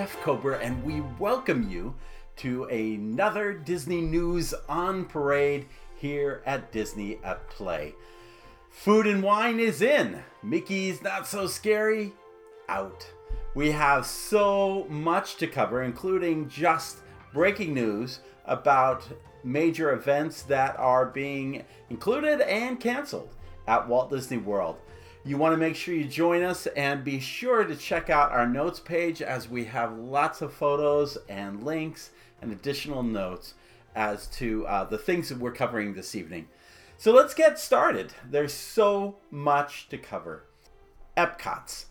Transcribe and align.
Jeff 0.00 0.18
Kober, 0.22 0.54
and 0.54 0.82
we 0.82 1.02
welcome 1.18 1.68
you 1.68 1.94
to 2.36 2.64
another 2.64 3.52
Disney 3.52 4.00
News 4.00 4.54
on 4.66 5.04
Parade 5.04 5.66
here 5.94 6.42
at 6.46 6.72
Disney 6.72 7.18
at 7.22 7.46
Play. 7.50 7.94
Food 8.70 9.06
and 9.06 9.22
wine 9.22 9.60
is 9.60 9.82
in. 9.82 10.22
Mickey's 10.42 11.02
Not 11.02 11.26
So 11.26 11.46
Scary 11.46 12.14
out. 12.66 13.06
We 13.54 13.72
have 13.72 14.06
so 14.06 14.86
much 14.88 15.36
to 15.36 15.46
cover, 15.46 15.82
including 15.82 16.48
just 16.48 17.00
breaking 17.34 17.74
news 17.74 18.20
about 18.46 19.06
major 19.44 19.92
events 19.92 20.40
that 20.44 20.78
are 20.78 21.04
being 21.04 21.62
included 21.90 22.40
and 22.40 22.80
canceled 22.80 23.34
at 23.68 23.86
Walt 23.86 24.08
Disney 24.08 24.38
World. 24.38 24.78
You 25.22 25.36
want 25.36 25.52
to 25.52 25.58
make 25.58 25.76
sure 25.76 25.94
you 25.94 26.06
join 26.06 26.42
us 26.42 26.66
and 26.68 27.04
be 27.04 27.20
sure 27.20 27.64
to 27.64 27.76
check 27.76 28.08
out 28.08 28.32
our 28.32 28.46
notes 28.46 28.80
page 28.80 29.20
as 29.20 29.50
we 29.50 29.64
have 29.64 29.98
lots 29.98 30.40
of 30.40 30.50
photos 30.50 31.18
and 31.28 31.62
links 31.62 32.10
and 32.40 32.50
additional 32.50 33.02
notes 33.02 33.52
as 33.94 34.26
to 34.28 34.66
uh, 34.66 34.84
the 34.84 34.96
things 34.96 35.28
that 35.28 35.36
we're 35.36 35.52
covering 35.52 35.92
this 35.92 36.14
evening. 36.14 36.48
So 36.96 37.12
let's 37.12 37.34
get 37.34 37.58
started. 37.58 38.14
There's 38.30 38.54
so 38.54 39.16
much 39.30 39.90
to 39.90 39.98
cover. 39.98 40.44
Epcot's 41.18 41.86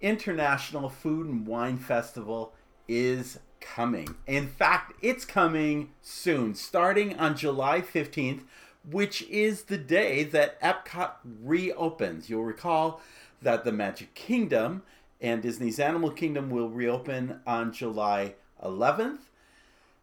International 0.00 0.88
Food 0.88 1.28
and 1.28 1.46
Wine 1.46 1.78
Festival 1.78 2.52
is 2.88 3.38
coming. 3.60 4.16
In 4.26 4.48
fact, 4.48 4.94
it's 5.00 5.24
coming 5.24 5.90
soon, 6.00 6.56
starting 6.56 7.16
on 7.16 7.36
July 7.36 7.80
15th 7.80 8.42
which 8.88 9.22
is 9.22 9.64
the 9.64 9.78
day 9.78 10.24
that 10.24 10.60
Epcot 10.60 11.12
reopens. 11.42 12.28
You'll 12.28 12.44
recall 12.44 13.00
that 13.40 13.64
the 13.64 13.72
Magic 13.72 14.14
Kingdom 14.14 14.82
and 15.20 15.42
Disney's 15.42 15.78
Animal 15.78 16.10
Kingdom 16.10 16.50
will 16.50 16.68
reopen 16.68 17.40
on 17.46 17.72
July 17.72 18.34
11th. 18.62 19.18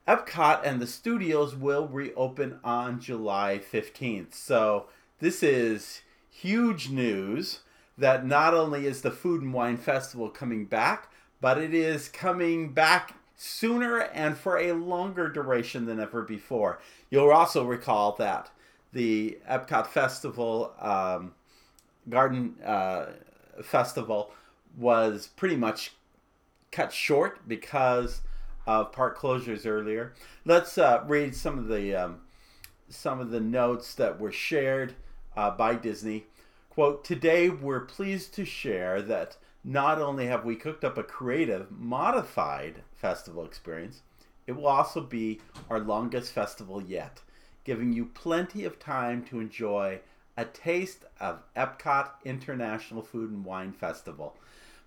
Epcot 0.07 0.61
and 0.63 0.81
the 0.81 0.87
studios 0.87 1.55
will 1.55 1.87
reopen 1.87 2.59
on 2.63 2.99
July 2.99 3.59
15th. 3.71 4.33
So, 4.33 4.87
this 5.19 5.43
is 5.43 6.01
huge 6.29 6.89
news 6.89 7.59
that 7.97 8.25
not 8.25 8.53
only 8.53 8.85
is 8.85 9.01
the 9.01 9.11
Food 9.11 9.41
and 9.41 9.53
Wine 9.53 9.77
Festival 9.77 10.29
coming 10.29 10.65
back, 10.65 11.11
but 11.41 11.57
it 11.57 11.73
is 11.73 12.07
coming 12.07 12.71
back 12.73 13.15
sooner 13.35 13.99
and 13.99 14.37
for 14.37 14.57
a 14.57 14.71
longer 14.71 15.29
duration 15.29 15.85
than 15.85 15.99
ever 15.99 16.21
before. 16.23 16.79
You'll 17.09 17.31
also 17.31 17.65
recall 17.65 18.15
that 18.17 18.49
the 18.93 19.37
Epcot 19.49 19.87
Festival 19.87 20.73
um, 20.79 21.33
Garden 22.07 22.55
uh, 22.63 23.07
Festival 23.61 24.31
was 24.77 25.27
pretty 25.35 25.55
much 25.55 25.93
cut 26.71 26.93
short 26.93 27.47
because 27.47 28.21
of 28.65 28.91
park 28.91 29.17
closures 29.17 29.65
earlier. 29.65 30.13
Let's 30.45 30.77
uh, 30.77 31.03
read 31.07 31.35
some 31.35 31.57
of 31.57 31.67
the 31.67 31.95
um, 31.95 32.21
some 32.89 33.19
of 33.19 33.31
the 33.31 33.39
notes 33.39 33.93
that 33.95 34.19
were 34.19 34.31
shared 34.31 34.95
uh, 35.35 35.51
by 35.51 35.75
Disney. 35.75 36.25
Quote: 36.69 37.03
Today 37.03 37.49
we're 37.49 37.81
pleased 37.81 38.33
to 38.35 38.45
share 38.45 39.01
that 39.03 39.37
not 39.63 39.99
only 39.99 40.27
have 40.27 40.45
we 40.45 40.55
cooked 40.55 40.83
up 40.83 40.97
a 40.97 41.03
creative, 41.03 41.69
modified 41.69 42.81
festival 42.95 43.43
experience, 43.43 44.01
it 44.47 44.53
will 44.53 44.67
also 44.67 45.01
be 45.01 45.41
our 45.69 45.79
longest 45.79 46.31
festival 46.31 46.81
yet 46.81 47.21
giving 47.69 47.93
you 47.93 48.03
plenty 48.03 48.65
of 48.65 48.79
time 48.79 49.23
to 49.23 49.39
enjoy 49.39 49.99
a 50.35 50.43
taste 50.43 51.05
of 51.19 51.43
Epcot 51.55 52.09
International 52.25 53.03
Food 53.03 53.29
and 53.29 53.45
Wine 53.45 53.73
Festival. 53.73 54.35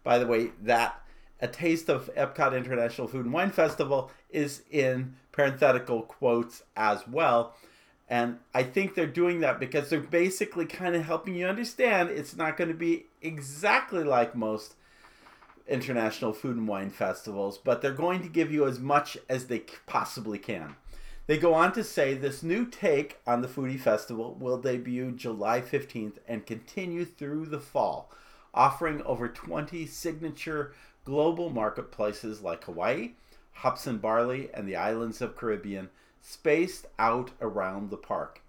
By 0.02 0.18
the 0.18 0.26
way, 0.26 0.50
that 0.62 1.00
a 1.38 1.46
taste 1.46 1.88
of 1.88 2.12
Epcot 2.16 2.56
International 2.56 3.06
Food 3.06 3.26
and 3.26 3.32
Wine 3.32 3.52
Festival 3.52 4.10
is 4.30 4.62
in 4.68 5.14
parenthetical 5.30 6.02
quotes 6.02 6.64
as 6.76 7.06
well. 7.06 7.54
And 8.08 8.40
I 8.52 8.64
think 8.64 8.96
they're 8.96 9.06
doing 9.06 9.38
that 9.42 9.60
because 9.60 9.88
they're 9.88 10.00
basically 10.00 10.66
kind 10.66 10.96
of 10.96 11.04
helping 11.04 11.36
you 11.36 11.46
understand 11.46 12.10
it's 12.10 12.34
not 12.34 12.56
going 12.56 12.66
to 12.66 12.74
be 12.74 13.06
exactly 13.20 14.02
like 14.02 14.34
most 14.34 14.74
international 15.68 16.32
food 16.32 16.56
and 16.56 16.66
wine 16.66 16.90
festivals, 16.90 17.58
but 17.58 17.80
they're 17.80 17.92
going 17.92 18.22
to 18.22 18.28
give 18.28 18.50
you 18.50 18.66
as 18.66 18.80
much 18.80 19.16
as 19.28 19.46
they 19.46 19.60
possibly 19.86 20.40
can. 20.40 20.74
They 21.26 21.38
go 21.38 21.54
on 21.54 21.72
to 21.74 21.84
say 21.84 22.14
this 22.14 22.42
new 22.42 22.66
take 22.66 23.20
on 23.26 23.42
the 23.42 23.48
Foodie 23.48 23.78
Festival 23.78 24.36
will 24.40 24.58
debut 24.58 25.12
July 25.12 25.60
15th 25.60 26.16
and 26.26 26.44
continue 26.44 27.04
through 27.04 27.46
the 27.46 27.60
fall, 27.60 28.10
offering 28.52 29.02
over 29.02 29.28
20 29.28 29.86
signature 29.86 30.74
global 31.04 31.48
marketplaces 31.48 32.42
like 32.42 32.64
Hawaii, 32.64 33.12
hops 33.52 33.86
and 33.86 34.02
barley, 34.02 34.50
and 34.52 34.66
the 34.66 34.74
islands 34.74 35.20
of 35.20 35.36
Caribbean 35.36 35.90
spaced 36.20 36.86
out 36.98 37.30
around 37.40 37.90
the 37.90 37.96
park. 37.96 38.42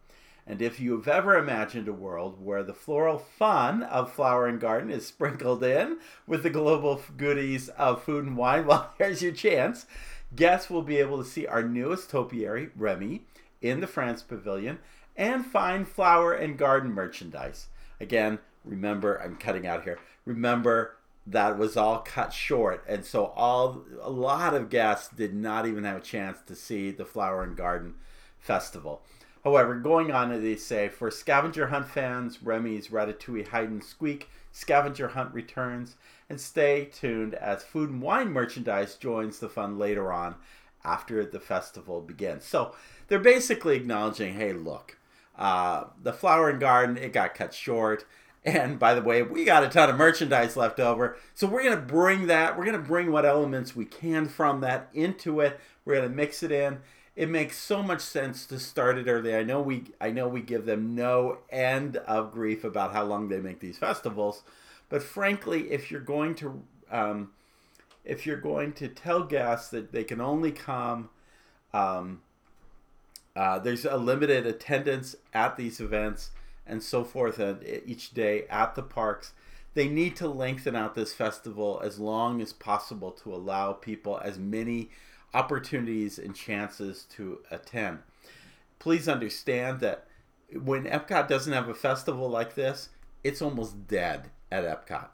And 0.45 0.61
if 0.61 0.79
you've 0.79 1.07
ever 1.07 1.37
imagined 1.37 1.87
a 1.87 1.93
world 1.93 2.43
where 2.43 2.63
the 2.63 2.73
floral 2.73 3.17
fun 3.17 3.83
of 3.83 4.11
Flower 4.11 4.45
and 4.47 4.59
Garden 4.59 4.91
is 4.91 5.07
sprinkled 5.07 5.63
in 5.63 5.99
with 6.27 6.43
the 6.43 6.49
global 6.49 7.01
goodies 7.15 7.69
of 7.69 8.03
food 8.03 8.25
and 8.25 8.35
wine, 8.35 8.65
well, 8.67 8.91
here's 8.97 9.21
your 9.21 9.31
chance. 9.31 9.85
Guests 10.35 10.69
will 10.69 10.81
be 10.81 10.97
able 10.97 11.17
to 11.17 11.29
see 11.29 11.45
our 11.45 11.63
newest 11.63 12.09
topiary, 12.09 12.69
Remy, 12.75 13.23
in 13.61 13.79
the 13.81 13.87
France 13.87 14.21
Pavilion 14.21 14.79
and 15.15 15.45
find 15.45 15.87
flower 15.87 16.33
and 16.33 16.57
garden 16.57 16.91
merchandise. 16.91 17.67
Again, 17.99 18.39
remember, 18.65 19.21
I'm 19.21 19.35
cutting 19.35 19.67
out 19.67 19.83
here. 19.83 19.99
Remember, 20.25 20.97
that 21.25 21.57
was 21.57 21.77
all 21.77 21.99
cut 21.99 22.33
short, 22.33 22.83
and 22.87 23.05
so 23.05 23.27
all 23.27 23.85
a 24.01 24.09
lot 24.09 24.53
of 24.53 24.69
guests 24.69 25.09
did 25.09 25.33
not 25.33 25.65
even 25.65 25.83
have 25.83 25.97
a 25.97 26.01
chance 26.01 26.39
to 26.47 26.55
see 26.55 26.91
the 26.91 27.05
Flower 27.05 27.43
and 27.43 27.55
Garden 27.55 27.95
Festival. 28.39 29.01
However, 29.43 29.75
going 29.75 30.11
on, 30.11 30.41
they 30.41 30.55
say 30.55 30.89
for 30.89 31.11
scavenger 31.11 31.67
hunt 31.67 31.87
fans, 31.87 32.41
Remy's 32.41 32.89
Ratatouille 32.89 33.47
Hide 33.47 33.69
and 33.69 33.83
Squeak 33.83 34.29
scavenger 34.53 35.09
hunt 35.09 35.33
returns, 35.33 35.97
and 36.29 36.39
stay 36.39 36.85
tuned 36.85 37.33
as 37.33 37.63
food 37.63 37.89
and 37.89 38.01
wine 38.01 38.31
merchandise 38.31 38.95
joins 38.95 39.39
the 39.39 39.49
fun 39.49 39.77
later 39.77 40.13
on 40.13 40.35
after 40.85 41.25
the 41.25 41.39
festival 41.39 41.99
begins. 41.99 42.45
So 42.45 42.73
they're 43.07 43.19
basically 43.19 43.75
acknowledging, 43.75 44.35
hey, 44.35 44.53
look, 44.53 44.97
uh, 45.37 45.85
the 46.01 46.13
flower 46.13 46.49
and 46.49 46.59
garden 46.59 46.97
it 46.97 47.11
got 47.11 47.35
cut 47.35 47.53
short. 47.53 48.05
And 48.45 48.77
by 48.77 48.93
the 48.93 49.01
way, 49.01 49.23
we 49.23 49.45
got 49.45 49.63
a 49.63 49.69
ton 49.69 49.89
of 49.89 49.95
merchandise 49.95 50.57
left 50.57 50.79
over. 50.79 51.17
So 51.33 51.47
we're 51.47 51.63
going 51.63 51.75
to 51.75 51.81
bring 51.81 52.27
that, 52.27 52.57
we're 52.57 52.65
going 52.65 52.81
to 52.81 52.87
bring 52.87 53.11
what 53.11 53.25
elements 53.25 53.75
we 53.75 53.85
can 53.85 54.27
from 54.27 54.61
that 54.61 54.89
into 54.93 55.39
it. 55.39 55.59
We're 55.85 55.95
going 55.95 56.09
to 56.09 56.15
mix 56.15 56.43
it 56.43 56.51
in. 56.51 56.79
It 57.15 57.29
makes 57.29 57.57
so 57.57 57.83
much 57.83 58.01
sense 58.01 58.45
to 58.47 58.57
start 58.59 58.97
it 58.97 59.07
early. 59.07 59.35
I 59.35 59.43
know 59.43 59.61
we 59.61 59.85
I 60.01 60.09
know 60.09 60.27
we 60.27 60.41
give 60.41 60.65
them 60.65 60.95
no 60.95 61.39
end 61.49 61.97
of 61.97 62.31
grief 62.31 62.63
about 62.63 62.93
how 62.93 63.03
long 63.03 63.29
they 63.29 63.39
make 63.39 63.59
these 63.59 63.77
festivals, 63.77 64.41
but 64.89 65.03
frankly, 65.03 65.71
if 65.71 65.91
you're 65.91 66.01
going 66.01 66.33
to 66.35 66.63
um, 66.91 67.31
if 68.03 68.25
you're 68.25 68.37
going 68.37 68.73
to 68.73 68.87
tell 68.87 69.23
guests 69.23 69.69
that 69.69 69.91
they 69.91 70.03
can 70.03 70.21
only 70.21 70.51
come, 70.51 71.09
um, 71.73 72.21
uh, 73.35 73.59
there's 73.59 73.85
a 73.85 73.97
limited 73.97 74.45
attendance 74.45 75.15
at 75.33 75.55
these 75.55 75.79
events 75.79 76.31
and 76.65 76.81
so 76.81 77.03
forth 77.03 77.39
and 77.39 77.63
each 77.85 78.13
day 78.13 78.45
at 78.49 78.75
the 78.75 78.83
parks. 78.83 79.33
They 79.73 79.87
need 79.87 80.15
to 80.17 80.27
lengthen 80.27 80.75
out 80.75 80.93
this 80.93 81.13
festival 81.13 81.81
as 81.83 81.99
long 81.99 82.41
as 82.41 82.53
possible 82.53 83.11
to 83.11 83.33
allow 83.33 83.73
people 83.73 84.19
as 84.23 84.37
many 84.37 84.89
opportunities 85.33 86.19
and 86.19 86.35
chances 86.35 87.05
to 87.15 87.39
attend. 87.51 87.99
Please 88.79 89.07
understand 89.07 89.79
that 89.79 90.05
when 90.53 90.85
Epcot 90.85 91.27
doesn't 91.27 91.53
have 91.53 91.69
a 91.69 91.73
festival 91.73 92.29
like 92.29 92.55
this, 92.55 92.89
it's 93.23 93.41
almost 93.41 93.87
dead 93.87 94.29
at 94.51 94.65
Epcot. 94.65 95.07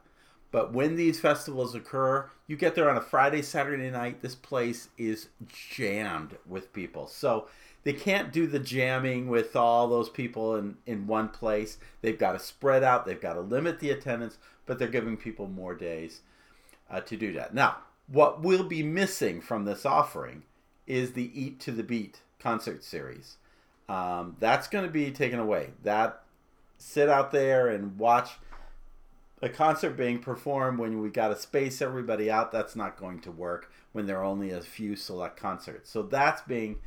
But 0.50 0.72
when 0.72 0.96
these 0.96 1.20
festivals 1.20 1.74
occur, 1.74 2.28
you 2.46 2.56
get 2.56 2.74
there 2.74 2.90
on 2.90 2.96
a 2.96 3.02
Friday, 3.02 3.42
Saturday 3.42 3.90
night, 3.90 4.20
this 4.20 4.34
place 4.34 4.88
is 4.98 5.28
jammed 5.46 6.36
with 6.46 6.72
people. 6.72 7.06
So 7.06 7.46
they 7.84 7.92
can't 7.92 8.32
do 8.32 8.46
the 8.46 8.58
jamming 8.58 9.28
with 9.28 9.54
all 9.54 9.88
those 9.88 10.10
people 10.10 10.56
in, 10.56 10.76
in 10.86 11.06
one 11.06 11.28
place. 11.28 11.78
They've 12.02 12.18
got 12.18 12.32
to 12.32 12.38
spread 12.40 12.82
out, 12.82 13.06
they've 13.06 13.20
got 13.20 13.34
to 13.34 13.40
limit 13.40 13.78
the 13.78 13.90
attendance, 13.90 14.38
but 14.66 14.78
they're 14.78 14.88
giving 14.88 15.16
people 15.16 15.46
more 15.46 15.74
days 15.74 16.20
uh, 16.90 17.00
to 17.02 17.16
do 17.16 17.32
that. 17.34 17.54
Now, 17.54 17.78
what 18.10 18.42
will 18.42 18.64
be 18.64 18.82
missing 18.82 19.40
from 19.40 19.64
this 19.64 19.86
offering 19.86 20.42
is 20.86 21.12
the 21.12 21.30
Eat 21.40 21.60
to 21.60 21.72
the 21.72 21.82
Beat 21.82 22.20
concert 22.38 22.82
series. 22.82 23.36
Um, 23.88 24.36
that's 24.40 24.68
going 24.68 24.84
to 24.84 24.90
be 24.90 25.10
taken 25.10 25.38
away. 25.38 25.70
That 25.82 26.22
sit 26.78 27.08
out 27.08 27.30
there 27.30 27.68
and 27.68 27.98
watch 27.98 28.30
a 29.42 29.48
concert 29.48 29.90
being 29.90 30.18
performed 30.18 30.78
when 30.78 31.00
we 31.00 31.08
got 31.08 31.28
to 31.28 31.36
space 31.36 31.80
everybody 31.80 32.30
out, 32.30 32.52
that's 32.52 32.76
not 32.76 32.98
going 32.98 33.20
to 33.20 33.30
work 33.30 33.70
when 33.92 34.06
there 34.06 34.18
are 34.18 34.24
only 34.24 34.50
a 34.50 34.60
few 34.60 34.96
select 34.96 35.36
concerts. 35.36 35.90
So 35.90 36.02
that's 36.02 36.42
being 36.42 36.78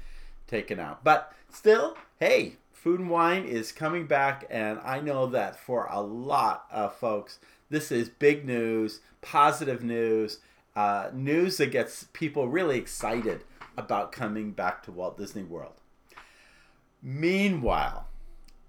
taken 0.48 0.80
out. 0.80 1.04
But 1.04 1.34
still, 1.50 1.98
hey, 2.20 2.58
food 2.72 3.00
and 3.00 3.10
wine 3.10 3.46
is 3.46 3.72
coming 3.72 4.06
back, 4.06 4.46
and 4.50 4.80
I 4.84 5.00
know 5.00 5.25
that 5.28 5.60
for 5.60 5.88
a 5.90 6.02
lot 6.02 6.66
of 6.72 6.96
folks, 6.96 7.40
this 7.70 7.92
is 7.92 8.10
big 8.10 8.46
news, 8.46 9.00
positive 9.22 9.84
news, 9.84 10.40
uh, 10.75 11.10
news 11.14 11.58
that 11.58 11.72
gets 11.72 12.06
people 12.14 12.48
really 12.48 12.78
excited 12.78 13.44
about 13.78 14.12
coming 14.12 14.52
back 14.52 14.84
to 14.84 14.92
Walt 14.92 15.18
Disney 15.18 15.44
World. 15.44 15.74
Meanwhile, 17.02 18.08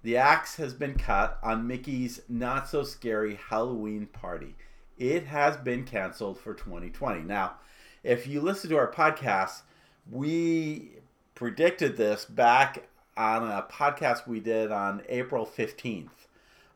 the 0.03 0.17
axe 0.17 0.57
has 0.57 0.73
been 0.73 0.95
cut 0.95 1.39
on 1.41 1.67
Mickey's 1.67 2.21
not 2.27 2.67
so 2.67 2.83
scary 2.83 3.39
Halloween 3.49 4.07
party. 4.07 4.55
It 4.97 5.25
has 5.25 5.57
been 5.57 5.83
canceled 5.83 6.39
for 6.39 6.53
2020. 6.53 7.21
Now, 7.21 7.55
if 8.03 8.27
you 8.27 8.41
listen 8.41 8.69
to 8.69 8.77
our 8.77 8.91
podcast, 8.91 9.61
we 10.09 10.91
predicted 11.33 11.97
this 11.97 12.25
back 12.25 12.87
on 13.17 13.43
a 13.43 13.63
podcast 13.63 14.27
we 14.27 14.39
did 14.39 14.71
on 14.71 15.01
April 15.09 15.45
15th. 15.45 16.09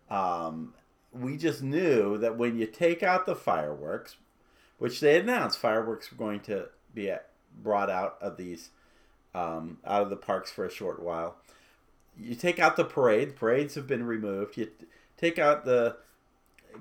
Um, 0.10 0.74
we 1.12 1.38
just 1.38 1.62
knew 1.62 2.18
that 2.18 2.38
when 2.38 2.58
you 2.58 2.66
take 2.66 3.04
out 3.04 3.26
the 3.26 3.36
fireworks, 3.36 4.16
which 4.80 5.00
they 5.00 5.20
announced 5.20 5.60
fireworks 5.60 6.12
were 6.12 6.18
going 6.18 6.40
to 6.40 6.70
be 6.94 7.12
brought 7.62 7.90
out 7.90 8.18
of 8.22 8.38
these 8.38 8.70
um, 9.36 9.78
out 9.86 10.02
of 10.02 10.10
the 10.10 10.16
parks 10.16 10.50
for 10.50 10.66
a 10.66 10.72
short 10.72 11.02
while. 11.02 11.36
You 12.18 12.34
take 12.36 12.58
out 12.58 12.76
the 12.76 12.84
parade. 12.84 13.36
Parades 13.36 13.76
have 13.76 13.86
been 13.86 14.04
removed. 14.04 14.58
You 14.58 14.70
take 15.18 15.38
out 15.38 15.66
the 15.66 15.98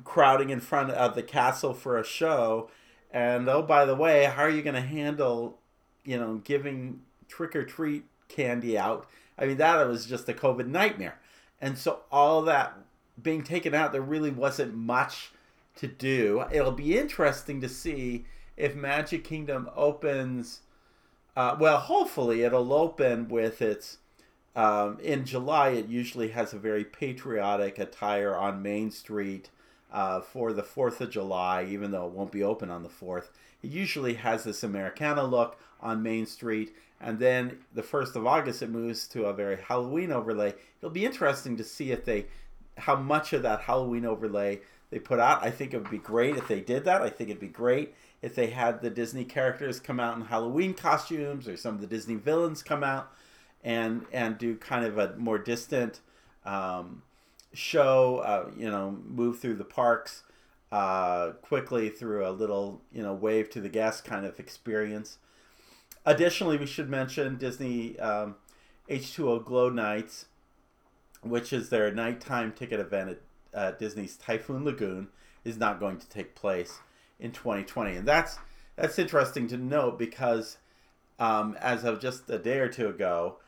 crowding 0.05 0.51
in 0.51 0.61
front 0.61 0.91
of 0.91 1.15
the 1.15 1.23
castle 1.23 1.75
for 1.75 1.99
a 1.99 2.05
show. 2.05 2.71
And 3.11 3.49
oh, 3.49 3.63
by 3.63 3.85
the 3.85 3.95
way, 3.95 4.25
how 4.25 4.43
are 4.43 4.51
you 4.51 4.63
going 4.63 4.75
to 4.75 4.81
handle, 4.81 5.59
you 6.05 6.19
know, 6.19 6.37
giving 6.37 7.01
trick 7.29 7.55
or 7.55 7.65
treat 7.65 8.05
candy 8.29 8.79
out? 8.79 9.09
I 9.39 9.47
mean, 9.47 9.59
that 9.59 9.87
was 9.87 10.07
just 10.07 10.29
a 10.29 10.35
COVID 10.35 10.67
nightmare. 10.67 11.19
And 11.61 11.79
so 11.79 12.01
all 12.11 12.43
that 12.43 12.75
being 13.21 13.43
taken 13.43 13.75
out, 13.75 13.93
there 13.93 14.01
really 14.01 14.31
wasn't 14.31 14.75
much 14.75 15.33
to 15.79 15.87
do. 15.87 16.45
It'll 16.53 16.73
be 16.73 16.99
interesting 16.99 17.61
to 17.61 17.69
see 17.69 18.25
if 18.57 18.75
Magic 18.75 19.25
Kingdom 19.25 19.71
opens. 19.75 20.61
Uh, 21.37 21.57
well, 21.59 21.79
hopefully 21.79 22.43
it'll 22.43 22.73
open 22.73 23.29
with 23.29 23.63
its. 23.63 23.99
Um, 24.57 24.99
in 25.01 25.25
July, 25.25 25.69
it 25.71 25.87
usually 25.87 26.29
has 26.31 26.53
a 26.53 26.59
very 26.59 26.85
patriotic 26.85 27.79
attire 27.79 28.35
on 28.35 28.61
Main 28.61 28.91
Street 28.91 29.51
uh, 29.93 30.21
for 30.21 30.53
the 30.53 30.63
4th 30.63 31.01
of 31.01 31.11
July, 31.11 31.65
even 31.65 31.93
though 31.93 32.07
it 32.07 32.13
won't 32.13 32.33
be 32.33 32.43
open 32.43 32.71
on 32.71 32.83
the 32.83 32.89
4th. 32.89 33.29
It 33.63 33.71
usually 33.71 34.15
has 34.15 34.43
this 34.43 34.65
Americana 34.65 35.23
look 35.23 35.61
on 35.81 36.03
Main 36.03 36.27
Street, 36.27 36.75
and 37.01 37.21
then 37.21 37.59
the 37.73 37.83
1st 37.83 38.17
of 38.17 38.27
August, 38.27 38.63
it 38.63 38.71
moves 38.71 39.07
to 39.09 39.27
a 39.27 39.33
very 39.33 39.57
Halloween 39.57 40.11
overlay. 40.11 40.55
It'll 40.81 40.91
be 40.91 41.07
interesting 41.07 41.57
to 41.57 41.65
see 41.65 41.93
if 41.93 42.05
they, 42.05 42.27
how 42.77 42.97
much 42.97 43.33
of 43.33 43.43
that 43.43 43.61
Halloween 43.61 44.05
overlay 44.05 44.61
they 44.91 44.99
put 44.99 45.19
out. 45.19 45.45
I 45.45 45.51
think 45.51 45.75
it 45.75 45.79
would 45.79 45.91
be 45.91 45.99
great 45.99 46.37
if 46.37 46.49
they 46.49 46.61
did 46.61 46.85
that. 46.85 47.03
I 47.03 47.11
think 47.11 47.31
it'd 47.31 47.41
be 47.41 47.49
great 47.49 47.95
if 48.23 48.35
they 48.35 48.49
had 48.49 48.81
the 48.81 48.91
Disney 48.91 49.25
characters 49.25 49.81
come 49.81 50.01
out 50.01 50.17
in 50.17 50.25
Halloween 50.25 50.75
costumes 50.75 51.47
or 51.47 51.57
some 51.57 51.75
of 51.75 51.81
the 51.81 51.87
Disney 51.87 52.15
villains 52.15 52.63
come 52.63 52.83
out 52.83 53.13
and 53.63 54.07
and 54.13 54.39
do 54.39 54.57
kind 54.57 54.85
of 54.85 54.99
a 54.99 55.15
more 55.17 55.39
distant 55.39 56.01
um, 56.45 57.03
show. 57.53 58.19
Uh, 58.19 58.51
you 58.57 58.71
know, 58.71 58.97
move 59.07 59.39
through 59.39 59.57
the 59.57 59.65
parks 59.65 60.23
uh, 60.73 61.31
quickly 61.43 61.89
through 61.89 62.27
a 62.27 62.31
little 62.31 62.83
you 62.93 63.03
know 63.03 63.15
wave 63.15 63.51
to 63.51 63.61
the 63.61 63.69
guest 63.69 64.05
kind 64.05 64.25
of 64.25 64.39
experience. 64.39 65.19
Additionally, 66.07 66.57
we 66.57 66.67
should 66.67 66.89
mention 66.89 67.37
Disney 67.37 67.99
um, 67.99 68.37
H2O 68.89 69.45
Glow 69.45 69.69
Nights, 69.69 70.27
which 71.23 71.53
is 71.53 71.69
their 71.69 71.93
nighttime 71.93 72.53
ticket 72.53 72.81
event 72.81 73.11
at 73.11 73.21
uh, 73.55 73.73
Disney's 73.73 74.17
Typhoon 74.17 74.65
Lagoon 74.65 75.09
is 75.45 75.57
not 75.57 75.81
going 75.81 75.99
to 75.99 76.09
take 76.09 76.35
place 76.35 76.79
in 77.19 77.33
2020, 77.33 77.97
and 77.97 78.07
that's 78.07 78.39
that's 78.77 78.99
interesting 78.99 79.49
to 79.49 79.57
note 79.57 79.99
because 79.99 80.59
um, 81.19 81.57
as 81.61 81.85
of 81.85 82.01
just 82.01 82.31
a 82.31 82.39
day 82.39 82.59
or 82.61 82.69
two 82.69 82.89
ago, 82.89 83.39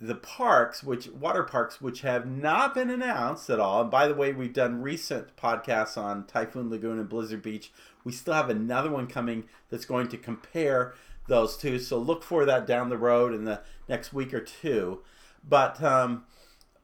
the 0.00 0.14
parks, 0.14 0.82
which 0.82 1.08
water 1.08 1.42
parks, 1.42 1.80
which 1.80 2.02
have 2.02 2.26
not 2.26 2.74
been 2.74 2.88
announced 2.88 3.50
at 3.50 3.60
all. 3.60 3.82
And 3.82 3.90
by 3.90 4.06
the 4.06 4.14
way, 4.14 4.32
we've 4.32 4.52
done 4.52 4.80
recent 4.80 5.36
podcasts 5.36 5.98
on 5.98 6.24
Typhoon 6.24 6.70
Lagoon 6.70 6.98
and 6.98 7.08
Blizzard 7.08 7.42
Beach. 7.42 7.72
We 8.04 8.12
still 8.12 8.34
have 8.34 8.48
another 8.48 8.90
one 8.90 9.06
coming 9.06 9.44
that's 9.70 9.84
going 9.84 10.08
to 10.08 10.16
compare 10.16 10.94
those 11.26 11.56
two. 11.56 11.78
So 11.78 11.98
look 11.98 12.22
for 12.22 12.44
that 12.44 12.66
down 12.66 12.88
the 12.88 12.96
road 12.96 13.34
in 13.34 13.44
the 13.44 13.60
next 13.88 14.12
week 14.12 14.32
or 14.32 14.40
two. 14.40 15.00
But 15.46 15.82
um, 15.82 16.24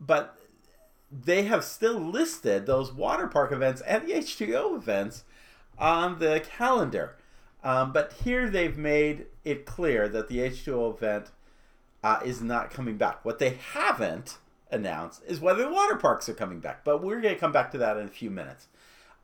but 0.01 0.37
they 1.11 1.45
have 1.45 1.65
still 1.65 1.99
listed 1.99 2.67
those 2.67 2.93
water 2.93 3.27
park 3.27 3.53
events 3.53 3.81
and 3.83 4.07
the 4.07 4.13
H2O 4.13 4.77
events 4.77 5.25
on 5.79 6.19
the 6.19 6.43
calendar. 6.45 7.17
Um, 7.63 7.93
but 7.93 8.13
here 8.25 8.51
they've 8.51 8.77
made 8.77 9.27
it 9.45 9.65
clear 9.65 10.09
that 10.09 10.29
the 10.29 10.39
H2O 10.39 10.95
event 10.97 11.31
uh, 12.03 12.21
is 12.25 12.43
not 12.43 12.71
coming 12.71 12.97
back. 12.97 13.25
What 13.25 13.39
they 13.39 13.59
haven't 13.73 14.39
announced 14.71 15.23
is 15.27 15.41
whether 15.41 15.63
the 15.63 15.71
water 15.71 15.97
parks 15.97 16.29
are 16.29 16.35
coming 16.35 16.61
back. 16.61 16.85
But 16.85 17.03
we're 17.03 17.21
going 17.21 17.35
to 17.35 17.41
come 17.41 17.53
back 17.53 17.71
to 17.73 17.79
that 17.79 17.97
in 17.97 18.05
a 18.05 18.11
few 18.11 18.31
minutes. 18.31 18.69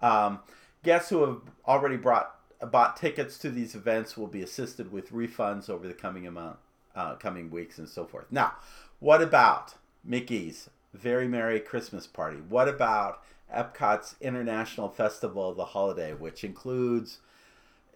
Um, 0.00 0.41
guests 0.83 1.11
who 1.11 1.25
have 1.25 1.41
already 1.67 1.97
brought 1.97 2.35
bought 2.71 2.97
tickets 2.97 3.38
to 3.38 3.50
these 3.50 3.75
events 3.75 4.19
will 4.19 4.26
be 4.26 4.43
assisted 4.43 4.93
with 4.93 5.12
refunds 5.12 5.71
over 5.71 5.88
the 5.88 5.94
coming 5.94 6.26
amount, 6.26 6.59
uh, 6.94 7.15
coming 7.15 7.50
weeks, 7.50 7.79
and 7.79 7.88
so 7.88 8.05
forth. 8.05 8.26
Now, 8.31 8.53
what 8.99 9.23
about 9.23 9.75
Mickey's 10.05 10.69
very 10.93 11.29
Merry 11.29 11.61
Christmas 11.61 12.07
Party. 12.07 12.39
What 12.49 12.69
about 12.69 13.23
Epcot's 13.55 14.17
International 14.21 14.89
Festival 14.89 15.51
of 15.51 15.57
the 15.57 15.67
Holiday, 15.67 16.13
which 16.13 16.45
includes 16.45 17.19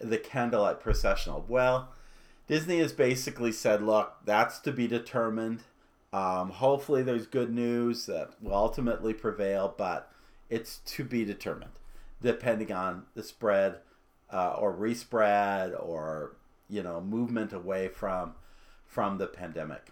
the 0.00 0.18
Candlelight 0.18 0.80
Processional? 0.80 1.44
Well, 1.48 1.88
Disney 2.46 2.78
has 2.78 2.92
basically 2.92 3.52
said, 3.52 3.82
look, 3.82 4.16
that's 4.24 4.58
to 4.60 4.72
be 4.72 4.86
determined. 4.86 5.62
Um, 6.12 6.50
hopefully, 6.50 7.02
there's 7.02 7.26
good 7.26 7.52
news 7.52 8.06
that 8.06 8.30
will 8.40 8.54
ultimately 8.54 9.12
prevail, 9.12 9.74
but 9.76 10.12
it's 10.48 10.78
to 10.78 11.02
be 11.02 11.24
determined, 11.24 11.72
depending 12.22 12.70
on 12.70 13.06
the 13.14 13.22
spread 13.22 13.78
uh, 14.32 14.56
or 14.58 14.72
respread 14.72 15.74
or 15.74 16.36
you 16.68 16.82
know 16.82 17.00
movement 17.00 17.52
away 17.52 17.88
from 17.88 18.34
from 18.86 19.18
the 19.18 19.26
pandemic. 19.26 19.88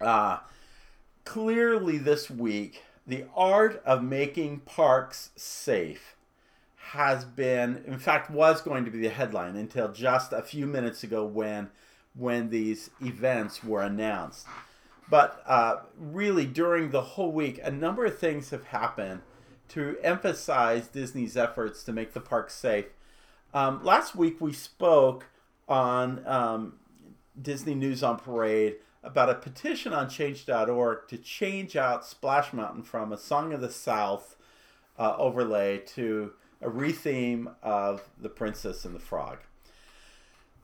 Uh, 0.00 0.38
clearly 1.26 1.98
this 1.98 2.30
week, 2.30 2.82
the 3.06 3.24
art 3.36 3.82
of 3.84 4.02
making 4.02 4.60
parks 4.60 5.30
safe 5.36 6.16
has 6.76 7.24
been, 7.24 7.82
in 7.86 7.98
fact, 7.98 8.30
was 8.30 8.62
going 8.62 8.86
to 8.86 8.90
be 8.90 9.00
the 9.00 9.10
headline 9.10 9.56
until 9.56 9.92
just 9.92 10.32
a 10.32 10.40
few 10.40 10.66
minutes 10.66 11.04
ago 11.04 11.26
when 11.26 11.68
when 12.14 12.48
these 12.48 12.88
events 13.02 13.62
were 13.62 13.82
announced. 13.82 14.46
But 15.10 15.42
uh, 15.46 15.80
really, 15.98 16.46
during 16.46 16.90
the 16.90 17.02
whole 17.02 17.30
week, 17.30 17.60
a 17.62 17.70
number 17.70 18.06
of 18.06 18.18
things 18.18 18.48
have 18.50 18.64
happened 18.64 19.20
to 19.68 19.98
emphasize 20.02 20.88
Disney's 20.88 21.36
efforts 21.36 21.82
to 21.84 21.92
make 21.92 22.14
the 22.14 22.20
parks 22.20 22.54
safe. 22.54 22.86
Um, 23.52 23.84
last 23.84 24.16
week, 24.16 24.40
we 24.40 24.52
spoke 24.52 25.26
on 25.68 26.26
um, 26.26 26.74
Disney 27.40 27.74
News 27.74 28.02
on 28.02 28.18
Parade 28.18 28.76
about 29.06 29.30
a 29.30 29.34
petition 29.34 29.92
on 29.92 30.10
change.org 30.10 31.08
to 31.08 31.16
change 31.16 31.76
out 31.76 32.04
Splash 32.04 32.52
Mountain 32.52 32.82
from 32.82 33.12
a 33.12 33.16
Song 33.16 33.52
of 33.52 33.60
the 33.60 33.70
South 33.70 34.36
uh, 34.98 35.14
overlay 35.16 35.78
to 35.78 36.32
a 36.60 36.68
retheme 36.68 37.54
of 37.62 38.08
The 38.18 38.28
Princess 38.28 38.84
and 38.84 38.94
the 38.94 39.00
Frog. 39.00 39.38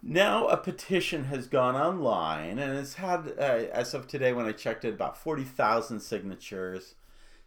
Now 0.02 0.48
a 0.48 0.56
petition 0.56 1.24
has 1.26 1.46
gone 1.46 1.76
online 1.76 2.58
and 2.58 2.76
has 2.76 2.94
had, 2.94 3.34
uh, 3.38 3.68
as 3.72 3.94
of 3.94 4.08
today 4.08 4.32
when 4.32 4.46
I 4.46 4.52
checked 4.52 4.84
it, 4.84 4.94
about 4.94 5.16
40,000 5.16 6.00
signatures 6.00 6.96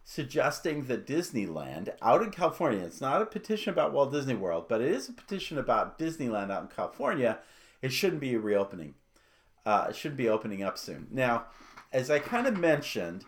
suggesting 0.02 0.84
that 0.84 1.06
Disneyland 1.06 1.94
out 2.00 2.22
in 2.22 2.30
California, 2.30 2.84
it's 2.84 3.00
not 3.00 3.20
a 3.20 3.26
petition 3.26 3.72
about 3.72 3.92
Walt 3.92 4.12
Disney 4.12 4.34
World, 4.34 4.66
but 4.68 4.80
it 4.80 4.90
is 4.90 5.08
a 5.08 5.12
petition 5.12 5.58
about 5.58 5.98
Disneyland 5.98 6.50
out 6.50 6.62
in 6.62 6.68
California, 6.68 7.40
it 7.82 7.92
shouldn't 7.92 8.20
be 8.20 8.34
a 8.34 8.38
reopening 8.38 8.94
uh, 9.66 9.92
should 9.92 10.16
be 10.16 10.28
opening 10.28 10.62
up 10.62 10.78
soon. 10.78 11.08
Now, 11.10 11.46
as 11.92 12.10
I 12.10 12.20
kind 12.20 12.46
of 12.46 12.56
mentioned, 12.56 13.24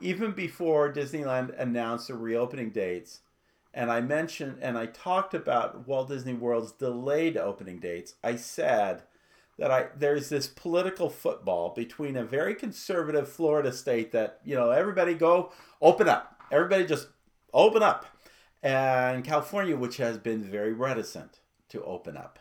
even 0.00 0.32
before 0.32 0.92
Disneyland 0.92 1.58
announced 1.58 2.08
the 2.08 2.14
reopening 2.14 2.70
dates, 2.70 3.20
and 3.74 3.90
I 3.90 4.00
mentioned 4.00 4.58
and 4.60 4.78
I 4.78 4.86
talked 4.86 5.34
about 5.34 5.88
Walt 5.88 6.08
Disney 6.08 6.34
World's 6.34 6.72
delayed 6.72 7.36
opening 7.36 7.80
dates, 7.80 8.14
I 8.22 8.36
said 8.36 9.02
that 9.58 9.70
I 9.70 9.86
there's 9.96 10.28
this 10.28 10.46
political 10.46 11.10
football 11.10 11.74
between 11.74 12.16
a 12.16 12.24
very 12.24 12.54
conservative 12.54 13.28
Florida 13.28 13.72
state 13.72 14.12
that, 14.12 14.40
you 14.44 14.54
know, 14.54 14.70
everybody 14.70 15.14
go 15.14 15.52
open 15.80 16.08
up. 16.08 16.40
Everybody 16.50 16.86
just 16.86 17.08
open 17.52 17.82
up. 17.82 18.06
And 18.62 19.24
California, 19.24 19.76
which 19.76 19.96
has 19.98 20.18
been 20.18 20.42
very 20.42 20.72
reticent 20.72 21.40
to 21.70 21.82
open 21.84 22.16
up. 22.16 22.38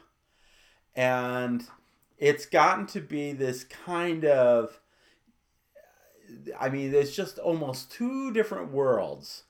And 0.95 1.67
it's 2.17 2.45
gotten 2.45 2.85
to 2.87 3.01
be 3.01 3.31
this 3.31 3.63
kind 3.63 4.25
of 4.25 4.79
I 6.59 6.69
mean, 6.69 6.91
there's 6.91 7.15
just 7.15 7.39
almost 7.39 7.91
two 7.91 8.31
different 8.33 8.71
worlds 8.71 9.43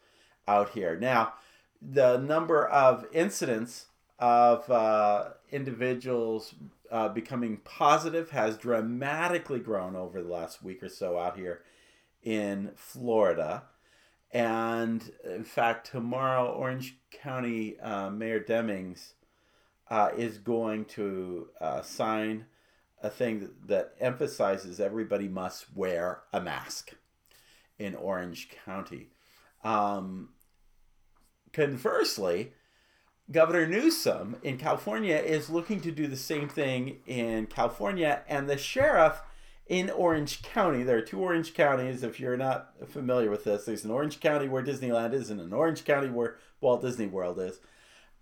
out 0.48 0.70
here. 0.70 0.96
Now, 0.96 1.34
the 1.82 2.18
number 2.18 2.68
of 2.68 3.06
incidents 3.12 3.88
of 4.20 4.70
uh, 4.70 5.30
individuals 5.52 6.56
uh, 6.92 7.10
becoming 7.10 7.58
positive 7.58 8.30
has 8.32 8.58
dramatically 8.58 9.60
grown 9.60 9.96
over 9.96 10.22
the 10.22 10.30
last 10.30 10.64
week 10.64 10.82
or 10.84 10.90
so 10.90 11.18
out 11.18 11.38
here 11.38 11.62
in 12.24 12.72
Florida. 12.76 13.64
And 14.32 15.12
in 15.24 15.44
fact, 15.44 15.90
tomorrow, 15.90 16.48
Orange 16.52 16.98
County 17.12 17.80
uh, 17.80 18.10
Mayor 18.10 18.40
Demings 18.40 19.14
uh, 19.90 20.10
is 20.18 20.38
going 20.38 20.86
to 20.86 21.48
uh, 21.62 21.82
sign 21.82 22.46
a 23.02 23.10
thing 23.10 23.50
that, 23.66 23.94
emphasizes 24.00 24.80
everybody 24.80 25.28
must 25.28 25.76
wear 25.76 26.22
a 26.34 26.42
mask 26.42 26.94
in 27.78 27.96
Orange 27.96 28.50
County. 28.66 29.10
Um, 29.64 30.30
conversely, 31.54 32.54
Governor 33.32 33.68
Newsom 33.68 34.38
in 34.42 34.58
California 34.58 35.16
is 35.16 35.50
looking 35.50 35.82
to 35.82 35.92
do 35.92 36.08
the 36.08 36.16
same 36.16 36.48
thing 36.48 36.98
in 37.06 37.48
California, 37.48 38.24
and 38.28 38.50
the 38.50 38.58
sheriff 38.58 39.22
in 39.68 39.90
Orange 39.90 40.42
County. 40.42 40.84
There 40.84 40.98
are 40.98 41.02
two 41.02 41.20
Orange 41.20 41.54
counties. 41.54 42.04
If 42.04 42.20
you're 42.20 42.38
not 42.38 42.74
familiar 42.88 43.30
with 43.30 43.44
this, 43.44 43.66
there's 43.66 43.84
an 43.84 43.92
Orange 43.92 44.20
County 44.20 44.48
where 44.48 44.64
Disneyland 44.64 45.14
is, 45.14 45.30
and 45.30 45.42
an 45.42 45.54
Orange 45.54 45.84
County 45.84 46.10
where 46.10 46.38
Walt 46.62 46.82
Disney 46.82 47.08
World 47.08 47.40
is. 47.40 47.60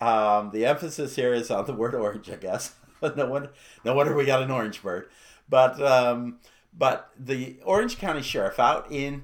Um, 0.02 0.52
the 0.52 0.66
emphasis 0.66 1.16
here 1.16 1.34
is 1.34 1.50
on 1.50 1.66
the 1.66 1.74
word 1.74 1.96
orange, 1.96 2.30
I 2.30 2.36
guess. 2.36 2.76
no 3.18 3.26
wonder, 3.28 3.52
no 3.84 3.94
wonder 3.94 4.16
we 4.16 4.26
got 4.26 4.44
an 4.44 4.52
orange 4.52 4.82
bird. 4.82 5.08
But 5.48 5.82
um, 5.82 6.40
but 6.78 7.12
the 7.18 7.58
Orange 7.64 7.98
County 7.98 8.22
sheriff 8.22 8.60
out 8.60 8.92
in 8.92 9.24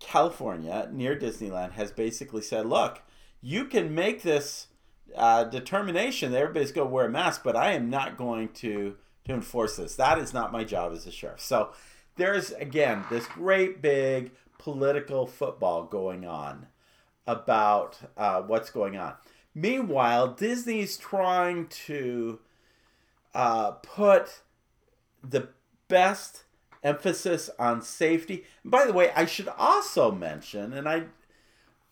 California 0.00 0.88
near 0.92 1.16
Disneyland 1.16 1.72
has 1.72 1.92
basically 1.92 2.42
said, 2.42 2.66
look, 2.66 3.02
you 3.40 3.64
can 3.64 3.94
make 3.94 4.22
this 4.22 4.68
uh, 5.14 5.44
determination 5.44 6.32
that 6.32 6.40
everybody's 6.40 6.72
going 6.72 6.88
to 6.88 6.92
wear 6.92 7.06
a 7.06 7.10
mask, 7.10 7.42
but 7.44 7.56
I 7.56 7.72
am 7.72 7.90
not 7.90 8.16
going 8.16 8.48
to 8.54 8.96
to 9.26 9.34
enforce 9.34 9.76
this. 9.76 9.94
That 9.96 10.18
is 10.18 10.32
not 10.32 10.52
my 10.52 10.64
job 10.64 10.92
as 10.92 11.06
a 11.06 11.12
sheriff. 11.12 11.40
So 11.40 11.72
there's 12.16 12.50
again 12.52 13.04
this 13.10 13.26
great 13.26 13.80
big 13.82 14.32
political 14.58 15.26
football 15.26 15.84
going 15.84 16.26
on 16.26 16.66
about 17.26 17.98
uh, 18.16 18.42
what's 18.42 18.70
going 18.70 18.96
on. 18.96 19.14
Meanwhile, 19.54 20.34
Disney's 20.34 20.96
trying 20.96 21.66
to 21.86 22.40
uh, 23.38 23.70
put 23.70 24.40
the 25.22 25.48
best 25.86 26.42
emphasis 26.82 27.48
on 27.56 27.80
safety. 27.80 28.44
And 28.64 28.72
by 28.72 28.84
the 28.84 28.92
way, 28.92 29.12
I 29.14 29.26
should 29.26 29.48
also 29.56 30.10
mention, 30.10 30.72
and 30.72 30.88
I 30.88 31.04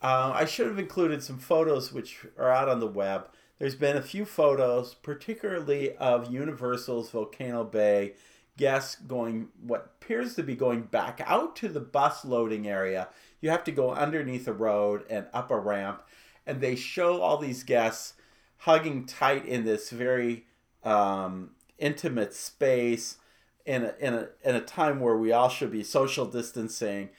uh, 0.02 0.32
I 0.34 0.44
should 0.44 0.66
have 0.66 0.78
included 0.78 1.22
some 1.22 1.38
photos 1.38 1.92
which 1.92 2.26
are 2.36 2.50
out 2.50 2.68
on 2.68 2.80
the 2.80 2.86
web. 2.86 3.28
There's 3.58 3.76
been 3.76 3.96
a 3.96 4.02
few 4.02 4.24
photos, 4.24 4.94
particularly 4.94 5.96
of 5.96 6.30
Universal's 6.30 7.10
Volcano 7.10 7.62
Bay 7.62 8.14
guests 8.58 8.96
going 8.96 9.48
what 9.62 9.92
appears 10.02 10.34
to 10.34 10.42
be 10.42 10.56
going 10.56 10.82
back 10.82 11.22
out 11.24 11.54
to 11.56 11.68
the 11.68 11.80
bus 11.80 12.24
loading 12.24 12.66
area. 12.66 13.08
You 13.40 13.50
have 13.50 13.64
to 13.64 13.72
go 13.72 13.92
underneath 13.92 14.48
a 14.48 14.52
road 14.52 15.04
and 15.08 15.26
up 15.32 15.52
a 15.52 15.58
ramp, 15.58 16.02
and 16.44 16.60
they 16.60 16.74
show 16.74 17.22
all 17.22 17.38
these 17.38 17.62
guests 17.62 18.14
hugging 18.58 19.06
tight 19.06 19.46
in 19.46 19.64
this 19.64 19.90
very 19.90 20.46
um, 20.86 21.50
intimate 21.78 22.34
space 22.34 23.18
in 23.64 23.84
a, 23.84 23.94
in 23.98 24.14
a 24.14 24.28
in 24.44 24.54
a 24.54 24.60
time 24.60 25.00
where 25.00 25.16
we 25.16 25.32
all 25.32 25.48
should 25.48 25.72
be 25.72 25.82
social 25.82 26.24
distancing 26.24 27.10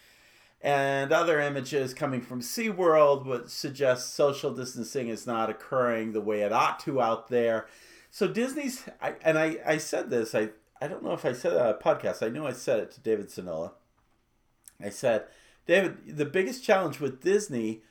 and 0.62 1.12
other 1.12 1.40
images 1.40 1.94
coming 1.94 2.22
from 2.22 2.42
SeaWorld 2.42 3.26
would 3.26 3.50
suggest 3.50 4.16
social 4.16 4.54
distancing 4.54 5.08
is 5.08 5.28
not 5.28 5.50
occurring 5.50 6.14
the 6.14 6.22
way 6.22 6.42
it 6.42 6.52
ought 6.52 6.80
to 6.82 7.00
out 7.00 7.30
there. 7.30 7.68
So 8.10 8.28
Disney's, 8.28 8.84
I, 9.02 9.16
and 9.22 9.38
I, 9.38 9.58
I 9.66 9.78
said 9.78 10.10
this, 10.10 10.34
I, 10.34 10.50
I 10.82 10.88
don't 10.88 11.04
know 11.04 11.14
if 11.14 11.26
I 11.26 11.34
said 11.34 11.54
it 11.54 11.60
on 11.60 11.70
a 11.70 11.74
podcast, 11.76 12.26
I 12.26 12.30
know 12.30 12.48
I 12.48 12.54
said 12.54 12.80
it 12.80 12.92
to 12.92 13.02
David 13.02 13.28
Sinola. 13.28 13.74
I 14.84 14.90
said, 14.90 15.26
David, 15.68 16.18
the 16.18 16.26
biggest 16.26 16.64
challenge 16.64 17.00
with 17.00 17.22
Disney 17.22 17.82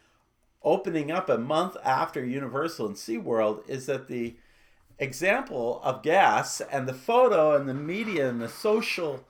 opening 0.62 1.12
up 1.12 1.28
a 1.28 1.38
month 1.38 1.76
after 1.85 2.25
Universal 2.25 2.87
and 2.87 2.97
SeaWorld 2.97 3.68
is 3.68 3.87
that 3.87 4.09
the 4.09 4.37
example 4.99 5.81
of 5.83 6.03
gas 6.03 6.61
and 6.61 6.88
the 6.88 6.95
photo 6.95 7.55
and 7.55 7.69
the 7.69 7.75
media 7.75 8.29
and 8.29 8.41
the 8.41 8.49
social 8.49 9.25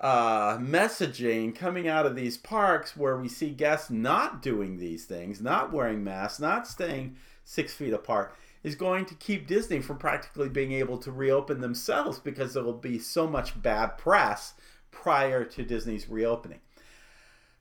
uh, 0.00 0.58
messaging 0.58 1.54
coming 1.54 1.88
out 1.88 2.04
of 2.04 2.14
these 2.14 2.36
parks 2.36 2.96
where 2.96 3.16
we 3.16 3.28
see 3.28 3.50
guests 3.50 3.90
not 3.90 4.42
doing 4.42 4.76
these 4.76 5.04
things, 5.04 5.40
not 5.40 5.72
wearing 5.72 6.04
masks, 6.04 6.40
not 6.40 6.66
staying 6.66 7.16
six 7.44 7.72
feet 7.72 7.92
apart, 7.92 8.34
is 8.62 8.74
going 8.74 9.04
to 9.06 9.14
keep 9.14 9.46
Disney 9.46 9.80
from 9.80 9.98
practically 9.98 10.48
being 10.48 10.72
able 10.72 10.98
to 10.98 11.12
reopen 11.12 11.60
themselves 11.60 12.18
because 12.18 12.54
there 12.54 12.62
will 12.62 12.72
be 12.72 12.98
so 12.98 13.26
much 13.26 13.60
bad 13.62 13.98
press 13.98 14.54
prior 14.90 15.44
to 15.44 15.62
Disney's 15.62 16.08
reopening. 16.08 16.60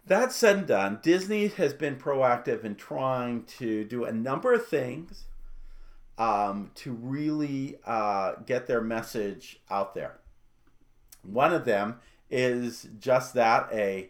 That 0.05 0.33
said 0.33 0.57
and 0.57 0.67
done, 0.67 0.99
Disney 1.01 1.47
has 1.47 1.73
been 1.73 1.95
proactive 1.95 2.65
in 2.65 2.75
trying 2.75 3.43
to 3.57 3.85
do 3.85 4.03
a 4.03 4.11
number 4.11 4.53
of 4.53 4.67
things 4.67 5.25
um, 6.17 6.71
to 6.75 6.91
really 6.91 7.77
uh, 7.85 8.33
get 8.45 8.67
their 8.67 8.81
message 8.81 9.59
out 9.69 9.95
there. 9.95 10.19
One 11.23 11.53
of 11.53 11.65
them 11.65 11.99
is 12.29 12.87
just 12.99 13.33
that 13.35 13.69
a 13.71 14.09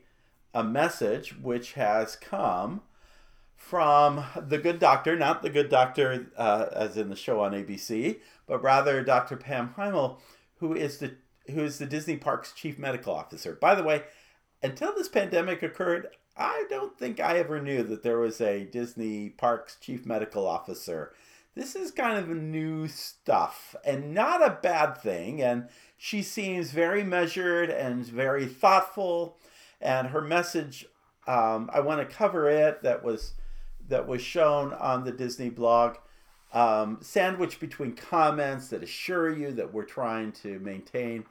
a 0.53 0.63
message 0.63 1.35
which 1.39 1.73
has 1.73 2.15
come 2.15 2.81
from 3.55 4.23
the 4.35 4.57
good 4.57 4.77
doctor, 4.77 5.15
not 5.15 5.41
the 5.41 5.49
good 5.49 5.69
doctor 5.69 6.27
uh, 6.37 6.65
as 6.73 6.95
in 6.97 7.09
the 7.09 7.15
show 7.15 7.39
on 7.39 7.53
ABC, 7.53 8.19
but 8.45 8.61
rather 8.61 9.01
Dr. 9.01 9.35
Pam 9.37 9.73
Hymel, 9.77 10.17
who 10.57 10.75
is 10.75 10.97
the 10.99 11.15
who 11.49 11.63
is 11.63 11.77
the 11.77 11.85
Disney 11.85 12.17
Parks 12.17 12.53
chief 12.53 12.77
medical 12.77 13.13
officer. 13.13 13.53
By 13.53 13.75
the 13.75 13.83
way, 13.83 14.03
until 14.61 14.93
this 14.93 15.09
pandemic 15.09 15.61
occurred, 15.61 16.07
I 16.37 16.65
don't 16.69 16.97
think 16.97 17.19
I 17.19 17.37
ever 17.37 17.61
knew 17.61 17.83
that 17.83 18.03
there 18.03 18.19
was 18.19 18.39
a 18.39 18.63
Disney 18.63 19.29
Parks 19.29 19.77
chief 19.79 20.05
medical 20.05 20.47
officer. 20.47 21.13
This 21.55 21.75
is 21.75 21.91
kind 21.91 22.17
of 22.17 22.29
new 22.29 22.87
stuff 22.87 23.75
and 23.85 24.13
not 24.13 24.41
a 24.41 24.57
bad 24.61 24.97
thing. 24.97 25.41
And 25.41 25.67
she 25.97 26.21
seems 26.21 26.71
very 26.71 27.03
measured 27.03 27.69
and 27.69 28.05
very 28.05 28.45
thoughtful, 28.45 29.37
and 29.79 30.07
her 30.07 30.21
message. 30.21 30.85
Um, 31.27 31.69
I 31.73 31.79
want 31.79 32.01
to 32.01 32.15
cover 32.15 32.49
it. 32.49 32.83
That 32.83 33.03
was 33.03 33.33
that 33.87 34.07
was 34.07 34.21
shown 34.21 34.73
on 34.73 35.03
the 35.03 35.11
Disney 35.11 35.49
blog. 35.49 35.97
Um, 36.53 36.99
sandwiched 37.01 37.59
between 37.59 37.93
comments 37.93 38.67
that 38.67 38.83
assure 38.83 39.31
you 39.31 39.51
that 39.53 39.73
we're 39.73 39.85
trying 39.85 40.31
to 40.43 40.59
maintain 40.59 41.25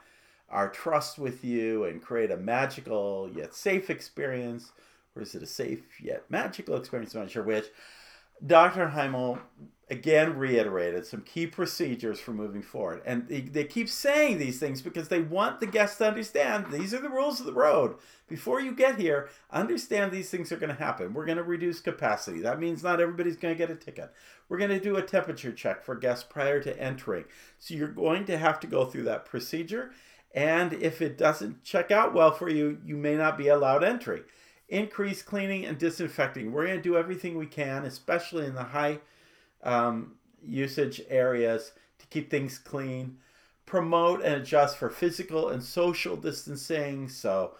our 0.49 0.69
trust 0.69 1.19
with 1.19 1.45
you 1.45 1.85
and 1.85 2.03
create 2.03 2.31
a 2.31 2.37
magical 2.37 3.31
yet 3.35 3.55
safe 3.55 3.91
experience. 3.91 4.73
Or 5.15 5.23
is 5.23 5.35
it 5.35 5.43
a 5.43 5.47
safe 5.47 6.01
yet 6.01 6.25
magical 6.31 6.77
experience? 6.77 7.15
I'm 7.15 7.23
not 7.23 7.31
sure 7.31 7.43
which. 7.43 7.67
Dr. 8.45 8.89
Hymel 8.89 9.39
again 9.93 10.39
reiterated 10.39 11.05
some 11.05 11.21
key 11.21 11.47
procedures 11.47 12.19
for 12.19 12.33
moving 12.33 12.63
forward. 12.63 13.03
And 13.05 13.29
they, 13.29 13.43
they 13.43 13.65
keep 13.65 13.91
saying 13.91 14.39
these 14.39 14.59
things 14.59 14.81
because 14.81 15.09
they 15.09 15.21
want 15.21 15.61
the 15.61 15.67
guests 15.67 15.99
to 15.99 16.09
understand 16.09 16.73
these 16.73 16.95
are 16.95 17.01
the 17.01 17.11
rules 17.11 17.41
of 17.41 17.47
the 17.47 17.53
road. 17.53 17.97
Before 18.27 18.59
you 18.59 18.73
get 18.73 18.99
here, 18.99 19.29
understand 19.51 20.11
these 20.11 20.31
things 20.31 20.51
are 20.51 20.57
going 20.57 20.75
to 20.75 20.83
happen. 20.83 21.13
We're 21.13 21.27
going 21.27 21.37
to 21.37 21.45
reduce 21.45 21.81
capacity. 21.81 22.41
That 22.41 22.59
means 22.59 22.83
not 22.83 23.01
everybody's 23.01 23.37
going 23.37 23.55
to 23.55 23.59
get 23.59 23.71
a 23.71 23.77
ticket. 23.77 24.11
We're 24.49 24.59
going 24.59 24.71
to 24.71 24.81
do 24.81 24.97
a 24.97 25.03
temperature 25.03 25.53
check 25.53 25.85
for 25.85 25.95
guests 25.95 26.25
prior 26.25 26.61
to 26.63 26.81
entering. 26.81 27.25
So 27.59 27.75
you're 27.75 27.89
going 27.89 28.25
to 28.27 28.39
have 28.39 28.61
to 28.61 28.67
go 28.67 28.87
through 28.87 29.05
that 29.05 29.27
procedure. 29.27 29.93
And 30.35 30.73
if 30.73 31.03
it 31.03 31.19
doesn't 31.19 31.65
check 31.65 31.91
out 31.91 32.15
well 32.15 32.31
for 32.31 32.49
you, 32.49 32.79
you 32.83 32.97
may 32.97 33.17
not 33.17 33.37
be 33.37 33.49
allowed 33.49 33.85
entry. 33.85 34.23
Increase 34.73 35.21
cleaning 35.21 35.67
and 35.67 35.77
disinfecting. 35.77 36.51
We're 36.51 36.65
going 36.65 36.79
to 36.79 36.83
do 36.83 36.97
everything 36.97 37.37
we 37.37 37.45
can, 37.45 37.85
especially 37.85 38.47
in 38.47 38.55
the 38.55 38.63
high 38.63 39.01
um, 39.63 40.15
usage 40.43 41.03
areas 41.11 41.73
to 41.99 42.07
keep 42.07 42.31
things 42.31 42.57
clean, 42.57 43.19
promote 43.67 44.23
and 44.23 44.33
adjust 44.33 44.79
for 44.79 44.89
physical 44.89 45.51
and 45.51 45.63
social 45.63 46.17
distancing. 46.17 47.11
So, 47.11 47.53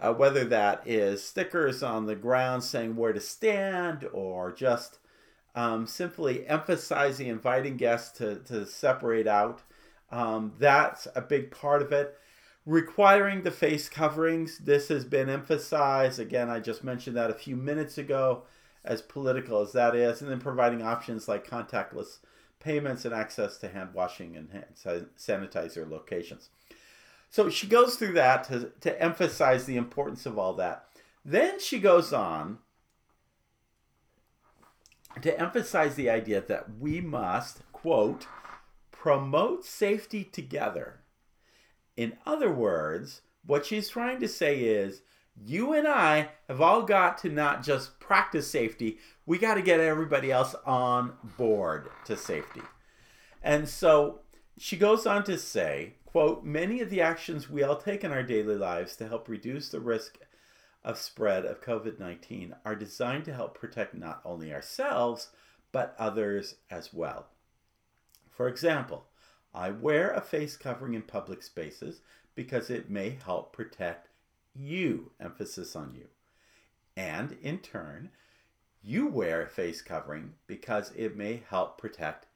uh, 0.00 0.14
whether 0.14 0.42
that 0.46 0.88
is 0.88 1.22
stickers 1.22 1.82
on 1.82 2.06
the 2.06 2.16
ground 2.16 2.64
saying 2.64 2.96
where 2.96 3.12
to 3.12 3.20
stand 3.20 4.08
or 4.14 4.50
just 4.50 5.00
um, 5.54 5.86
simply 5.86 6.46
emphasizing 6.46 7.26
inviting 7.26 7.76
guests 7.76 8.16
to, 8.16 8.36
to 8.36 8.64
separate 8.64 9.26
out, 9.26 9.60
um, 10.10 10.54
that's 10.58 11.06
a 11.14 11.20
big 11.20 11.50
part 11.50 11.82
of 11.82 11.92
it. 11.92 12.18
Requiring 12.66 13.42
the 13.42 13.50
face 13.50 13.88
coverings, 13.88 14.58
this 14.58 14.88
has 14.88 15.04
been 15.04 15.28
emphasized. 15.28 16.18
Again, 16.18 16.48
I 16.48 16.60
just 16.60 16.82
mentioned 16.82 17.16
that 17.16 17.30
a 17.30 17.34
few 17.34 17.56
minutes 17.56 17.98
ago 17.98 18.44
as 18.84 19.02
political 19.02 19.60
as 19.60 19.72
that 19.72 19.94
is, 19.94 20.22
and 20.22 20.30
then 20.30 20.40
providing 20.40 20.82
options 20.82 21.28
like 21.28 21.46
contactless 21.46 22.18
payments 22.60 23.04
and 23.04 23.14
access 23.14 23.58
to 23.58 23.68
hand 23.68 23.90
washing 23.92 24.36
and 24.36 24.50
hand 24.50 25.10
sanitizer 25.18 25.88
locations. 25.88 26.48
So 27.28 27.50
she 27.50 27.66
goes 27.66 27.96
through 27.96 28.12
that 28.14 28.44
to, 28.44 28.72
to 28.80 29.02
emphasize 29.02 29.66
the 29.66 29.76
importance 29.76 30.24
of 30.24 30.38
all 30.38 30.54
that. 30.54 30.86
Then 31.24 31.58
she 31.60 31.78
goes 31.78 32.12
on 32.12 32.58
to 35.20 35.40
emphasize 35.40 35.94
the 35.94 36.10
idea 36.10 36.40
that 36.40 36.78
we 36.78 37.00
must, 37.00 37.62
quote, 37.72 38.26
promote 38.90 39.64
safety 39.64 40.24
together. 40.24 41.00
In 41.96 42.16
other 42.26 42.50
words, 42.50 43.22
what 43.46 43.66
she's 43.66 43.88
trying 43.88 44.20
to 44.20 44.28
say 44.28 44.60
is 44.60 45.02
you 45.36 45.72
and 45.72 45.86
I 45.86 46.30
have 46.48 46.60
all 46.60 46.82
got 46.82 47.18
to 47.18 47.28
not 47.28 47.62
just 47.62 47.98
practice 48.00 48.50
safety, 48.50 48.98
we 49.26 49.38
got 49.38 49.54
to 49.54 49.62
get 49.62 49.80
everybody 49.80 50.30
else 50.30 50.54
on 50.64 51.14
board 51.36 51.88
to 52.04 52.16
safety. 52.16 52.62
And 53.42 53.68
so 53.68 54.20
she 54.58 54.76
goes 54.76 55.06
on 55.06 55.24
to 55.24 55.38
say, 55.38 55.94
quote, 56.06 56.44
many 56.44 56.80
of 56.80 56.90
the 56.90 57.00
actions 57.00 57.50
we 57.50 57.62
all 57.62 57.76
take 57.76 58.04
in 58.04 58.12
our 58.12 58.22
daily 58.22 58.56
lives 58.56 58.96
to 58.96 59.08
help 59.08 59.28
reduce 59.28 59.68
the 59.68 59.80
risk 59.80 60.18
of 60.84 60.98
spread 60.98 61.44
of 61.44 61.62
COVID-19 61.62 62.52
are 62.64 62.76
designed 62.76 63.24
to 63.24 63.34
help 63.34 63.58
protect 63.58 63.94
not 63.94 64.20
only 64.24 64.52
ourselves, 64.52 65.30
but 65.72 65.96
others 65.98 66.56
as 66.70 66.92
well. 66.92 67.26
For 68.30 68.48
example, 68.48 69.06
I 69.54 69.70
wear 69.70 70.10
a 70.10 70.20
face 70.20 70.56
covering 70.56 70.94
in 70.94 71.02
public 71.02 71.42
spaces 71.42 72.00
because 72.34 72.70
it 72.70 72.90
may 72.90 73.10
help 73.10 73.52
protect 73.52 74.08
you, 74.54 75.12
emphasis 75.20 75.76
on 75.76 75.94
you. 75.94 76.06
And 76.96 77.36
in 77.40 77.58
turn, 77.58 78.10
you 78.82 79.06
wear 79.06 79.42
a 79.42 79.48
face 79.48 79.80
covering 79.80 80.34
because 80.46 80.92
it 80.96 81.16
may 81.16 81.42
help 81.48 81.78
protect 81.78 82.26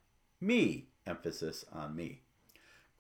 me, 0.40 0.87
emphasis 1.06 1.64
on 1.72 1.96
me. 1.96 2.20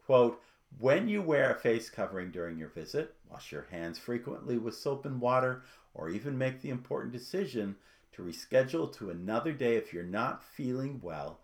Quote, 0.04 0.42
when 0.78 1.08
you 1.08 1.22
wear 1.22 1.50
a 1.50 1.58
face 1.58 1.88
covering 1.88 2.30
during 2.30 2.58
your 2.58 2.68
visit, 2.68 3.14
wash 3.30 3.52
your 3.52 3.66
hands 3.70 3.98
frequently 3.98 4.58
with 4.58 4.74
soap 4.74 5.06
and 5.06 5.20
water, 5.20 5.62
or 5.94 6.10
even 6.10 6.36
make 6.36 6.60
the 6.60 6.70
important 6.70 7.12
decision 7.12 7.76
to 8.12 8.22
reschedule 8.22 8.92
to 8.94 9.10
another 9.10 9.52
day 9.52 9.76
if 9.76 9.92
you're 9.92 10.02
not 10.02 10.44
feeling 10.44 11.00
well, 11.02 11.40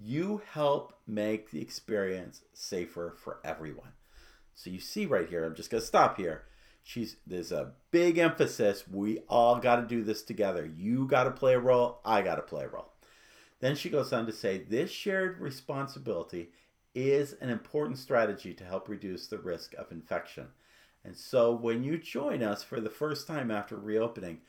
you 0.00 0.42
help 0.52 0.94
make 1.06 1.50
the 1.50 1.60
experience 1.60 2.42
safer 2.52 3.14
for 3.16 3.40
everyone. 3.44 3.92
So 4.54 4.70
you 4.70 4.80
see 4.80 5.06
right 5.06 5.28
here, 5.28 5.44
I'm 5.44 5.54
just 5.54 5.70
going 5.70 5.80
to 5.80 5.86
stop 5.86 6.16
here. 6.16 6.44
She's 6.82 7.16
there's 7.26 7.52
a 7.52 7.72
big 7.90 8.18
emphasis. 8.18 8.84
We 8.88 9.20
all 9.28 9.58
got 9.58 9.76
to 9.76 9.86
do 9.86 10.02
this 10.02 10.22
together. 10.22 10.66
You 10.66 11.06
got 11.06 11.24
to 11.24 11.30
play 11.30 11.54
a 11.54 11.60
role, 11.60 12.00
I 12.04 12.22
got 12.22 12.36
to 12.36 12.42
play 12.42 12.64
a 12.64 12.68
role. 12.68 12.92
Then 13.60 13.76
she 13.76 13.90
goes 13.90 14.12
on 14.12 14.26
to 14.26 14.32
say 14.32 14.58
this 14.58 14.90
shared 14.90 15.38
responsibility 15.38 16.50
is 16.94 17.34
an 17.34 17.48
important 17.48 17.98
strategy 17.98 18.52
to 18.54 18.64
help 18.64 18.88
reduce 18.88 19.28
the 19.28 19.38
risk 19.38 19.74
of 19.74 19.92
infection. 19.92 20.48
And 21.04 21.16
so 21.16 21.52
when 21.52 21.84
you 21.84 21.98
join 21.98 22.42
us 22.42 22.62
for 22.62 22.80
the 22.80 22.90
first 22.90 23.26
time 23.26 23.50
after 23.50 23.76
reopening, 23.76 24.40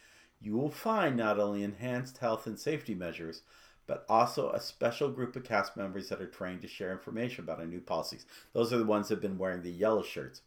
you 0.42 0.58
will 0.58 0.72
find 0.72 1.16
not 1.16 1.40
only 1.40 1.64
enhanced 1.64 2.18
health 2.18 2.48
and 2.48 2.60
safety 2.60 2.94
measures, 2.94 3.44
but 3.88 4.06
also 4.08 4.50
a 4.52 4.60
special 4.60 5.10
group 5.10 5.36
of 5.36 5.44
cast 5.44 5.76
members 5.76 6.10
that 6.10 6.22
are 6.22 6.28
trained 6.28 6.62
to 6.62 6.68
share 6.68 6.92
information 6.92 7.44
about 7.44 7.60
our 7.60 7.66
new 7.66 7.82
policies. 7.82 8.26
Those 8.54 8.72
are 8.72 8.78
the 8.78 8.86
ones 8.86 9.08
that 9.08 9.16
have 9.16 9.22
been 9.22 9.38
wearing 9.38 9.62
the 9.62 9.72
yellow 9.72 10.04
shirts. 10.04 10.42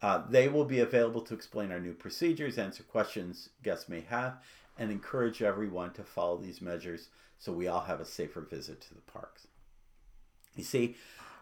Uh, 0.00 0.22
they 0.28 0.48
will 0.48 0.64
be 0.64 0.80
available 0.80 1.20
to 1.22 1.34
explain 1.34 1.70
our 1.70 1.80
new 1.80 1.94
procedures, 1.94 2.58
answer 2.58 2.82
questions 2.82 3.50
guests 3.62 3.88
may 3.88 4.00
have, 4.00 4.38
and 4.78 4.90
encourage 4.90 5.42
everyone 5.42 5.92
to 5.92 6.02
follow 6.02 6.36
these 6.36 6.60
measures 6.60 7.08
so 7.38 7.52
we 7.52 7.68
all 7.68 7.82
have 7.82 8.00
a 8.00 8.04
safer 8.04 8.40
visit 8.40 8.80
to 8.80 8.94
the 8.94 9.00
parks. 9.00 9.46
You 10.56 10.64
see, 10.64 10.96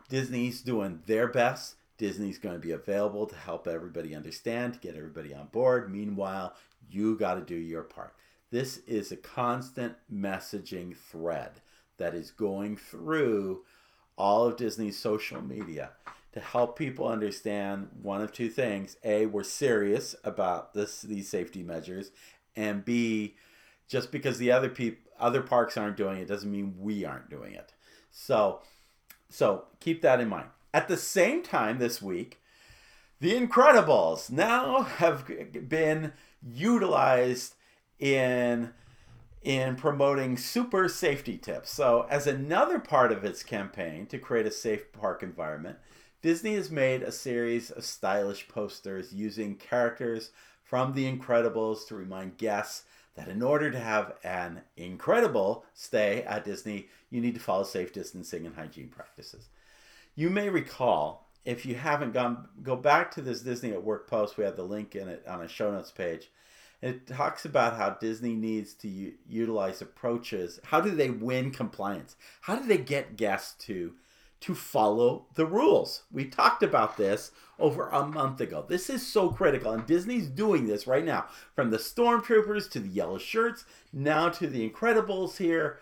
Disney's 0.08 0.60
doing 0.60 1.02
their 1.06 1.28
best. 1.28 1.76
Disney's 1.98 2.38
going 2.38 2.54
to 2.54 2.60
be 2.60 2.72
available 2.72 3.26
to 3.26 3.36
help 3.36 3.68
everybody 3.68 4.14
understand, 4.14 4.80
get 4.80 4.96
everybody 4.96 5.34
on 5.34 5.46
board. 5.48 5.92
Meanwhile, 5.92 6.54
you 6.90 7.16
got 7.16 7.34
to 7.34 7.42
do 7.42 7.54
your 7.54 7.82
part. 7.82 8.14
This 8.50 8.78
is 8.78 9.12
a 9.12 9.16
constant 9.16 9.94
messaging 10.12 10.96
thread 10.96 11.60
that 11.98 12.14
is 12.14 12.30
going 12.30 12.76
through 12.76 13.62
all 14.16 14.44
of 14.44 14.56
Disney's 14.56 14.98
social 14.98 15.40
media 15.40 15.90
to 16.32 16.40
help 16.40 16.78
people 16.78 17.06
understand 17.08 17.88
one 18.02 18.20
of 18.20 18.32
two 18.32 18.48
things. 18.48 18.96
A, 19.04 19.26
we're 19.26 19.42
serious 19.42 20.14
about 20.24 20.74
this 20.74 21.02
these 21.02 21.28
safety 21.28 21.62
measures, 21.62 22.10
and 22.56 22.84
B, 22.84 23.36
just 23.88 24.10
because 24.12 24.38
the 24.38 24.52
other 24.52 24.68
people 24.68 25.02
other 25.18 25.42
parks 25.42 25.76
aren't 25.76 25.98
doing 25.98 26.18
it 26.18 26.28
doesn't 26.28 26.50
mean 26.50 26.74
we 26.78 27.04
aren't 27.04 27.30
doing 27.30 27.52
it. 27.52 27.72
So 28.10 28.60
so 29.28 29.64
keep 29.78 30.02
that 30.02 30.20
in 30.20 30.28
mind. 30.28 30.48
At 30.72 30.88
the 30.88 30.96
same 30.96 31.42
time 31.42 31.78
this 31.78 32.00
week, 32.00 32.40
The 33.20 33.34
Incredibles 33.34 34.30
now 34.30 34.82
have 34.82 35.26
been 35.68 36.12
utilized 36.42 37.54
in 38.00 38.72
in 39.42 39.74
promoting 39.76 40.36
super 40.36 40.88
safety 40.88 41.38
tips. 41.38 41.70
So, 41.70 42.06
as 42.10 42.26
another 42.26 42.78
part 42.78 43.10
of 43.10 43.24
its 43.24 43.42
campaign 43.42 44.06
to 44.06 44.18
create 44.18 44.46
a 44.46 44.50
safe 44.50 44.92
park 44.92 45.22
environment, 45.22 45.78
Disney 46.20 46.54
has 46.56 46.70
made 46.70 47.02
a 47.02 47.12
series 47.12 47.70
of 47.70 47.84
stylish 47.84 48.48
posters 48.48 49.12
using 49.14 49.56
characters 49.56 50.30
from 50.62 50.92
The 50.92 51.10
Incredibles 51.10 51.86
to 51.88 51.94
remind 51.94 52.36
guests 52.36 52.84
that 53.14 53.28
in 53.28 53.42
order 53.42 53.70
to 53.70 53.78
have 53.78 54.14
an 54.22 54.60
incredible 54.76 55.64
stay 55.74 56.22
at 56.24 56.44
Disney, 56.44 56.88
you 57.08 57.20
need 57.20 57.34
to 57.34 57.40
follow 57.40 57.64
safe 57.64 57.92
distancing 57.92 58.46
and 58.46 58.54
hygiene 58.54 58.88
practices. 58.88 59.48
You 60.14 60.30
may 60.30 60.48
recall, 60.48 61.28
if 61.44 61.64
you 61.64 61.74
haven't 61.74 62.12
gone, 62.12 62.48
go 62.62 62.76
back 62.76 63.10
to 63.12 63.22
this 63.22 63.40
Disney 63.40 63.72
at 63.72 63.82
Work 63.82 64.08
post. 64.08 64.36
We 64.36 64.44
have 64.44 64.56
the 64.56 64.62
link 64.62 64.94
in 64.94 65.08
it 65.08 65.26
on 65.26 65.42
a 65.42 65.48
show 65.48 65.72
notes 65.72 65.90
page. 65.90 66.30
It 66.82 67.06
talks 67.06 67.44
about 67.44 67.76
how 67.76 67.90
Disney 67.90 68.34
needs 68.34 68.72
to 68.74 68.88
u- 68.88 69.14
utilize 69.28 69.82
approaches. 69.82 70.60
How 70.64 70.80
do 70.80 70.90
they 70.90 71.10
win 71.10 71.50
compliance? 71.50 72.16
How 72.42 72.56
do 72.56 72.66
they 72.66 72.78
get 72.78 73.16
guests 73.16 73.62
to 73.66 73.94
to 74.40 74.54
follow 74.54 75.26
the 75.34 75.44
rules? 75.44 76.04
We 76.10 76.24
talked 76.24 76.62
about 76.62 76.96
this 76.96 77.30
over 77.58 77.88
a 77.88 78.06
month 78.06 78.40
ago. 78.40 78.64
This 78.66 78.88
is 78.88 79.06
so 79.06 79.28
critical, 79.28 79.72
and 79.72 79.86
Disney's 79.86 80.28
doing 80.28 80.66
this 80.66 80.86
right 80.86 81.04
now. 81.04 81.26
From 81.54 81.70
the 81.70 81.76
stormtroopers 81.76 82.70
to 82.70 82.80
the 82.80 82.88
yellow 82.88 83.18
shirts, 83.18 83.66
now 83.92 84.30
to 84.30 84.46
the 84.46 84.68
Incredibles 84.68 85.36
here. 85.36 85.78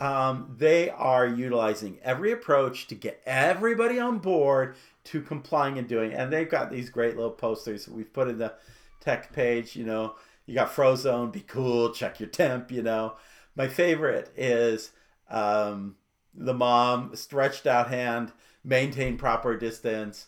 Um, 0.00 0.56
they 0.58 0.90
are 0.90 1.26
utilizing 1.26 2.00
every 2.02 2.32
approach 2.32 2.88
to 2.88 2.96
get 2.96 3.22
everybody 3.24 4.00
on 4.00 4.18
board 4.18 4.74
to 5.04 5.22
complying 5.22 5.78
and 5.78 5.86
doing. 5.86 6.12
And 6.12 6.32
they've 6.32 6.50
got 6.50 6.72
these 6.72 6.90
great 6.90 7.14
little 7.16 7.30
posters 7.30 7.84
that 7.84 7.94
we've 7.94 8.12
put 8.12 8.26
in 8.26 8.38
the 8.38 8.52
tech 9.00 9.32
page. 9.32 9.76
You 9.76 9.84
know, 9.84 10.16
you 10.46 10.54
got 10.54 10.74
Frozone, 10.74 11.32
be 11.32 11.40
cool, 11.40 11.90
check 11.90 12.20
your 12.20 12.28
temp. 12.28 12.70
You 12.70 12.82
know, 12.82 13.14
my 13.54 13.68
favorite 13.68 14.32
is 14.36 14.90
um, 15.30 15.96
the 16.34 16.54
mom, 16.54 17.14
stretched 17.16 17.66
out 17.66 17.88
hand, 17.88 18.32
maintain 18.64 19.16
proper 19.16 19.56
distance. 19.56 20.26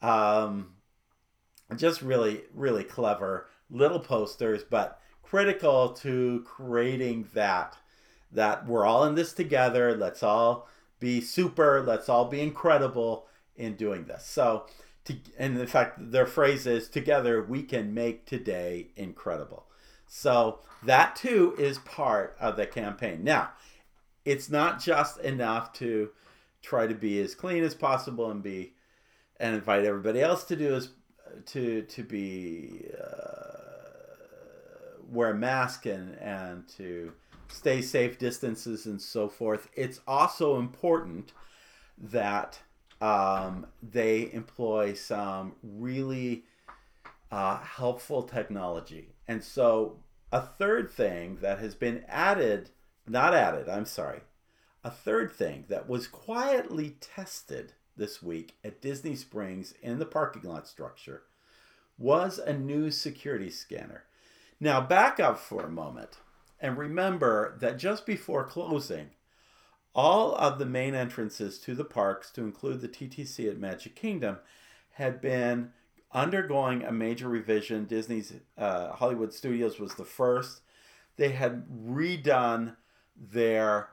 Um, 0.00 0.74
just 1.76 2.02
really, 2.02 2.42
really 2.52 2.84
clever 2.84 3.48
little 3.70 4.00
posters, 4.00 4.62
but 4.68 5.00
critical 5.22 5.90
to 5.90 6.44
creating 6.44 7.28
that 7.34 7.76
that 8.30 8.66
we're 8.66 8.84
all 8.86 9.04
in 9.04 9.14
this 9.14 9.32
together. 9.32 9.94
Let's 9.94 10.22
all 10.22 10.68
be 11.00 11.20
super. 11.20 11.82
Let's 11.82 12.08
all 12.08 12.26
be 12.26 12.40
incredible 12.40 13.26
in 13.56 13.76
doing 13.76 14.04
this. 14.04 14.24
So, 14.24 14.66
to, 15.04 15.16
and 15.38 15.58
in 15.58 15.66
fact, 15.66 16.12
their 16.12 16.26
phrase 16.26 16.66
is 16.66 16.88
together 16.88 17.42
we 17.42 17.62
can 17.62 17.92
make 17.94 18.26
today 18.26 18.88
incredible. 18.96 19.66
So 20.06 20.60
that 20.84 21.16
too 21.16 21.54
is 21.58 21.78
part 21.78 22.36
of 22.40 22.56
the 22.56 22.66
campaign. 22.66 23.24
Now, 23.24 23.50
it's 24.24 24.50
not 24.50 24.80
just 24.80 25.18
enough 25.20 25.72
to 25.74 26.10
try 26.62 26.86
to 26.86 26.94
be 26.94 27.20
as 27.20 27.34
clean 27.34 27.64
as 27.64 27.74
possible 27.74 28.30
and 28.30 28.42
be 28.42 28.74
and 29.40 29.56
invite 29.56 29.84
everybody 29.84 30.20
else 30.20 30.44
to 30.44 30.56
do 30.56 30.74
as 30.74 30.90
to 31.46 31.82
to 31.82 32.02
be 32.02 32.84
uh, 33.02 33.52
wear 35.10 35.30
a 35.30 35.34
mask 35.34 35.86
and 35.86 36.16
and 36.20 36.68
to 36.76 37.12
stay 37.48 37.82
safe 37.82 38.18
distances 38.18 38.86
and 38.86 39.00
so 39.00 39.28
forth. 39.28 39.68
It's 39.74 40.00
also 40.06 40.58
important 40.58 41.32
that 41.98 42.60
um, 43.02 43.66
they 43.82 44.30
employ 44.32 44.94
some 44.94 45.56
really 45.60 46.44
uh, 47.32 47.58
helpful 47.58 48.22
technology. 48.22 49.08
And 49.26 49.42
so, 49.42 49.98
a 50.30 50.40
third 50.40 50.90
thing 50.90 51.38
that 51.42 51.58
has 51.58 51.74
been 51.74 52.04
added, 52.08 52.70
not 53.06 53.34
added, 53.34 53.68
I'm 53.68 53.86
sorry, 53.86 54.20
a 54.84 54.90
third 54.90 55.32
thing 55.32 55.64
that 55.68 55.88
was 55.88 56.06
quietly 56.06 56.96
tested 57.00 57.72
this 57.96 58.22
week 58.22 58.54
at 58.64 58.80
Disney 58.80 59.16
Springs 59.16 59.74
in 59.82 59.98
the 59.98 60.06
parking 60.06 60.48
lot 60.48 60.68
structure 60.68 61.22
was 61.98 62.38
a 62.38 62.52
new 62.52 62.90
security 62.90 63.50
scanner. 63.50 64.04
Now, 64.60 64.80
back 64.80 65.18
up 65.18 65.38
for 65.38 65.64
a 65.64 65.70
moment. 65.70 66.18
And 66.60 66.78
remember 66.78 67.56
that 67.58 67.78
just 67.78 68.06
before 68.06 68.44
closing, 68.44 69.10
all 69.94 70.34
of 70.36 70.58
the 70.58 70.66
main 70.66 70.94
entrances 70.94 71.58
to 71.60 71.74
the 71.74 71.84
parks, 71.84 72.30
to 72.32 72.42
include 72.42 72.80
the 72.80 72.88
TTC 72.88 73.48
at 73.48 73.58
Magic 73.58 73.94
Kingdom, 73.94 74.38
had 74.92 75.20
been 75.20 75.72
undergoing 76.12 76.82
a 76.82 76.92
major 76.92 77.28
revision. 77.28 77.84
Disney's 77.84 78.32
uh, 78.56 78.92
Hollywood 78.92 79.32
Studios 79.32 79.78
was 79.78 79.94
the 79.94 80.04
first. 80.04 80.62
They 81.16 81.30
had 81.30 81.66
redone 81.68 82.76
their 83.16 83.88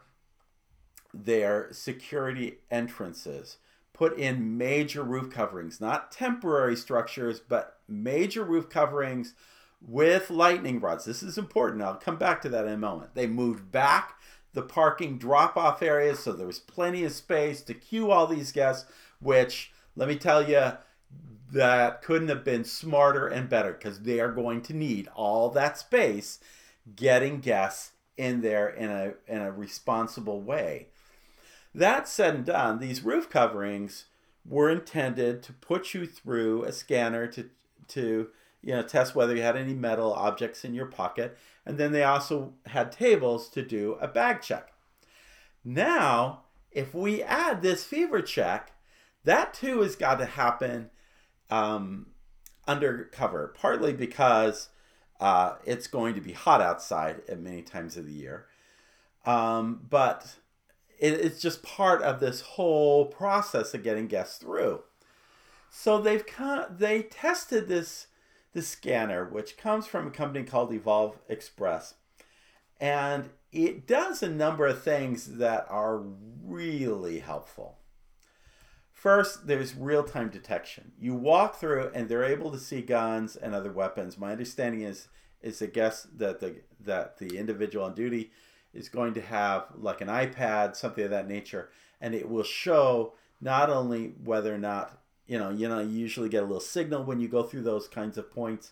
their 1.13 1.69
security 1.71 2.59
entrances. 2.69 3.57
Put 3.93 4.17
in 4.17 4.57
major 4.57 5.03
roof 5.03 5.33
coverings, 5.33 5.81
not 5.81 6.11
temporary 6.11 6.75
structures, 6.75 7.41
but 7.41 7.79
major 7.87 8.43
roof 8.43 8.69
coverings 8.69 9.33
with 9.81 10.29
lightning 10.29 10.79
rods. 10.79 11.05
This 11.05 11.23
is 11.23 11.37
important. 11.37 11.81
I'll 11.81 11.95
come 11.95 12.17
back 12.17 12.41
to 12.43 12.49
that 12.49 12.65
in 12.65 12.73
a 12.73 12.77
moment. 12.77 13.15
They 13.15 13.27
moved 13.27 13.71
back 13.71 14.19
the 14.53 14.61
parking 14.61 15.17
drop 15.17 15.55
off 15.55 15.81
areas 15.81 16.19
so 16.19 16.33
there 16.33 16.47
was 16.47 16.59
plenty 16.59 17.03
of 17.03 17.11
space 17.11 17.61
to 17.61 17.73
queue 17.73 18.11
all 18.11 18.27
these 18.27 18.51
guests, 18.51 18.89
which 19.19 19.71
let 19.95 20.07
me 20.07 20.15
tell 20.15 20.47
you, 20.47 20.73
that 21.51 22.01
couldn't 22.01 22.29
have 22.29 22.43
been 22.43 22.63
smarter 22.63 23.27
and 23.27 23.49
better 23.49 23.73
because 23.73 24.01
they 24.01 24.19
are 24.19 24.31
going 24.31 24.61
to 24.61 24.73
need 24.73 25.07
all 25.15 25.49
that 25.49 25.77
space 25.77 26.39
getting 26.95 27.39
guests 27.39 27.91
in 28.17 28.41
there 28.41 28.69
in 28.69 28.89
a 28.89 29.13
in 29.27 29.41
a 29.41 29.51
responsible 29.51 30.41
way. 30.41 30.87
That 31.73 32.07
said 32.07 32.35
and 32.35 32.45
done, 32.45 32.79
these 32.79 33.03
roof 33.03 33.29
coverings 33.29 34.05
were 34.47 34.69
intended 34.69 35.43
to 35.43 35.53
put 35.53 35.93
you 35.93 36.05
through 36.05 36.63
a 36.63 36.71
scanner 36.71 37.27
to 37.27 37.49
to 37.89 38.29
you 38.61 38.73
know 38.73 38.83
test 38.83 39.15
whether 39.15 39.35
you 39.35 39.41
had 39.41 39.55
any 39.55 39.73
metal 39.73 40.13
objects 40.13 40.63
in 40.63 40.73
your 40.73 40.85
pocket 40.85 41.37
and 41.69 41.77
then 41.77 41.91
they 41.91 42.03
also 42.03 42.55
had 42.65 42.91
tables 42.91 43.47
to 43.49 43.61
do 43.61 43.95
a 44.01 44.07
bag 44.07 44.41
check. 44.41 44.73
Now, 45.63 46.45
if 46.71 46.95
we 46.95 47.21
add 47.21 47.61
this 47.61 47.83
fever 47.83 48.23
check, 48.23 48.71
that 49.23 49.53
too 49.53 49.81
has 49.81 49.95
got 49.95 50.15
to 50.15 50.25
happen 50.25 50.89
um, 51.51 52.07
undercover, 52.67 53.53
partly 53.55 53.93
because 53.93 54.69
uh, 55.19 55.57
it's 55.63 55.85
going 55.85 56.15
to 56.15 56.21
be 56.21 56.31
hot 56.33 56.59
outside 56.59 57.21
at 57.29 57.39
many 57.39 57.61
times 57.61 57.97
of 57.97 58.07
the 58.07 58.13
year. 58.13 58.47
Um, 59.27 59.85
but 59.87 60.37
it, 60.97 61.13
it's 61.13 61.39
just 61.39 61.61
part 61.61 62.01
of 62.01 62.19
this 62.19 62.41
whole 62.41 63.05
process 63.05 63.75
of 63.75 63.83
getting 63.83 64.07
guests 64.07 64.39
through. 64.39 64.81
So 65.69 66.01
they've 66.01 66.25
kind 66.25 66.63
of, 66.63 66.79
they 66.79 67.03
tested 67.03 67.67
this 67.67 68.07
the 68.53 68.61
scanner, 68.61 69.25
which 69.25 69.57
comes 69.57 69.85
from 69.85 70.07
a 70.07 70.11
company 70.11 70.43
called 70.43 70.71
Evolv 70.71 71.15
Express. 71.27 71.95
And 72.79 73.29
it 73.51 73.87
does 73.87 74.23
a 74.23 74.29
number 74.29 74.65
of 74.65 74.83
things 74.83 75.37
that 75.37 75.65
are 75.69 76.01
really 76.43 77.19
helpful. 77.19 77.77
First, 78.91 79.47
there's 79.47 79.75
real 79.75 80.03
time 80.03 80.29
detection. 80.29 80.91
You 80.99 81.13
walk 81.13 81.55
through 81.55 81.91
and 81.93 82.09
they're 82.09 82.23
able 82.23 82.51
to 82.51 82.59
see 82.59 82.81
guns 82.81 83.35
and 83.35 83.55
other 83.55 83.71
weapons. 83.71 84.17
My 84.17 84.31
understanding 84.31 84.81
is 84.81 85.07
is 85.41 85.61
a 85.61 85.67
guess 85.67 86.05
that 86.17 86.41
the 86.41 86.57
that 86.81 87.17
the 87.17 87.37
individual 87.37 87.85
on 87.85 87.95
duty 87.95 88.31
is 88.73 88.89
going 88.89 89.13
to 89.13 89.21
have 89.21 89.67
like 89.77 90.01
an 90.01 90.09
iPad, 90.09 90.75
something 90.75 91.03
of 91.03 91.11
that 91.11 91.27
nature, 91.27 91.69
and 92.01 92.13
it 92.13 92.29
will 92.29 92.43
show 92.43 93.13
not 93.39 93.69
only 93.69 94.15
whether 94.23 94.53
or 94.53 94.57
not 94.57 94.98
you 95.29 95.37
know, 95.37 95.51
you 95.51 95.69
know, 95.69 95.79
you 95.79 95.99
usually 95.99 96.27
get 96.27 96.41
a 96.41 96.45
little 96.47 96.59
signal 96.59 97.03
when 97.03 97.19
you 97.19 97.27
go 97.27 97.43
through 97.43 97.61
those 97.61 97.87
kinds 97.87 98.17
of 98.17 98.31
points, 98.31 98.71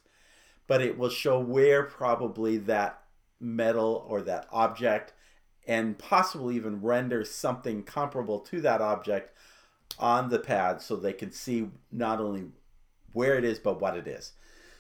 but 0.66 0.82
it 0.82 0.98
will 0.98 1.10
show 1.10 1.40
where 1.40 1.84
probably 1.84 2.58
that 2.58 3.04
metal 3.40 4.04
or 4.10 4.24
that 4.24 4.48
object 4.52 5.14
and 5.68 6.00
possibly 6.00 6.56
even 6.56 6.82
render 6.82 7.24
something 7.24 7.84
comparable 7.84 8.40
to 8.40 8.60
that 8.62 8.82
object 8.82 9.32
on 10.00 10.30
the 10.30 10.40
pad 10.40 10.82
so 10.82 10.96
they 10.96 11.14
can 11.14 11.32
see 11.32 11.70
not 11.92 12.20
only 12.20 12.46
where 13.14 13.38
it 13.38 13.44
is 13.44 13.60
but 13.60 13.80
what 13.80 13.96
it 13.96 14.08
is. 14.08 14.32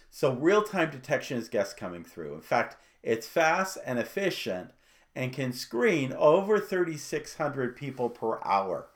So 0.09 0.33
real-time 0.33 0.89
detection 0.89 1.37
is 1.37 1.47
guests 1.47 1.75
coming 1.75 2.03
through. 2.03 2.33
In 2.33 2.41
fact, 2.41 2.75
it's 3.03 3.27
fast 3.27 3.77
and 3.85 3.99
efficient 3.99 4.71
and 5.15 5.31
can 5.31 5.53
screen 5.53 6.11
over 6.13 6.59
3600 6.59 7.75
people 7.75 8.09
per 8.09 8.39
hour. 8.43 8.87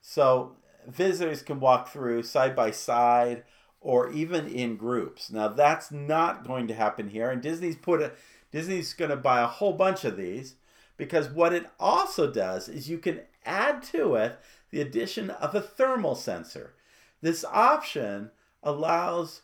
So 0.00 0.56
visitors 0.86 1.42
can 1.42 1.60
walk 1.60 1.88
through 1.88 2.22
side 2.22 2.54
by 2.54 2.70
side 2.70 3.44
or 3.80 4.10
even 4.10 4.46
in 4.48 4.76
groups. 4.76 5.30
Now 5.30 5.48
that's 5.48 5.90
not 5.90 6.46
going 6.46 6.66
to 6.68 6.74
happen 6.74 7.08
here, 7.08 7.30
and 7.30 7.40
Disney's 7.40 7.76
put 7.76 8.02
a 8.02 8.12
Disney's 8.50 8.94
going 8.94 9.10
to 9.10 9.16
buy 9.16 9.40
a 9.40 9.46
whole 9.46 9.74
bunch 9.74 10.04
of 10.04 10.16
these 10.16 10.56
because 10.96 11.28
what 11.28 11.52
it 11.52 11.66
also 11.78 12.30
does 12.30 12.68
is 12.68 12.88
you 12.90 12.98
can 12.98 13.20
add 13.44 13.82
to 13.82 14.14
it 14.14 14.38
the 14.70 14.80
addition 14.80 15.30
of 15.30 15.54
a 15.54 15.60
thermal 15.60 16.14
sensor. 16.14 16.74
This 17.20 17.44
option 17.44 18.30
allows, 18.62 19.42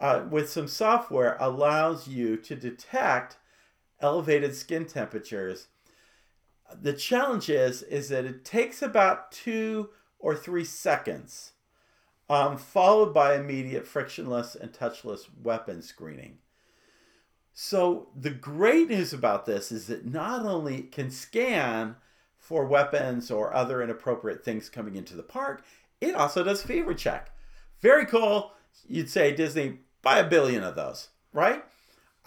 uh, 0.00 0.24
with 0.30 0.50
some 0.50 0.68
software, 0.68 1.36
allows 1.40 2.08
you 2.08 2.36
to 2.38 2.56
detect 2.56 3.36
elevated 4.00 4.54
skin 4.54 4.86
temperatures. 4.86 5.68
The 6.74 6.92
challenge 6.92 7.48
is, 7.48 7.82
is 7.82 8.08
that 8.10 8.24
it 8.24 8.44
takes 8.44 8.82
about 8.82 9.32
two 9.32 9.90
or 10.18 10.34
three 10.34 10.64
seconds, 10.64 11.52
um, 12.28 12.56
followed 12.56 13.14
by 13.14 13.34
immediate 13.34 13.86
frictionless 13.86 14.54
and 14.54 14.72
touchless 14.72 15.26
weapon 15.42 15.82
screening. 15.82 16.38
So 17.52 18.08
the 18.14 18.30
great 18.30 18.88
news 18.88 19.12
about 19.12 19.46
this 19.46 19.72
is 19.72 19.86
that 19.88 20.06
not 20.06 20.46
only 20.46 20.82
can 20.82 21.10
scan 21.10 21.96
for 22.38 22.64
weapons 22.64 23.30
or 23.30 23.52
other 23.52 23.82
inappropriate 23.82 24.44
things 24.44 24.68
coming 24.68 24.94
into 24.94 25.16
the 25.16 25.22
park, 25.22 25.64
it 26.00 26.14
also 26.14 26.44
does 26.44 26.62
fever 26.62 26.94
check. 26.94 27.30
Very 27.80 28.06
cool. 28.06 28.52
You'd 28.86 29.10
say 29.10 29.34
Disney 29.34 29.80
buy 30.02 30.18
a 30.18 30.28
billion 30.28 30.62
of 30.62 30.76
those, 30.76 31.08
right? 31.32 31.64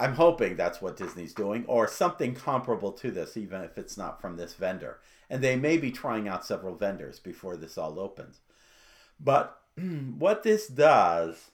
I'm 0.02 0.16
hoping 0.16 0.56
that's 0.56 0.82
what 0.82 0.98
Disney's 0.98 1.36
doing, 1.36 1.64
or 1.68 1.88
something 1.88 2.34
comparable 2.34 2.92
to 2.94 3.12
this, 3.12 3.38
even 3.38 3.62
if 3.62 3.78
it's 3.78 3.98
not 3.98 4.20
from 4.20 4.36
this 4.36 4.56
vendor. 4.56 5.00
And 5.30 5.44
they 5.44 5.56
may 5.56 5.78
be 5.78 5.92
trying 5.92 6.28
out 6.28 6.44
several 6.44 6.74
vendors 6.74 7.20
before 7.20 7.56
this 7.56 7.78
all 7.78 8.00
opens. 8.00 8.40
But 9.20 9.62
what 10.18 10.42
this 10.42 10.68
does, 10.68 11.52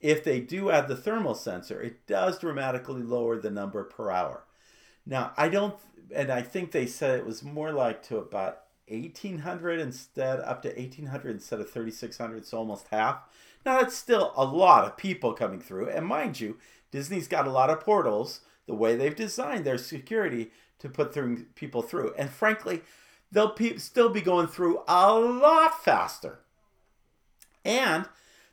if 0.00 0.22
they 0.22 0.38
do 0.38 0.70
add 0.70 0.86
the 0.86 0.94
thermal 0.94 1.34
sensor, 1.34 1.82
it 1.82 2.06
does 2.06 2.38
dramatically 2.38 3.02
lower 3.02 3.36
the 3.36 3.50
number 3.50 3.82
per 3.82 4.12
hour. 4.12 4.44
Now, 5.04 5.32
I 5.36 5.48
don't, 5.48 5.74
and 6.14 6.30
I 6.30 6.42
think 6.42 6.70
they 6.70 6.86
said 6.86 7.18
it 7.18 7.26
was 7.26 7.42
more 7.42 7.72
like 7.72 8.04
to 8.04 8.18
about 8.18 8.60
1800 8.86 9.80
instead, 9.80 10.38
up 10.38 10.62
to 10.62 10.68
1800 10.68 11.32
instead 11.32 11.60
of 11.60 11.68
3600, 11.68 12.46
so 12.46 12.58
almost 12.58 12.86
half. 12.92 13.24
Now, 13.66 13.80
that's 13.80 13.96
still 13.96 14.32
a 14.36 14.44
lot 14.44 14.84
of 14.84 14.96
people 14.96 15.32
coming 15.32 15.60
through. 15.60 15.88
And 15.88 16.06
mind 16.06 16.38
you, 16.38 16.58
Disney's 16.90 17.28
got 17.28 17.46
a 17.46 17.52
lot 17.52 17.70
of 17.70 17.80
portals, 17.80 18.40
the 18.66 18.74
way 18.74 18.96
they've 18.96 19.16
designed 19.16 19.64
their 19.64 19.78
security 19.78 20.50
to 20.78 20.88
put 20.88 21.12
through, 21.12 21.44
people 21.54 21.82
through. 21.82 22.14
And 22.16 22.30
frankly, 22.30 22.82
they'll 23.30 23.50
pe- 23.50 23.76
still 23.76 24.08
be 24.08 24.20
going 24.20 24.46
through 24.46 24.82
a 24.86 25.12
lot 25.12 25.82
faster. 25.82 26.40
And 27.64 28.06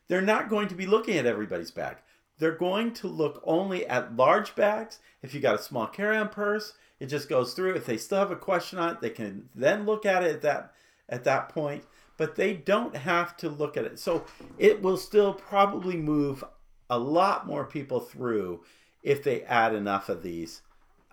they're 0.07 0.21
not 0.21 0.49
going 0.49 0.67
to 0.67 0.75
be 0.75 0.85
looking 0.85 1.17
at 1.17 1.25
everybody's 1.25 1.71
bag. 1.71 1.97
They're 2.37 2.51
going 2.51 2.93
to 2.93 3.07
look 3.07 3.41
only 3.45 3.85
at 3.87 4.15
large 4.15 4.55
bags. 4.55 4.99
If 5.21 5.33
you 5.33 5.39
got 5.39 5.55
a 5.55 5.63
small 5.63 5.87
carry-on 5.87 6.29
purse, 6.29 6.73
it 6.99 7.07
just 7.07 7.29
goes 7.29 7.53
through. 7.53 7.75
If 7.75 7.85
they 7.85 7.97
still 7.97 8.19
have 8.19 8.31
a 8.31 8.35
question 8.35 8.79
on 8.79 8.91
it, 8.91 9.01
they 9.01 9.09
can 9.09 9.49
then 9.55 9.85
look 9.85 10.05
at 10.05 10.23
it 10.23 10.35
at 10.35 10.41
that 10.41 10.73
at 11.07 11.23
that 11.23 11.49
point. 11.49 11.83
But 12.17 12.35
they 12.35 12.53
don't 12.53 12.95
have 12.95 13.35
to 13.37 13.49
look 13.49 13.77
at 13.77 13.85
it. 13.85 13.99
So 13.99 14.25
it 14.57 14.81
will 14.81 14.97
still 14.97 15.33
probably 15.33 15.97
move 15.97 16.43
a 16.89 16.99
lot 16.99 17.47
more 17.47 17.65
people 17.65 17.99
through 17.99 18.63
if 19.03 19.23
they 19.23 19.43
add 19.43 19.73
enough 19.73 20.09
of 20.09 20.23
these 20.23 20.61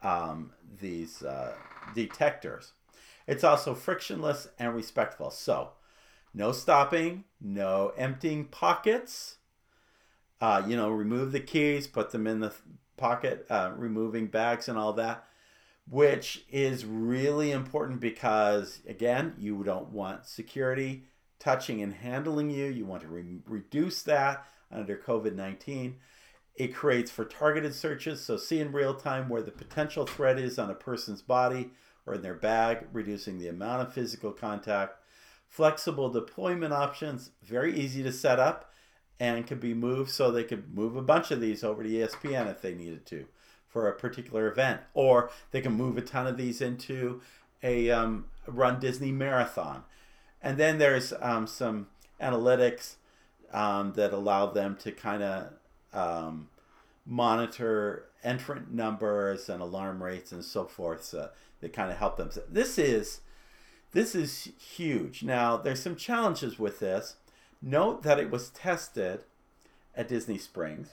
um, 0.03 0.53
these 0.81 1.23
uh, 1.23 1.55
detectors. 1.95 2.73
It's 3.27 3.45
also 3.45 3.75
frictionless 3.75 4.49
and 4.59 4.75
respectful. 4.75 5.31
So, 5.31 5.71
no 6.35 6.51
stopping, 6.53 7.25
no 7.41 7.93
emptying 7.97 8.47
pockets. 8.47 9.37
Uh, 10.41 10.63
you 10.67 10.77
know, 10.77 10.91
remove 10.91 11.31
the 11.31 11.41
keys, 11.41 11.87
put 11.87 12.11
them 12.11 12.27
in 12.27 12.41
the 12.41 12.53
pocket, 12.97 13.47
uh, 13.49 13.73
removing 13.77 14.27
bags 14.27 14.69
and 14.69 14.77
all 14.77 14.93
that, 14.95 15.25
which 15.89 16.45
is 16.51 16.85
really 16.85 17.53
important 17.53 18.01
because, 18.01 18.81
again, 18.89 19.35
you 19.39 19.63
don't 19.63 19.93
want 19.93 20.27
security 20.27 21.05
touching 21.39 21.81
and 21.81 21.95
handling 21.95 22.51
you. 22.51 22.67
You 22.67 22.85
want 22.87 23.03
to 23.03 23.09
re- 23.09 23.41
reduce 23.47 24.03
that 24.03 24.45
under 24.73 24.97
COVID 24.97 25.35
19. 25.35 25.97
It 26.55 26.75
creates 26.75 27.11
for 27.11 27.25
targeted 27.25 27.75
searches, 27.75 28.25
so 28.25 28.37
see 28.37 28.61
in 28.61 28.73
real 28.73 28.95
time 28.95 29.29
where 29.29 29.43
the 29.43 29.51
potential 29.51 30.07
threat 30.07 30.39
is 30.39 30.59
on 30.59 30.71
a 30.71 30.75
person's 30.75 31.23
body 31.23 31.71
or 32.05 32.15
in 32.15 32.23
their 32.23 32.35
bag, 32.35 32.87
reducing 32.93 33.39
the 33.39 33.49
amount 33.49 33.83
of 33.83 33.95
physical 33.95 34.33
contact. 34.33 34.99
Flexible 35.47 36.11
deployment 36.11 36.73
options, 36.73 37.31
very 37.43 37.79
easy 37.79 38.03
to 38.03 38.13
set 38.13 38.39
up 38.39 38.73
and 39.21 39.47
can 39.47 39.59
be 39.59 39.75
moved 39.75 40.11
so 40.11 40.31
they 40.31 40.45
could 40.45 40.75
move 40.75 40.97
a 40.97 41.03
bunch 41.03 41.31
of 41.31 41.41
these 41.41 41.63
over 41.63 41.83
to 41.83 41.89
ESPN 41.89 42.51
if 42.51 42.61
they 42.61 42.75
needed 42.75 43.07
to 43.07 43.27
for 43.69 43.89
a 43.89 43.95
particular 43.95 44.51
event. 44.51 44.81
Or 44.95 45.31
they 45.53 45.61
can 45.61 45.73
move 45.73 45.97
a 45.97 46.03
ton 46.03 46.27
of 46.27 46.37
these 46.37 46.61
into 46.61 47.21
a 47.63 47.91
um, 47.91 48.27
Run 48.47 48.81
Disney 48.81 49.13
marathon. 49.13 49.85
And 50.43 50.59
then 50.59 50.79
there's 50.79 51.13
um, 51.21 51.47
some 51.47 51.87
analytics 52.21 52.97
um, 53.53 53.93
that 53.95 54.13
allow 54.13 54.47
them 54.47 54.77
to 54.77 54.93
kind 54.93 55.23
of 55.23 55.53
um, 55.93 56.49
monitor 57.05 58.07
entrant 58.25 58.73
numbers 58.73 59.49
and 59.49 59.61
alarm 59.61 60.03
rates 60.03 60.33
and 60.33 60.45
so 60.45 60.65
forth. 60.65 61.05
So 61.05 61.31
they 61.61 61.69
kind 61.69 61.91
of 61.91 61.99
help 61.99 62.17
them. 62.17 62.31
This 62.49 62.79
is 62.79 63.21
this 63.93 64.15
is 64.15 64.51
huge. 64.59 65.23
Now 65.23 65.57
there's 65.57 65.83
some 65.83 65.97
challenges 65.97 66.59
with 66.59 66.81
this. 66.81 67.17
Note 67.61 68.03
that 68.03 68.19
it 68.19 68.31
was 68.31 68.51
tested 68.51 69.25
at 69.95 70.09
Disney 70.09 70.39
Springs. 70.39 70.89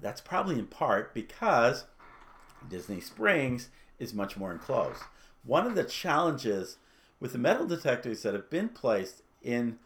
That's 0.00 0.20
probably 0.20 0.58
in 0.58 0.66
part 0.66 1.12
because 1.12 1.86
Disney 2.68 3.00
Springs 3.00 3.68
is 3.98 4.14
much 4.14 4.36
more 4.36 4.52
enclosed. 4.52 5.02
One 5.42 5.66
of 5.66 5.74
the 5.74 5.84
challenges 5.84 6.76
with 7.18 7.32
the 7.32 7.38
metal 7.38 7.66
detectors 7.66 8.22
that 8.22 8.34
have 8.34 8.50
been 8.50 8.68
placed 8.68 9.22
in 9.42 9.78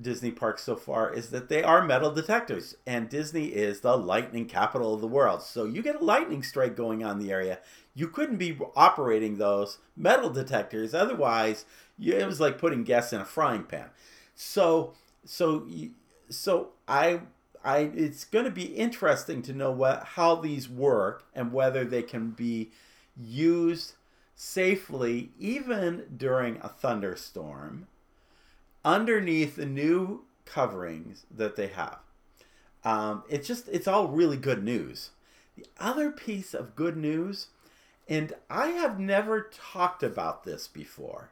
Disney 0.00 0.30
parks 0.30 0.62
so 0.62 0.76
far 0.76 1.12
is 1.12 1.30
that 1.30 1.48
they 1.48 1.62
are 1.62 1.84
metal 1.84 2.10
detectors, 2.10 2.76
and 2.86 3.08
Disney 3.08 3.46
is 3.46 3.80
the 3.80 3.96
lightning 3.96 4.46
capital 4.46 4.94
of 4.94 5.00
the 5.00 5.06
world. 5.06 5.42
So 5.42 5.64
you 5.64 5.82
get 5.82 6.00
a 6.00 6.04
lightning 6.04 6.42
strike 6.42 6.76
going 6.76 7.04
on 7.04 7.20
in 7.20 7.26
the 7.26 7.32
area, 7.32 7.58
you 7.94 8.08
couldn't 8.08 8.38
be 8.38 8.58
operating 8.74 9.38
those 9.38 9.78
metal 9.96 10.30
detectors. 10.30 10.94
Otherwise, 10.94 11.64
you, 11.98 12.14
it 12.14 12.26
was 12.26 12.40
like 12.40 12.58
putting 12.58 12.82
gas 12.82 13.12
in 13.12 13.20
a 13.20 13.24
frying 13.24 13.62
pan. 13.62 13.90
So, 14.34 14.94
so, 15.24 15.66
so 16.28 16.70
I, 16.88 17.20
I, 17.64 17.90
it's 17.94 18.24
going 18.24 18.46
to 18.46 18.50
be 18.50 18.64
interesting 18.64 19.42
to 19.42 19.52
know 19.52 19.70
what 19.70 20.04
how 20.04 20.34
these 20.34 20.68
work 20.68 21.24
and 21.34 21.52
whether 21.52 21.84
they 21.84 22.02
can 22.02 22.30
be 22.30 22.72
used 23.16 23.94
safely 24.34 25.30
even 25.38 26.04
during 26.16 26.58
a 26.60 26.68
thunderstorm 26.68 27.86
underneath 28.84 29.56
the 29.56 29.66
new 29.66 30.24
coverings 30.44 31.26
that 31.30 31.56
they 31.56 31.68
have. 31.68 31.98
Um, 32.84 33.24
it's 33.28 33.48
just, 33.48 33.68
it's 33.68 33.88
all 33.88 34.08
really 34.08 34.36
good 34.36 34.62
news. 34.62 35.10
The 35.56 35.66
other 35.80 36.10
piece 36.10 36.52
of 36.52 36.76
good 36.76 36.96
news, 36.96 37.48
and 38.08 38.34
I 38.50 38.68
have 38.68 38.98
never 38.98 39.50
talked 39.52 40.02
about 40.02 40.44
this 40.44 40.68
before, 40.68 41.30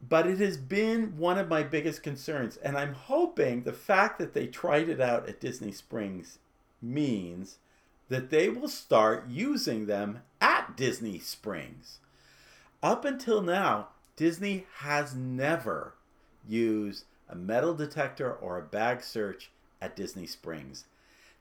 but 0.00 0.26
it 0.26 0.38
has 0.38 0.56
been 0.56 1.16
one 1.16 1.38
of 1.38 1.48
my 1.48 1.62
biggest 1.62 2.02
concerns. 2.02 2.56
And 2.58 2.76
I'm 2.76 2.94
hoping 2.94 3.62
the 3.62 3.72
fact 3.72 4.18
that 4.18 4.32
they 4.32 4.46
tried 4.46 4.88
it 4.88 5.00
out 5.00 5.28
at 5.28 5.40
Disney 5.40 5.72
Springs 5.72 6.38
means 6.80 7.58
that 8.08 8.30
they 8.30 8.48
will 8.48 8.68
start 8.68 9.28
using 9.28 9.86
them 9.86 10.20
at 10.40 10.76
Disney 10.76 11.18
Springs. 11.18 11.98
Up 12.82 13.04
until 13.04 13.40
now, 13.40 13.88
Disney 14.16 14.66
has 14.78 15.14
never 15.14 15.94
use 16.48 17.04
a 17.28 17.34
metal 17.34 17.74
detector 17.74 18.32
or 18.32 18.58
a 18.58 18.62
bag 18.62 19.02
search 19.02 19.50
at 19.80 19.96
Disney 19.96 20.26
Springs. 20.26 20.84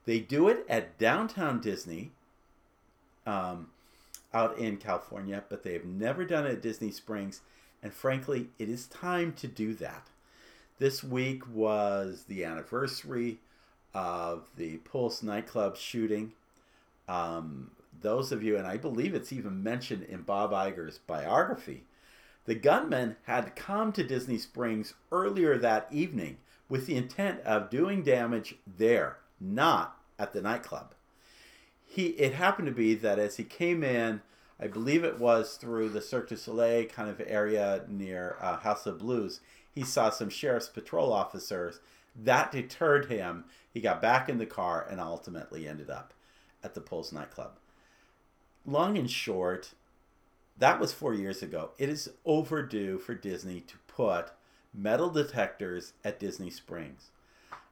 They 0.06 0.20
do 0.20 0.50
it 0.50 0.66
at 0.68 0.98
downtown 0.98 1.62
Disney 1.62 2.12
um, 3.26 3.68
out 4.34 4.58
in 4.58 4.78
California, 4.78 5.44
but 5.50 5.64
they 5.64 5.74
have 5.74 5.86
never 5.86 6.26
done 6.26 6.46
it 6.46 6.52
at 6.52 6.62
Disney 6.62 6.92
Springs. 6.92 7.42
And 7.82 7.94
frankly, 7.94 8.48
it 8.60 8.70
is 8.70 8.88
time 8.88 9.34
to 9.34 9.48
do 9.48 9.74
that. 9.76 10.08
This 10.80 11.04
week 11.04 11.44
was 11.54 12.26
the 12.28 12.44
anniversary 12.44 13.40
of 13.94 14.44
the 14.58 14.78
Pulse 14.78 15.22
nightclub 15.22 15.78
shooting. 15.78 16.34
Um, 17.08 17.72
those 18.02 18.32
of 18.32 18.44
you, 18.44 18.58
and 18.58 18.66
I 18.66 18.78
believe 18.78 19.14
it's 19.14 19.32
even 19.32 19.64
mentioned 19.64 20.04
in 20.04 20.24
Bob 20.24 20.52
Iger's 20.52 20.98
biography, 20.98 21.84
the 22.46 22.56
gunman 22.56 23.16
had 23.24 23.56
come 23.56 23.92
to 23.94 24.04
Disney 24.04 24.38
Springs 24.38 24.94
earlier 25.12 25.58
that 25.58 25.88
evening 25.92 26.38
with 26.70 26.86
the 26.86 26.96
intent 26.96 27.40
of 27.42 27.70
doing 27.70 28.04
damage 28.04 28.56
there, 28.66 29.18
not 29.40 29.98
at 30.20 30.34
the 30.34 30.42
nightclub. 30.42 30.94
He 31.86 32.08
it 32.08 32.34
happened 32.34 32.68
to 32.68 32.74
be 32.74 32.96
that 32.96 33.20
as 33.20 33.38
he 33.38 33.44
came 33.44 33.84
in, 33.84 34.22
I 34.60 34.68
believe 34.68 35.04
it 35.04 35.20
was 35.20 35.56
through 35.56 35.90
the 35.90 36.02
Cirque 36.02 36.30
du 36.30 36.38
Soleil 36.38 36.86
kind 36.86 37.10
of 37.10 37.22
area 37.26 37.84
near 37.88 38.38
uh, 38.42 38.58
House 38.58 38.86
of 38.86 39.00
Blues, 39.00 39.40
he 39.74 39.84
saw 39.84 40.10
some 40.10 40.30
sheriff's 40.30 40.68
patrol 40.68 41.12
officers. 41.12 41.80
That 42.16 42.52
deterred 42.52 43.06
him. 43.06 43.46
He 43.72 43.82
got 43.82 44.02
back 44.02 44.30
in 44.30 44.38
the 44.38 44.46
car 44.46 44.86
and 44.90 45.02
ultimately 45.02 45.68
ended 45.68 45.90
up 45.90 46.14
at 46.64 46.76
the 46.76 46.82
Pulse 46.82 47.12
nightclub. 47.12 47.58
Long 48.66 48.98
and 48.98 49.10
short, 49.10 49.74
that 50.58 50.80
was 50.80 50.94
four 50.94 51.14
years 51.14 51.42
ago. 51.42 51.72
It 51.78 51.90
is 51.90 52.12
overdue 52.26 53.00
for 53.00 53.16
Disney 53.16 53.62
to 53.62 53.78
put 53.88 54.32
metal 54.74 55.10
detectors 55.10 55.94
at 56.04 56.20
Disney 56.20 56.50
Springs. 56.50 57.12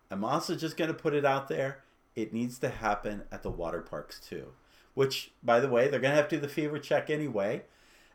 I'm 0.09 0.23
also 0.23 0.55
just 0.55 0.77
going 0.77 0.89
to 0.89 0.93
put 0.93 1.13
it 1.13 1.25
out 1.25 1.47
there. 1.47 1.83
It 2.15 2.33
needs 2.33 2.59
to 2.59 2.69
happen 2.69 3.23
at 3.31 3.43
the 3.43 3.49
water 3.49 3.81
parks 3.81 4.19
too. 4.19 4.47
Which, 4.93 5.31
by 5.41 5.61
the 5.61 5.69
way, 5.69 5.87
they're 5.87 6.01
going 6.01 6.11
to 6.11 6.17
have 6.17 6.27
to 6.29 6.35
do 6.35 6.41
the 6.41 6.49
fever 6.49 6.77
check 6.77 7.09
anyway 7.09 7.63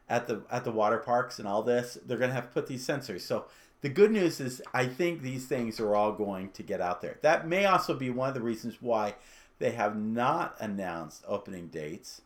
at 0.08 0.26
the 0.26 0.42
at 0.50 0.64
the 0.64 0.70
water 0.70 0.98
parks 0.98 1.38
and 1.38 1.48
all 1.48 1.62
this. 1.62 1.96
They're 2.04 2.18
going 2.18 2.30
to 2.30 2.34
have 2.34 2.48
to 2.48 2.52
put 2.52 2.66
these 2.66 2.86
sensors. 2.86 3.22
So 3.22 3.46
the 3.80 3.88
good 3.88 4.10
news 4.10 4.40
is, 4.40 4.60
I 4.74 4.86
think 4.86 5.22
these 5.22 5.46
things 5.46 5.80
are 5.80 5.94
all 5.94 6.12
going 6.12 6.50
to 6.50 6.62
get 6.62 6.80
out 6.80 7.00
there. 7.00 7.18
That 7.22 7.48
may 7.48 7.64
also 7.64 7.94
be 7.94 8.10
one 8.10 8.28
of 8.28 8.34
the 8.34 8.42
reasons 8.42 8.76
why 8.80 9.14
they 9.58 9.70
have 9.70 9.96
not 9.96 10.56
announced 10.60 11.24
opening 11.26 11.68
dates 11.68 12.20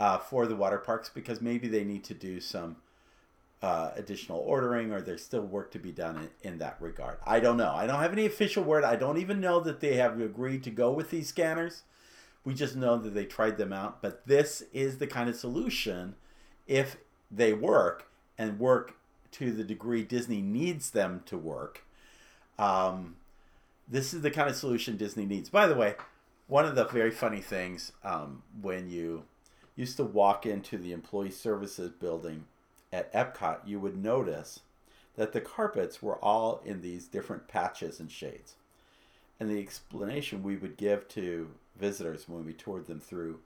uh, 0.00 0.18
for 0.18 0.46
the 0.46 0.56
water 0.56 0.78
parks 0.78 1.10
because 1.12 1.40
maybe 1.40 1.68
they 1.68 1.84
need 1.84 2.04
to 2.04 2.14
do 2.14 2.40
some 2.40 2.76
uh, 3.62 3.90
additional 3.96 4.38
ordering 4.38 4.92
or 4.92 5.00
there's 5.00 5.24
still 5.24 5.42
work 5.42 5.70
to 5.72 5.78
be 5.78 5.90
done 5.90 6.28
in, 6.42 6.52
in 6.52 6.58
that 6.58 6.76
regard. 6.80 7.18
I 7.26 7.40
don't 7.40 7.56
know. 7.56 7.72
I 7.72 7.86
don't 7.86 8.00
have 8.00 8.12
any 8.12 8.26
official 8.26 8.62
word. 8.62 8.84
I 8.84 8.96
don't 8.96 9.18
even 9.18 9.40
know 9.40 9.60
that 9.60 9.80
they 9.80 9.96
have 9.96 10.20
agreed 10.20 10.62
to 10.64 10.70
go 10.70 10.92
with 10.92 11.10
these 11.10 11.28
scanners. 11.28 11.82
We 12.44 12.54
just 12.54 12.76
know 12.76 12.96
that 12.98 13.14
they 13.14 13.24
tried 13.24 13.58
them 13.58 13.72
out. 13.72 14.00
But 14.00 14.26
this 14.26 14.62
is 14.72 14.98
the 14.98 15.06
kind 15.06 15.28
of 15.28 15.34
solution, 15.34 16.14
if 16.66 16.96
they 17.30 17.52
work 17.52 18.08
and 18.38 18.60
work 18.60 18.94
to 19.32 19.52
the 19.52 19.64
degree 19.64 20.04
Disney 20.04 20.40
needs 20.40 20.90
them 20.90 21.22
to 21.26 21.36
work. 21.36 21.84
Um, 22.58 23.16
this 23.88 24.14
is 24.14 24.22
the 24.22 24.30
kind 24.30 24.48
of 24.48 24.56
solution 24.56 24.96
Disney 24.96 25.26
needs. 25.26 25.50
By 25.50 25.66
the 25.66 25.74
way, 25.74 25.96
one 26.46 26.64
of 26.64 26.74
the 26.74 26.84
very 26.84 27.10
funny 27.10 27.40
things 27.40 27.92
um, 28.04 28.42
when 28.60 28.88
you 28.88 29.24
used 29.78 29.96
to 29.96 30.04
walk 30.04 30.44
into 30.44 30.76
the 30.76 30.92
employee 30.92 31.30
services 31.30 31.92
building 31.92 32.44
at 32.92 33.12
Epcot, 33.12 33.60
you 33.64 33.78
would 33.78 33.96
notice 33.96 34.60
that 35.14 35.32
the 35.32 35.40
carpets 35.40 36.02
were 36.02 36.16
all 36.16 36.60
in 36.64 36.80
these 36.80 37.06
different 37.06 37.46
patches 37.46 38.00
and 38.00 38.10
shades. 38.10 38.54
And 39.38 39.48
the 39.48 39.60
explanation 39.60 40.42
we 40.42 40.56
would 40.56 40.76
give 40.76 41.06
to 41.10 41.50
visitors 41.78 42.28
when 42.28 42.44
we 42.44 42.54
toured 42.54 42.86
them 42.86 42.98
through 42.98 43.38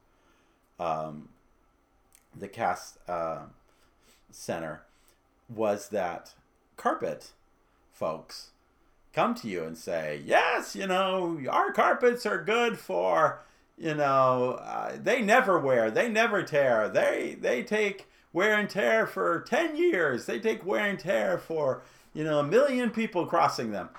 um, 0.81 1.29
the 2.35 2.49
cast 2.49 2.97
uh, 3.07 3.41
center 4.31 4.85
was 5.55 5.91
that 5.91 6.33
carpet 6.79 7.33
folks 7.93 8.53
come 9.13 9.35
to 9.35 9.49
you 9.49 9.65
and 9.65 9.77
say, 9.77 10.23
Yes, 10.25 10.75
you 10.75 10.87
know, 10.87 11.39
our 11.51 11.73
carpets 11.73 12.25
are 12.25 12.43
good 12.43 12.79
for 12.79 13.41
you 13.77 13.95
know, 13.95 14.61
uh, 14.63 14.97
they 15.01 15.23
never 15.23 15.59
wear, 15.59 15.91
they 15.91 16.09
never 16.09 16.43
tear. 16.43 16.89
They 16.89 17.37
they 17.41 17.63
take 17.63 18.09
wear 18.33 18.59
and 18.59 18.69
tear 18.69 19.07
for 19.07 19.41
10 19.41 19.77
years. 19.77 20.27
They 20.27 20.39
take 20.39 20.65
wear 20.65 20.87
and 20.87 20.99
tear 20.99 21.39
for, 21.39 21.83
you 22.15 22.25
know, 22.25 22.39
a 22.39 22.45
million 22.45 22.91
people 22.91 23.27
crossing 23.27 23.73
them. 23.73 23.91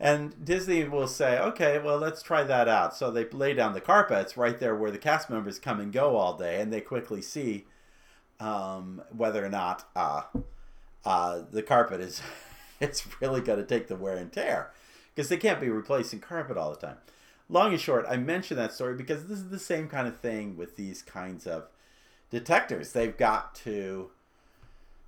And 0.00 0.44
Disney 0.44 0.84
will 0.84 1.06
say, 1.06 1.38
okay, 1.38 1.78
well, 1.78 1.98
let's 1.98 2.22
try 2.22 2.42
that 2.44 2.68
out. 2.68 2.96
So 2.96 3.10
they 3.10 3.28
lay 3.28 3.54
down 3.54 3.74
the 3.74 3.80
carpets 3.80 4.36
right 4.36 4.58
there 4.58 4.74
where 4.74 4.90
the 4.90 4.98
cast 4.98 5.30
members 5.30 5.58
come 5.58 5.80
and 5.80 5.92
go 5.92 6.16
all 6.16 6.36
day, 6.36 6.60
and 6.60 6.72
they 6.72 6.80
quickly 6.80 7.22
see 7.22 7.66
um, 8.40 9.02
whether 9.10 9.44
or 9.44 9.48
not 9.48 9.88
uh, 9.94 10.22
uh, 11.04 11.42
the 11.50 11.62
carpet 11.62 12.00
is 12.00 12.20
it's 12.80 13.06
really 13.20 13.40
going 13.40 13.58
to 13.58 13.64
take 13.64 13.86
the 13.88 13.96
wear 13.96 14.16
and 14.16 14.32
tear 14.32 14.72
because 15.14 15.28
they 15.28 15.36
can't 15.36 15.60
be 15.60 15.68
replacing 15.68 16.18
carpet 16.18 16.56
all 16.56 16.70
the 16.70 16.86
time 16.86 16.96
long 17.48 17.72
and 17.72 17.80
short, 17.80 18.06
I 18.08 18.16
mention 18.16 18.56
that 18.56 18.72
story 18.72 18.94
because 18.94 19.26
this 19.26 19.38
is 19.38 19.50
the 19.50 19.58
same 19.58 19.88
kind 19.88 20.08
of 20.08 20.20
thing 20.20 20.56
with 20.56 20.76
these 20.76 21.02
kinds 21.02 21.46
of 21.46 21.68
detectors. 22.30 22.92
They've 22.92 23.16
got 23.16 23.54
to 23.56 24.10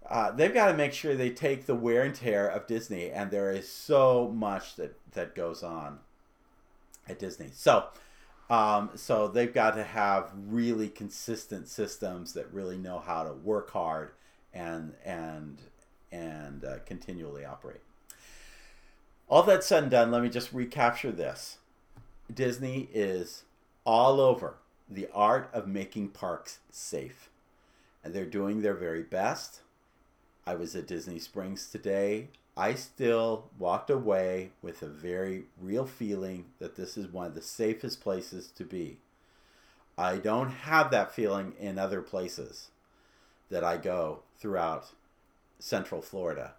uh, 0.08 0.30
they've 0.30 0.54
got 0.54 0.68
to 0.68 0.74
make 0.74 0.92
sure 0.92 1.16
they 1.16 1.30
take 1.30 1.66
the 1.66 1.74
wear 1.74 2.02
and 2.02 2.14
tear 2.14 2.46
of 2.46 2.66
Disney, 2.66 3.10
and 3.10 3.30
there 3.30 3.50
is 3.50 3.68
so 3.68 4.32
much 4.34 4.76
that 4.76 4.96
that 5.12 5.34
goes 5.34 5.62
on 5.62 5.98
at 7.08 7.18
Disney. 7.18 7.50
So. 7.52 7.86
Um, 8.48 8.90
so 8.94 9.26
they've 9.26 9.52
got 9.52 9.74
to 9.74 9.82
have 9.82 10.30
really 10.46 10.88
consistent 10.88 11.66
systems 11.66 12.32
that 12.34 12.52
really 12.52 12.78
know 12.78 13.00
how 13.00 13.24
to 13.24 13.32
work 13.32 13.72
hard 13.72 14.12
and 14.54 14.94
and 15.04 15.58
and 16.12 16.64
uh, 16.64 16.78
continually 16.86 17.44
operate. 17.44 17.80
All 19.28 19.42
that 19.42 19.64
said 19.64 19.82
and 19.82 19.90
done, 19.90 20.10
let 20.10 20.22
me 20.22 20.28
just 20.28 20.52
recapture 20.52 21.10
this. 21.10 21.58
Disney 22.32 22.88
is 22.92 23.44
all 23.84 24.20
over 24.20 24.56
the 24.88 25.08
art 25.12 25.48
of 25.52 25.68
making 25.68 26.08
parks 26.08 26.58
safe. 26.70 27.30
And 28.02 28.14
they're 28.14 28.24
doing 28.24 28.62
their 28.62 28.74
very 28.74 29.02
best. 29.02 29.60
I 30.46 30.54
was 30.54 30.76
at 30.76 30.86
Disney 30.86 31.18
Springs 31.18 31.68
today. 31.68 32.28
I 32.56 32.74
still 32.74 33.50
walked 33.58 33.90
away 33.90 34.50
with 34.62 34.82
a 34.82 34.86
very 34.86 35.44
real 35.60 35.86
feeling 35.86 36.46
that 36.58 36.76
this 36.76 36.96
is 36.96 37.08
one 37.08 37.26
of 37.26 37.34
the 37.34 37.42
safest 37.42 38.00
places 38.00 38.48
to 38.56 38.64
be. 38.64 38.98
I 39.98 40.16
don't 40.16 40.50
have 40.50 40.90
that 40.90 41.12
feeling 41.12 41.54
in 41.58 41.78
other 41.78 42.00
places 42.00 42.68
that 43.50 43.64
I 43.64 43.76
go 43.76 44.22
throughout 44.38 44.86
Central 45.58 46.02
Florida. 46.02 46.54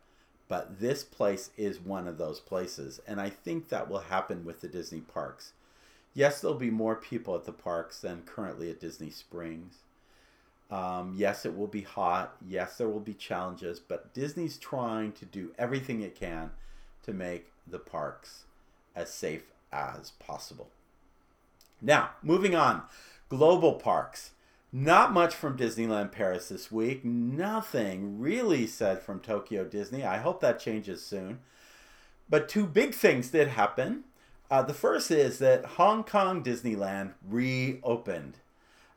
But 0.47 0.79
this 0.79 1.03
place 1.03 1.49
is 1.57 1.79
one 1.79 2.07
of 2.07 2.17
those 2.17 2.39
places. 2.39 2.99
And 3.07 3.19
I 3.19 3.29
think 3.29 3.69
that 3.69 3.89
will 3.89 3.99
happen 3.99 4.45
with 4.45 4.61
the 4.61 4.67
Disney 4.67 5.01
parks. 5.01 5.53
Yes, 6.17 6.41
there'll 6.41 6.57
be 6.57 6.71
more 6.71 6.95
people 6.95 7.35
at 7.35 7.43
the 7.43 7.51
parks 7.51 7.99
than 7.99 8.23
currently 8.23 8.71
at 8.71 8.79
Disney 8.79 9.11
Springs. 9.11 9.83
Um, 10.71 11.13
yes, 11.15 11.45
it 11.45 11.55
will 11.55 11.67
be 11.67 11.83
hot. 11.83 12.35
Yes, 12.43 12.75
there 12.75 12.89
will 12.89 12.99
be 12.99 13.13
challenges, 13.13 13.79
but 13.79 14.15
Disney's 14.15 14.57
trying 14.57 15.11
to 15.11 15.25
do 15.25 15.51
everything 15.59 16.01
it 16.01 16.15
can 16.15 16.49
to 17.03 17.13
make 17.13 17.51
the 17.67 17.77
parks 17.77 18.45
as 18.95 19.13
safe 19.13 19.43
as 19.71 20.09
possible. 20.09 20.71
Now, 21.83 22.09
moving 22.23 22.55
on, 22.55 22.81
global 23.29 23.73
parks. 23.73 24.31
Not 24.73 25.13
much 25.13 25.35
from 25.35 25.55
Disneyland 25.55 26.11
Paris 26.11 26.49
this 26.49 26.71
week. 26.71 27.05
Nothing 27.05 28.19
really 28.19 28.65
said 28.65 29.03
from 29.03 29.19
Tokyo 29.19 29.65
Disney. 29.65 30.03
I 30.03 30.17
hope 30.17 30.41
that 30.41 30.59
changes 30.59 31.05
soon. 31.05 31.41
But 32.27 32.49
two 32.49 32.65
big 32.65 32.95
things 32.95 33.29
did 33.29 33.49
happen. 33.49 34.05
Uh, 34.49 34.61
the 34.61 34.73
first 34.73 35.11
is 35.11 35.39
that 35.39 35.65
Hong 35.65 36.03
Kong 36.03 36.41
Disneyland 36.41 37.13
reopened. 37.27 38.37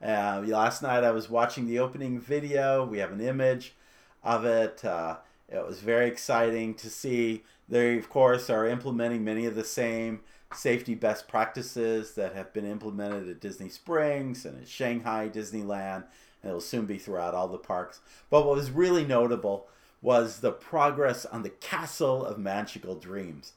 Uh, 0.03 0.43
last 0.47 0.81
night 0.81 1.03
I 1.03 1.11
was 1.11 1.29
watching 1.29 1.67
the 1.67 1.81
opening 1.81 2.21
video. 2.21 2.85
We 2.85 2.99
have 2.99 3.11
an 3.11 3.21
image 3.21 3.75
of 4.23 4.45
it. 4.45 4.85
Uh, 4.85 5.17
it 5.49 5.67
was 5.67 5.81
very 5.81 6.07
exciting 6.07 6.75
to 6.75 6.89
see. 6.89 7.43
They, 7.69 7.99
of 7.99 8.09
course, 8.09 8.49
are 8.49 8.67
implementing 8.67 9.25
many 9.25 9.45
of 9.45 9.57
the 9.57 9.65
same 9.65 10.21
safety 10.55 10.95
best 10.95 11.27
practices 11.27 12.15
that 12.15 12.35
have 12.35 12.53
been 12.53 12.67
implemented 12.67 13.29
at 13.29 13.41
Disney 13.41 13.69
Springs 13.69 14.45
and 14.45 14.61
at 14.61 14.69
Shanghai 14.69 15.29
Disneyland, 15.29 16.05
and 16.43 16.51
it'll 16.51 16.61
soon 16.61 16.87
be 16.87 16.99
throughout 16.99 17.35
all 17.35 17.49
the 17.49 17.59
parks. 17.59 18.01
But 18.31 18.47
what 18.47 18.57
was 18.57 18.71
really 18.71 19.05
notable 19.05 19.67
was 20.03 20.39
the 20.39 20.53
progress 20.53 21.27
on 21.27 21.43
the 21.43 21.51
Castle 21.51 22.25
of 22.25 22.39
Magical 22.39 22.95
Dreams, 22.95 23.53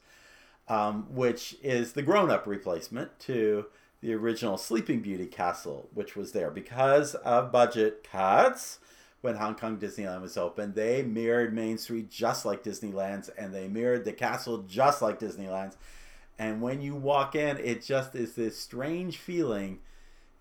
um, 0.68 1.06
which 1.14 1.56
is 1.62 1.92
the 1.92 2.02
grown 2.02 2.30
up 2.30 2.46
replacement 2.46 3.18
to 3.20 3.66
the 4.00 4.14
original 4.14 4.58
Sleeping 4.58 5.00
Beauty 5.00 5.26
castle, 5.26 5.88
which 5.94 6.14
was 6.14 6.32
there. 6.32 6.50
Because 6.50 7.14
of 7.16 7.52
budget 7.52 8.04
cuts, 8.04 8.78
when 9.20 9.36
Hong 9.36 9.54
Kong 9.54 9.78
Disneyland 9.78 10.20
was 10.20 10.36
open, 10.36 10.74
they 10.74 11.02
mirrored 11.02 11.54
Main 11.54 11.78
Street 11.78 12.10
just 12.10 12.44
like 12.44 12.62
Disneyland's, 12.62 13.30
and 13.30 13.54
they 13.54 13.68
mirrored 13.68 14.04
the 14.04 14.12
castle 14.12 14.58
just 14.68 15.00
like 15.00 15.18
Disneyland's. 15.18 15.78
And 16.38 16.60
when 16.60 16.82
you 16.82 16.94
walk 16.94 17.34
in, 17.34 17.56
it 17.58 17.82
just 17.82 18.14
is 18.14 18.34
this 18.34 18.58
strange 18.58 19.16
feeling 19.16 19.78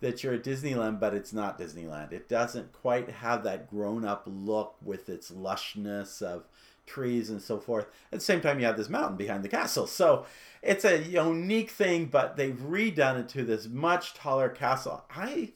that 0.02 0.22
you're 0.22 0.34
at 0.34 0.44
Disneyland, 0.44 1.00
but 1.00 1.14
it's 1.14 1.32
not 1.32 1.58
Disneyland. 1.58 2.12
It 2.12 2.28
doesn't 2.28 2.74
quite 2.74 3.10
have 3.10 3.44
that 3.46 3.70
grown 3.70 4.04
up 4.04 4.24
look 4.26 4.76
with 4.84 5.08
its 5.08 5.32
lushness 5.32 6.22
of 6.22 6.44
trees 6.86 7.30
and 7.30 7.42
so 7.42 7.60
forth. 7.60 7.86
At 8.12 8.20
the 8.20 8.26
same 8.26 8.42
time, 8.42 8.60
you 8.60 8.66
have 8.66 8.78
this 8.78 8.90
mountain 8.90 9.18
behind 9.18 9.44
the 9.44 9.50
castle. 9.50 9.88
So 9.88 10.26
it's 10.62 10.86
a 10.86 11.02
unique 11.04 11.72
thing, 11.72 12.06
but 12.06 12.38
they've 12.38 12.56
redone 12.56 13.20
it 13.20 13.30
to 13.30 13.44
this 13.44 13.68
much 13.68 14.14
taller 14.14 14.50
castle. 14.50 15.06
I 15.10 15.54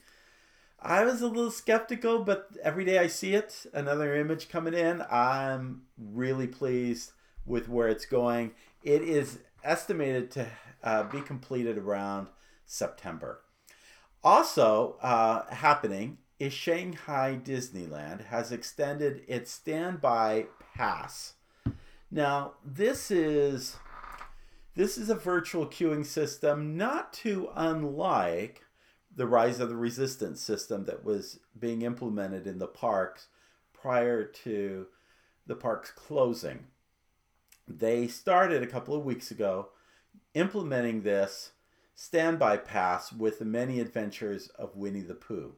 I 0.79 1.03
was 1.03 1.21
a 1.21 1.27
little 1.27 1.49
skeptical, 1.49 2.23
but 2.23 2.49
every 2.61 2.85
day 2.85 2.99
I 2.99 3.07
see 3.07 3.33
it, 3.33 3.65
another 3.73 4.15
image 4.15 4.47
coming 4.47 4.75
in, 4.75 5.03
I'm 5.09 5.81
really 5.97 6.45
pleased 6.45 7.13
with 7.47 7.67
where 7.67 7.87
it's 7.87 8.05
going. 8.05 8.51
It 8.83 9.01
is 9.01 9.39
estimated 9.63 10.29
to 10.31 10.47
uh, 10.83 11.03
be 11.03 11.21
completed 11.21 11.79
around 11.79 12.27
September. 12.65 13.41
Also 14.23 14.97
uh, 15.01 15.45
happening 15.53 16.19
is 16.39 16.53
Shanghai 16.53 17.39
Disneyland 17.43 18.25
has 18.25 18.51
extended 18.51 19.23
its 19.27 19.51
standby 19.51 20.45
pass. 20.77 21.33
Now, 22.11 22.53
this 22.63 23.11
is 23.11 23.77
this 24.75 24.97
is 24.97 25.09
a 25.09 25.15
virtual 25.15 25.65
queuing 25.65 26.05
system 26.05 26.77
not 26.77 27.11
too 27.11 27.49
unlike 27.55 28.63
the 29.13 29.25
Rise 29.25 29.59
of 29.59 29.69
the 29.69 29.75
Resistance 29.75 30.39
system 30.39 30.85
that 30.85 31.03
was 31.03 31.39
being 31.57 31.81
implemented 31.81 32.45
in 32.45 32.59
the 32.59 32.67
parks 32.67 33.27
prior 33.73 34.23
to 34.23 34.85
the 35.47 35.55
parks 35.55 35.91
closing. 35.91 36.65
They 37.67 38.07
started 38.07 38.61
a 38.61 38.67
couple 38.67 38.95
of 38.95 39.03
weeks 39.03 39.31
ago 39.31 39.69
implementing 40.35 41.01
this 41.01 41.53
standby 41.95 42.57
pass 42.57 43.11
with 43.11 43.39
the 43.39 43.45
many 43.45 43.79
adventures 43.79 44.49
of 44.49 44.75
Winnie 44.75 45.01
the 45.01 45.15
Pooh. 45.15 45.55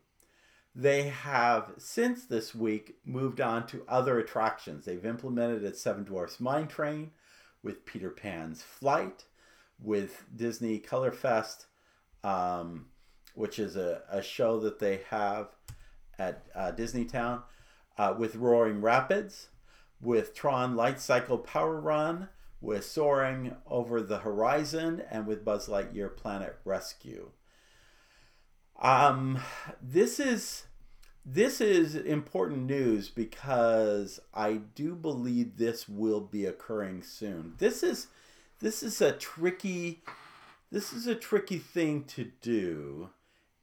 They 0.76 1.10
have 1.10 1.72
since 1.78 2.26
this 2.26 2.54
week 2.54 2.98
moved 3.04 3.42
on 3.42 3.68
to 3.68 3.84
other 3.88 4.20
attractions. 4.20 4.86
They've 4.86 5.06
implemented 5.06 5.64
at 5.64 5.78
Seven 5.78 6.04
Dwarfs 6.04 6.40
Mine 6.40 6.68
Train, 6.68 7.12
with 7.64 7.86
Peter 7.86 8.10
Pan's 8.10 8.62
Flight, 8.62 9.26
with 9.82 10.26
Disney 10.36 10.80
Color 10.80 11.12
Fest, 11.12 11.66
um, 12.24 12.88
which 13.34 13.60
is 13.60 13.76
a, 13.76 14.04
a 14.10 14.22
show 14.22 14.60
that 14.60 14.80
they 14.80 15.02
have 15.10 15.50
at 16.18 16.46
uh, 16.56 16.72
Disneytown, 16.72 17.42
uh, 17.98 18.14
with 18.18 18.36
Roaring 18.36 18.82
Rapids, 18.82 19.50
with 20.02 20.34
Tron 20.34 20.76
Light 20.76 21.00
Cycle 21.00 21.38
Power 21.38 21.80
Run, 21.80 22.30
with 22.62 22.86
Soaring 22.86 23.56
Over 23.68 24.02
the 24.02 24.20
Horizon, 24.20 25.02
and 25.10 25.26
with 25.26 25.46
Buzz 25.46 25.68
Lightyear 25.68 26.16
Planet 26.16 26.58
Rescue. 26.66 27.32
Um, 28.80 29.40
this 29.82 30.20
is 30.20 30.64
this 31.26 31.60
is 31.60 31.96
important 31.96 32.64
news 32.64 33.10
because 33.10 34.20
I 34.34 34.62
do 34.74 34.96
believe 34.96 35.58
this 35.58 35.88
will 35.90 36.22
be 36.22 36.46
occurring 36.46 37.04
soon. 37.04 37.56
This 37.58 37.84
is 37.84 38.08
this 38.60 38.82
is 38.82 39.02
a 39.02 39.12
tricky 39.12 40.02
this 40.72 40.94
is 40.94 41.08
a 41.08 41.16
tricky 41.16 41.58
thing 41.58 42.06
to 42.06 42.32
do 42.42 43.10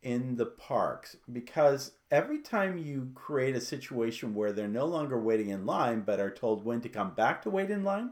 in 0.02 0.36
the 0.36 0.46
parks 0.46 1.16
because 1.32 1.92
every 2.10 2.38
time 2.38 2.78
you 2.78 3.10
create 3.14 3.56
a 3.56 3.60
situation 3.60 4.34
where 4.34 4.52
they're 4.52 4.68
no 4.68 4.84
longer 4.84 5.18
waiting 5.18 5.48
in 5.48 5.64
line 5.64 6.02
but 6.02 6.20
are 6.20 6.30
told 6.30 6.64
when 6.64 6.80
to 6.80 6.88
come 6.88 7.14
back 7.14 7.42
to 7.42 7.50
wait 7.50 7.70
in 7.70 7.84
line, 7.84 8.10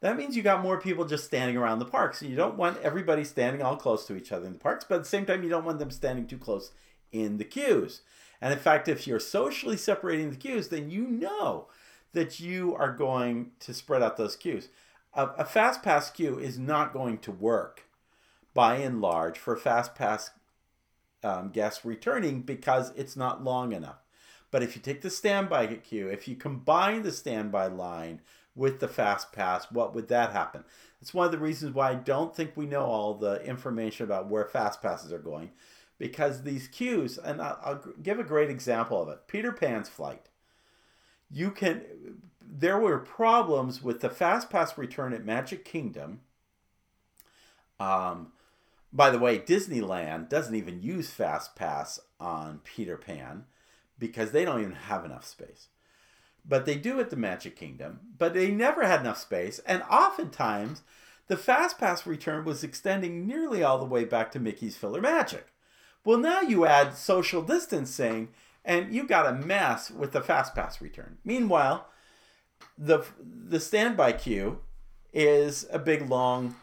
that 0.00 0.16
means 0.16 0.36
you 0.36 0.42
got 0.42 0.62
more 0.62 0.80
people 0.80 1.04
just 1.04 1.24
standing 1.24 1.56
around 1.56 1.80
the 1.80 1.84
parks. 1.84 2.22
You 2.22 2.36
don't 2.36 2.56
want 2.56 2.80
everybody 2.82 3.24
standing 3.24 3.62
all 3.62 3.76
close 3.76 4.06
to 4.06 4.16
each 4.16 4.30
other 4.30 4.46
in 4.46 4.52
the 4.52 4.58
parks, 4.58 4.84
but 4.88 4.96
at 4.96 5.02
the 5.02 5.08
same 5.08 5.26
time, 5.26 5.42
you 5.42 5.48
don't 5.48 5.64
want 5.64 5.78
them 5.78 5.90
standing 5.90 6.26
too 6.26 6.38
close 6.38 6.70
in 7.10 7.38
the 7.38 7.44
queues. 7.44 8.02
And 8.40 8.52
in 8.52 8.58
fact, 8.58 8.86
if 8.88 9.06
you're 9.06 9.18
socially 9.18 9.76
separating 9.76 10.30
the 10.30 10.36
queues, 10.36 10.68
then 10.68 10.90
you 10.90 11.06
know 11.06 11.66
that 12.12 12.38
you 12.38 12.74
are 12.76 12.92
going 12.92 13.50
to 13.60 13.74
spread 13.74 14.02
out 14.02 14.16
those 14.16 14.36
queues. 14.36 14.68
A, 15.14 15.26
a 15.38 15.44
fast 15.44 15.82
pass 15.82 16.10
queue 16.10 16.38
is 16.38 16.58
not 16.58 16.92
going 16.92 17.18
to 17.18 17.32
work 17.32 17.84
by 18.54 18.76
and 18.76 19.00
large 19.00 19.38
for 19.38 19.56
fast 19.56 19.94
pass 19.94 20.30
um, 21.24 21.50
guests 21.50 21.84
returning 21.84 22.42
because 22.42 22.92
it's 22.96 23.16
not 23.16 23.42
long 23.42 23.72
enough. 23.72 23.98
But 24.50 24.62
if 24.62 24.76
you 24.76 24.82
take 24.82 25.02
the 25.02 25.10
standby 25.10 25.66
queue, 25.66 26.08
if 26.08 26.26
you 26.28 26.36
combine 26.36 27.02
the 27.02 27.12
standby 27.12 27.66
line 27.66 28.20
with 28.58 28.80
the 28.80 28.88
fast 28.88 29.32
pass, 29.32 29.70
what 29.70 29.94
would 29.94 30.08
that 30.08 30.32
happen? 30.32 30.64
It's 31.00 31.14
one 31.14 31.26
of 31.26 31.32
the 31.32 31.38
reasons 31.38 31.74
why 31.74 31.92
I 31.92 31.94
don't 31.94 32.34
think 32.34 32.56
we 32.56 32.66
know 32.66 32.82
all 32.82 33.14
the 33.14 33.40
information 33.44 34.04
about 34.04 34.28
where 34.28 34.44
fast 34.44 34.82
passes 34.82 35.12
are 35.12 35.18
going 35.20 35.52
because 35.96 36.42
these 36.42 36.66
queues, 36.66 37.18
and 37.18 37.40
I'll, 37.40 37.58
I'll 37.64 37.84
give 38.02 38.18
a 38.18 38.24
great 38.24 38.50
example 38.50 39.00
of 39.00 39.08
it 39.08 39.28
Peter 39.28 39.52
Pan's 39.52 39.88
flight. 39.88 40.28
You 41.30 41.52
can, 41.52 41.82
there 42.42 42.78
were 42.78 42.98
problems 42.98 43.82
with 43.82 44.00
the 44.00 44.10
fast 44.10 44.50
pass 44.50 44.76
return 44.76 45.12
at 45.12 45.24
Magic 45.24 45.64
Kingdom. 45.64 46.20
Um, 47.78 48.32
by 48.92 49.10
the 49.10 49.20
way, 49.20 49.38
Disneyland 49.38 50.28
doesn't 50.28 50.54
even 50.54 50.82
use 50.82 51.10
fast 51.10 51.54
pass 51.54 52.00
on 52.18 52.60
Peter 52.64 52.96
Pan 52.96 53.44
because 54.00 54.32
they 54.32 54.44
don't 54.44 54.60
even 54.60 54.72
have 54.72 55.04
enough 55.04 55.24
space. 55.24 55.68
But 56.48 56.64
they 56.64 56.76
do 56.76 56.98
at 56.98 57.10
the 57.10 57.16
Magic 57.16 57.56
Kingdom, 57.56 58.00
but 58.16 58.32
they 58.32 58.50
never 58.50 58.86
had 58.86 59.00
enough 59.00 59.18
space, 59.18 59.58
and 59.60 59.82
oftentimes 59.82 60.82
the 61.26 61.36
fast 61.36 61.78
pass 61.78 62.06
return 62.06 62.44
was 62.44 62.64
extending 62.64 63.26
nearly 63.26 63.62
all 63.62 63.78
the 63.78 63.84
way 63.84 64.04
back 64.04 64.32
to 64.32 64.40
Mickey's 64.40 64.78
PhilharMagic. 64.78 65.42
Well, 66.04 66.18
now 66.18 66.40
you 66.40 66.64
add 66.64 66.96
social 66.96 67.42
distancing 67.42 68.28
and 68.64 68.94
you 68.94 69.06
got 69.06 69.26
a 69.26 69.32
mess 69.32 69.90
with 69.90 70.12
the 70.12 70.20
fast 70.20 70.54
pass 70.54 70.80
return. 70.80 71.18
Meanwhile, 71.24 71.86
the 72.76 73.04
the 73.20 73.60
standby 73.60 74.12
queue 74.12 74.60
is 75.12 75.66
a 75.70 75.78
big 75.78 76.08
long 76.08 76.56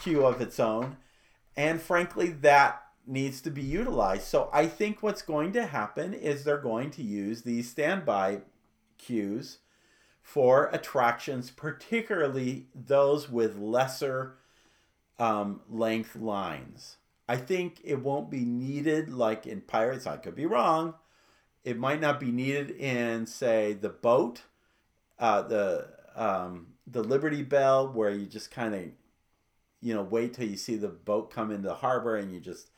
queue 0.00 0.24
of 0.24 0.40
its 0.40 0.58
own, 0.58 0.96
and 1.56 1.80
frankly, 1.80 2.30
that 2.30 2.82
needs 3.06 3.40
to 3.42 3.50
be 3.50 3.62
utilized. 3.62 4.24
So 4.24 4.48
I 4.52 4.66
think 4.66 5.02
what's 5.02 5.22
going 5.22 5.52
to 5.52 5.66
happen 5.66 6.14
is 6.14 6.42
they're 6.42 6.58
going 6.58 6.90
to 6.92 7.02
use 7.02 7.42
these 7.42 7.70
standby 7.70 8.40
queues 9.04 9.58
for 10.22 10.68
attractions, 10.72 11.50
particularly 11.50 12.66
those 12.74 13.30
with 13.30 13.58
lesser 13.58 14.36
um, 15.18 15.60
length 15.68 16.16
lines. 16.16 16.96
I 17.28 17.36
think 17.36 17.80
it 17.84 18.00
won't 18.00 18.30
be 18.30 18.44
needed 18.44 19.10
like 19.10 19.46
in 19.46 19.60
Pirates. 19.60 20.06
I 20.06 20.16
could 20.16 20.34
be 20.34 20.46
wrong. 20.46 20.94
It 21.62 21.78
might 21.78 22.00
not 22.00 22.20
be 22.20 22.30
needed 22.30 22.70
in, 22.70 23.26
say, 23.26 23.72
the 23.72 23.88
boat, 23.88 24.42
uh, 25.18 25.42
the 25.42 25.88
um, 26.14 26.68
the 26.86 27.02
Liberty 27.02 27.42
Bell, 27.42 27.88
where 27.88 28.10
you 28.10 28.26
just 28.26 28.50
kind 28.50 28.74
of, 28.74 28.84
you 29.80 29.94
know, 29.94 30.02
wait 30.02 30.34
till 30.34 30.46
you 30.46 30.56
see 30.56 30.76
the 30.76 30.88
boat 30.88 31.30
come 31.30 31.50
into 31.50 31.68
the 31.68 31.74
harbor 31.74 32.16
and 32.16 32.32
you 32.32 32.40
just 32.40 32.70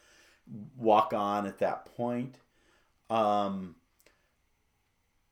walk 0.76 1.12
on 1.12 1.46
at 1.46 1.58
that 1.58 1.84
point. 1.96 2.36
Um, 3.10 3.74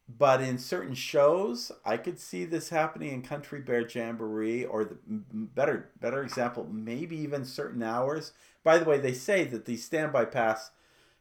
but 0.09 0.43
in 0.43 0.59
certain 0.59 0.95
shows, 0.95 1.73
I 1.85 1.97
could 1.97 2.21
see 2.21 2.45
this 2.45 2.69
happening 2.69 3.13
in 3.13 3.23
Country 3.23 3.61
Bear 3.61 3.89
Jamboree, 3.89 4.65
or 4.65 4.85
the 4.85 4.97
better 5.07 5.91
better 5.99 6.23
example, 6.23 6.69
maybe 6.71 7.17
even 7.17 7.45
certain 7.45 7.83
hours. 7.83 8.33
By 8.63 8.79
the 8.79 8.85
way, 8.85 8.99
they 8.99 9.15
say 9.15 9.45
that 9.45 9.65
these 9.65 9.85
standby 9.85 10.27
pass 10.27 10.71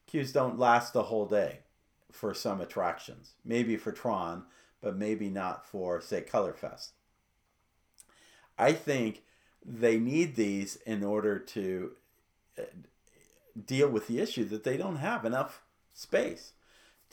queues 0.06 0.34
don't 0.34 0.60
last 0.60 0.92
the 0.94 1.04
whole 1.04 1.26
day 1.26 1.60
for 2.12 2.34
some 2.34 2.60
attractions. 2.60 3.34
Maybe 3.46 3.78
for 3.78 3.92
Tron, 3.92 4.44
but 4.82 4.98
maybe 4.98 5.30
not 5.30 5.66
for 5.66 6.02
say 6.02 6.22
Colorfest. 6.22 6.90
I 8.58 8.74
think 8.74 9.24
they 9.66 9.98
need 9.98 10.36
these 10.36 10.76
in 10.86 11.04
order 11.04 11.40
to 11.40 11.92
uh, 12.60 12.64
deal 13.66 13.88
with 13.88 14.08
the 14.08 14.20
issue 14.20 14.44
that 14.46 14.66
they 14.66 14.76
don't 14.76 14.98
have 14.98 15.24
enough 15.24 15.64
space 15.94 16.53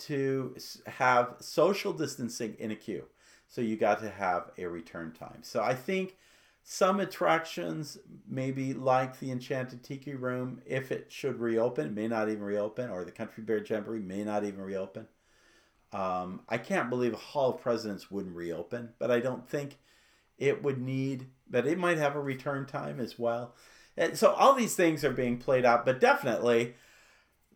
to 0.01 0.57
have 0.87 1.35
social 1.41 1.93
distancing 1.93 2.57
in 2.59 2.71
a 2.71 2.77
queue. 2.77 3.05
So 3.49 3.61
you 3.61 3.77
got 3.77 4.01
to 4.01 4.11
have 4.11 4.51
a 4.59 4.67
return 4.67 5.13
time. 5.13 5.39
So 5.43 5.63
I 5.63 5.75
think 5.75 6.17
some 6.63 7.01
attractions, 7.01 7.99
maybe 8.29 8.75
like 8.75 9.19
the 9.19 9.31
Enchanted 9.31 9.83
Tiki 9.83 10.15
Room, 10.15 10.61
if 10.67 10.93
it 10.93 11.07
should 11.11 11.41
reopen, 11.41 11.95
may 11.95 12.07
not 12.07 12.29
even 12.29 12.43
reopen, 12.43 12.91
or 12.91 13.05
the 13.05 13.11
Country 13.11 13.43
Bear 13.43 13.65
Jamboree 13.65 14.01
may 14.01 14.23
not 14.23 14.45
even 14.45 14.61
reopen. 14.61 15.09
Um, 15.93 16.43
I 16.49 16.59
can't 16.59 16.91
believe 16.91 17.15
Hall 17.15 17.55
of 17.55 17.61
Presidents 17.61 18.11
wouldn't 18.11 18.37
reopen, 18.37 18.91
but 18.99 19.11
I 19.11 19.19
don't 19.19 19.49
think 19.49 19.79
it 20.39 20.63
would 20.63 20.81
need, 20.81 21.27
but 21.49 21.67
it 21.67 21.79
might 21.79 21.99
have 21.99 22.15
a 22.15 22.21
return 22.21 22.67
time 22.67 23.01
as 23.01 23.19
well. 23.19 23.55
And 23.97 24.17
so 24.17 24.31
all 24.31 24.55
these 24.55 24.77
things 24.77 25.05
are 25.05 25.11
being 25.11 25.39
played 25.39 25.65
out, 25.65 25.85
but 25.85 26.01
definitely 26.01 26.75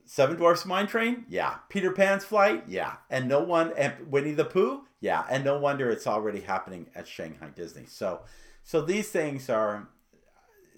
Seven 0.05 0.37
Dwarfs 0.37 0.67
Mine 0.67 0.87
Train? 0.87 1.25
Yeah. 1.29 1.57
Peter 1.69 1.93
Pan's 1.93 2.25
Flight? 2.25 2.65
Yeah. 2.69 2.97
And 3.11 3.29
no 3.29 3.41
one, 3.41 3.73
and 3.77 4.11
Winnie 4.11 4.33
the 4.33 4.45
Pooh? 4.45 4.83
Yeah. 5.01 5.25
And 5.31 5.45
no 5.45 5.59
wonder 5.59 5.91
it's 5.91 6.07
already 6.07 6.41
happening 6.41 6.89
at 6.95 7.09
Shanghai 7.09 7.49
Disney. 7.55 7.87
So, 7.87 8.23
so 8.63 8.81
these 8.81 9.11
things 9.11 9.49
are, 9.49 9.89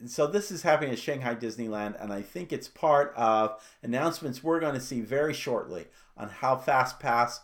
so 0.07 0.27
this 0.27 0.51
is 0.51 0.63
happening 0.63 0.93
at 0.93 0.99
Shanghai 0.99 1.35
Disneyland, 1.35 2.01
and 2.03 2.13
I 2.13 2.23
think 2.23 2.53
it's 2.53 2.69
part 2.69 3.13
of 3.17 3.61
announcements 3.83 4.45
we're 4.45 4.61
going 4.61 4.75
to 4.75 4.81
see 4.81 5.01
very 5.01 5.35
shortly 5.35 5.87
on 6.17 6.29
how 6.29 6.57
Fast 6.57 7.01
Pass 7.01 7.41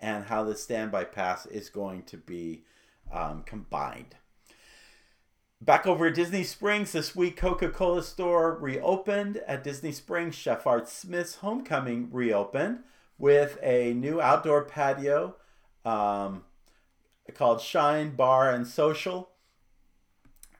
and 0.00 0.24
how 0.24 0.44
the 0.44 0.54
Standby 0.54 1.04
Pass 1.04 1.46
is 1.46 1.68
going 1.68 2.02
to 2.04 2.16
be 2.16 2.64
um, 3.12 3.42
combined. 3.44 4.14
Back 5.60 5.86
over 5.86 6.08
at 6.08 6.14
Disney 6.14 6.44
Springs 6.44 6.92
this 6.92 7.16
week, 7.16 7.38
Coca 7.38 7.70
Cola 7.70 8.02
store 8.02 8.58
reopened 8.60 9.38
at 9.46 9.64
Disney 9.64 9.90
Springs. 9.90 10.34
Chef 10.34 10.66
Art 10.66 10.86
Smith's 10.86 11.36
Homecoming 11.36 12.10
reopened 12.12 12.80
with 13.16 13.58
a 13.62 13.94
new 13.94 14.20
outdoor 14.20 14.64
patio 14.64 15.34
um, 15.82 16.44
called 17.32 17.62
Shine 17.62 18.14
Bar 18.14 18.52
and 18.52 18.66
Social. 18.66 19.30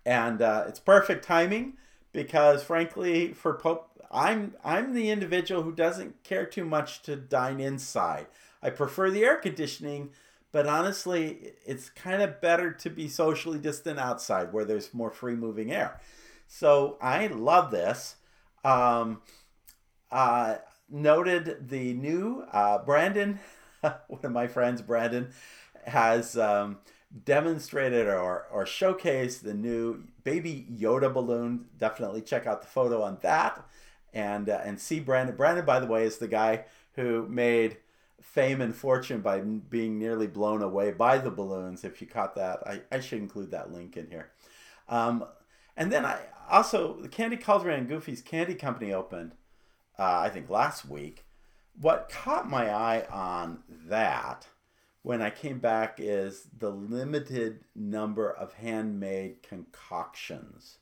And 0.07 0.41
uh, 0.41 0.65
it's 0.67 0.81
perfect 0.81 1.27
timing 1.27 1.75
because, 2.13 2.63
frankly, 2.63 3.35
for 3.35 3.53
Pope, 3.53 3.91
I'm 4.11 4.55
I'm 4.65 4.95
the 4.95 5.11
individual 5.11 5.63
who 5.63 5.73
doesn't 5.73 6.23
care 6.25 6.47
too 6.47 6.65
much 6.65 7.03
to 7.03 7.17
dine 7.17 7.61
inside. 7.61 8.29
I 8.63 8.71
prefer 8.71 9.11
the 9.11 9.25
air 9.25 9.37
conditioning 9.37 10.11
but 10.57 10.67
honestly, 10.67 11.53
it's 11.67 11.91
kind 11.91 12.23
of 12.23 12.41
better 12.41 12.73
to 12.73 12.89
be 12.89 13.09
socially 13.09 13.59
distant 13.59 13.99
outside 13.99 14.55
where 14.55 14.65
there's 14.65 14.95
more 14.95 15.11
free 15.11 15.35
moving 15.35 15.71
air. 15.71 16.01
So 16.49 16.97
I 16.99 17.27
love 17.27 17.71
this. 17.71 18.17
Um, 18.65 19.21
uh, 20.11 20.55
noted 20.89 21.69
the 21.69 21.93
new 21.93 22.47
uh, 22.55 22.79
Brandon, 22.79 23.39
one 23.83 24.21
of 24.23 24.33
my 24.33 24.47
friends, 24.47 24.81
Brandon, 24.81 25.29
has 25.85 26.39
um, 26.39 26.79
demonstrated 27.27 28.07
or, 28.07 28.47
or 28.51 28.65
showcased 28.65 29.43
the 29.43 29.53
new 29.53 30.05
baby 30.25 30.67
Yoda 30.73 31.13
balloon. 31.13 31.67
Definitely 31.77 32.23
check 32.23 32.47
out 32.47 32.63
the 32.63 32.69
photo 32.69 33.03
on 33.03 33.19
that 33.21 33.63
and 34.15 34.49
uh, 34.49 34.63
and 34.65 34.81
see 34.81 35.01
Brandon. 35.01 35.37
Brandon, 35.37 35.67
by 35.67 35.81
the 35.81 35.87
way, 35.87 36.05
is 36.05 36.17
the 36.17 36.29
guy 36.29 36.65
who 36.95 37.29
made 37.29 37.77
fame 38.37 38.61
and 38.61 38.77
fortune 38.77 39.23
by 39.23 39.41
being 39.41 39.99
nearly 39.99 40.27
blown 40.27 40.63
away 40.63 40.91
by 40.91 41.17
the 41.17 41.31
balloons. 41.31 41.85
If 41.85 42.03
you 42.03 42.07
caught 42.07 42.35
that, 42.35 42.59
I, 42.67 42.83
I 42.93 43.01
should 43.01 43.19
include 43.19 43.51
that 43.53 43.73
link 43.73 43.97
in 43.97 44.11
here. 44.11 44.31
Um, 44.91 45.25
and 45.75 45.91
then 45.91 46.05
I 46.05 46.21
also 46.51 47.01
the 47.01 47.09
Candy 47.09 47.39
Cauldron 47.39 47.81
and 47.81 47.89
Goofy's 47.89 48.21
Candy 48.21 48.55
Company 48.55 48.93
opened, 48.93 49.33
uh, 49.99 50.21
I 50.21 50.29
think 50.29 50.51
last 50.51 50.85
week. 50.85 51.25
What 51.81 52.11
caught 52.11 52.49
my 52.49 52.71
eye 52.71 53.07
on 53.11 53.63
that 53.89 54.49
when 55.01 55.23
I 55.23 55.31
came 55.31 55.59
back 55.59 55.97
is 55.99 56.49
the 56.59 56.71
limited 56.71 57.61
number 57.75 58.31
of 58.31 58.53
handmade 58.53 59.43
concoctions 59.43 60.77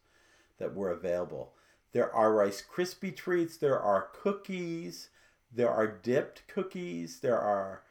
that 0.59 0.75
were 0.75 0.91
available. 0.91 1.53
There 1.93 2.13
are 2.13 2.35
Rice 2.35 2.65
Krispie 2.65 3.15
treats, 3.15 3.57
there 3.57 3.79
are 3.79 4.09
cookies, 4.13 5.11
there 5.55 5.71
are 5.71 5.87
dipped 5.87 6.47
cookies, 6.49 7.21
there 7.21 7.39
are, 7.39 7.83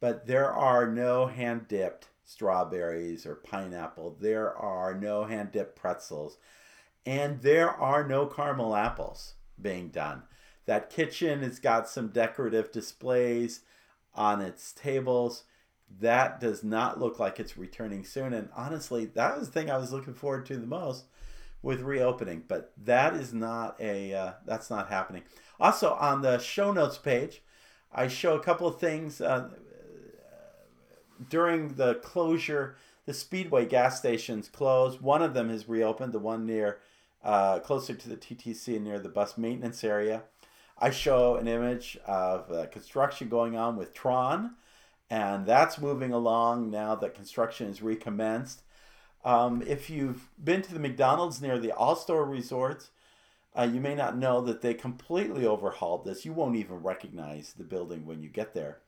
but 0.00 0.26
there 0.26 0.52
are 0.52 0.86
no 0.90 1.26
hand 1.26 1.68
dipped 1.68 2.08
strawberries 2.24 3.26
or 3.26 3.34
pineapple. 3.34 4.16
There 4.20 4.56
are 4.56 4.94
no 4.94 5.24
hand 5.24 5.52
dipped 5.52 5.76
pretzels. 5.76 6.38
And 7.04 7.42
there 7.42 7.70
are 7.70 8.06
no 8.06 8.26
caramel 8.26 8.74
apples 8.74 9.34
being 9.60 9.88
done. 9.88 10.22
That 10.66 10.90
kitchen 10.90 11.42
has 11.42 11.58
got 11.58 11.88
some 11.88 12.08
decorative 12.08 12.70
displays 12.70 13.62
on 14.14 14.40
its 14.40 14.72
tables. 14.72 15.44
That 16.00 16.40
does 16.40 16.62
not 16.62 17.00
look 17.00 17.18
like 17.18 17.40
it's 17.40 17.56
returning 17.56 18.04
soon. 18.04 18.32
And 18.32 18.48
honestly, 18.54 19.06
that 19.06 19.38
was 19.38 19.48
the 19.48 19.52
thing 19.52 19.70
I 19.70 19.78
was 19.78 19.92
looking 19.92 20.14
forward 20.14 20.46
to 20.46 20.56
the 20.56 20.66
most 20.66 21.06
with 21.62 21.80
reopening. 21.80 22.44
But 22.46 22.72
that 22.84 23.14
is 23.14 23.32
not 23.32 23.80
a 23.80 24.14
uh, 24.14 24.32
that's 24.46 24.70
not 24.70 24.88
happening. 24.88 25.22
Also, 25.58 25.94
on 25.94 26.22
the 26.22 26.38
show 26.38 26.72
notes 26.72 26.98
page, 26.98 27.42
I 27.92 28.08
show 28.08 28.34
a 28.34 28.42
couple 28.42 28.66
of 28.66 28.78
things. 28.78 29.20
Uh, 29.20 29.50
during 31.28 31.74
the 31.74 31.96
closure, 31.96 32.76
the 33.04 33.12
Speedway 33.12 33.66
gas 33.66 33.98
stations 33.98 34.48
closed. 34.48 35.00
One 35.00 35.22
of 35.22 35.34
them 35.34 35.50
has 35.50 35.68
reopened, 35.68 36.12
the 36.12 36.18
one 36.18 36.46
near 36.46 36.78
uh, 37.22 37.58
closer 37.58 37.94
to 37.94 38.08
the 38.08 38.16
TTC 38.16 38.76
and 38.76 38.84
near 38.84 38.98
the 38.98 39.08
bus 39.08 39.36
maintenance 39.36 39.84
area. 39.84 40.22
I 40.78 40.90
show 40.90 41.36
an 41.36 41.46
image 41.46 41.98
of 42.06 42.50
uh, 42.50 42.66
construction 42.66 43.28
going 43.28 43.56
on 43.56 43.76
with 43.76 43.92
Tron, 43.92 44.52
and 45.10 45.44
that's 45.44 45.78
moving 45.78 46.12
along 46.12 46.70
now 46.70 46.94
that 46.94 47.14
construction 47.14 47.68
is 47.68 47.82
recommenced. 47.82 48.62
Um, 49.24 49.62
if 49.62 49.90
you've 49.90 50.28
been 50.42 50.62
to 50.62 50.72
the 50.72 50.80
McDonald's 50.80 51.42
near 51.42 51.58
the 51.58 51.72
All-Star 51.72 52.24
resorts, 52.24 52.90
uh, 53.56 53.68
you 53.70 53.80
may 53.80 53.94
not 53.94 54.16
know 54.16 54.40
that 54.42 54.62
they 54.62 54.74
completely 54.74 55.44
overhauled 55.44 56.04
this. 56.04 56.24
You 56.24 56.32
won't 56.32 56.56
even 56.56 56.82
recognize 56.82 57.52
the 57.52 57.64
building 57.64 58.06
when 58.06 58.22
you 58.22 58.28
get 58.28 58.54
there. 58.54 58.78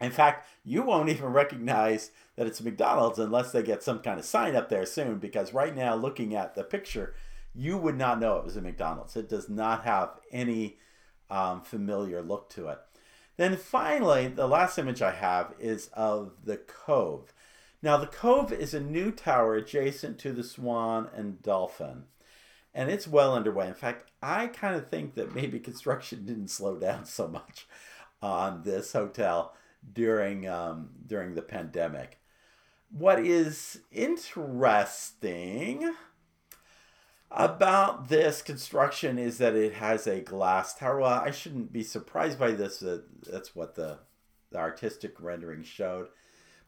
In 0.00 0.10
fact, 0.10 0.48
you 0.64 0.82
won't 0.82 1.08
even 1.10 1.26
recognize 1.26 2.10
that 2.36 2.46
it's 2.46 2.62
McDonald's 2.62 3.18
unless 3.18 3.52
they 3.52 3.62
get 3.62 3.82
some 3.82 4.00
kind 4.00 4.18
of 4.18 4.24
sign 4.24 4.56
up 4.56 4.68
there 4.68 4.86
soon. 4.86 5.18
Because 5.18 5.54
right 5.54 5.74
now, 5.74 5.94
looking 5.94 6.34
at 6.34 6.54
the 6.54 6.64
picture, 6.64 7.14
you 7.54 7.76
would 7.78 7.96
not 7.96 8.20
know 8.20 8.36
it 8.36 8.44
was 8.44 8.56
a 8.56 8.62
McDonald's. 8.62 9.16
It 9.16 9.28
does 9.28 9.48
not 9.48 9.84
have 9.84 10.10
any 10.30 10.78
um, 11.30 11.62
familiar 11.62 12.22
look 12.22 12.50
to 12.50 12.68
it. 12.68 12.78
Then 13.36 13.56
finally, 13.56 14.28
the 14.28 14.46
last 14.46 14.78
image 14.78 15.02
I 15.02 15.12
have 15.12 15.54
is 15.58 15.88
of 15.92 16.32
the 16.44 16.56
Cove. 16.56 17.32
Now, 17.86 17.98
the 17.98 18.08
Cove 18.08 18.52
is 18.52 18.74
a 18.74 18.80
new 18.80 19.12
tower 19.12 19.54
adjacent 19.54 20.18
to 20.18 20.32
the 20.32 20.42
Swan 20.42 21.08
and 21.14 21.40
Dolphin 21.40 22.06
and 22.74 22.90
it's 22.90 23.06
well 23.06 23.32
underway. 23.32 23.68
In 23.68 23.74
fact, 23.74 24.10
I 24.20 24.48
kind 24.48 24.74
of 24.74 24.90
think 24.90 25.14
that 25.14 25.36
maybe 25.36 25.60
construction 25.60 26.26
didn't 26.26 26.48
slow 26.48 26.80
down 26.80 27.04
so 27.04 27.28
much 27.28 27.68
on 28.20 28.62
this 28.64 28.92
hotel 28.92 29.54
during 29.92 30.48
um, 30.48 30.88
during 31.06 31.36
the 31.36 31.42
pandemic. 31.42 32.18
What 32.90 33.20
is 33.20 33.78
interesting 33.92 35.94
about 37.30 38.08
this 38.08 38.42
construction 38.42 39.16
is 39.16 39.38
that 39.38 39.54
it 39.54 39.74
has 39.74 40.08
a 40.08 40.22
glass 40.22 40.74
tower. 40.74 41.02
Well, 41.02 41.20
I 41.20 41.30
shouldn't 41.30 41.72
be 41.72 41.84
surprised 41.84 42.40
by 42.40 42.50
this. 42.50 42.82
That's 43.30 43.54
what 43.54 43.76
the, 43.76 44.00
the 44.50 44.58
artistic 44.58 45.20
rendering 45.20 45.62
showed. 45.62 46.08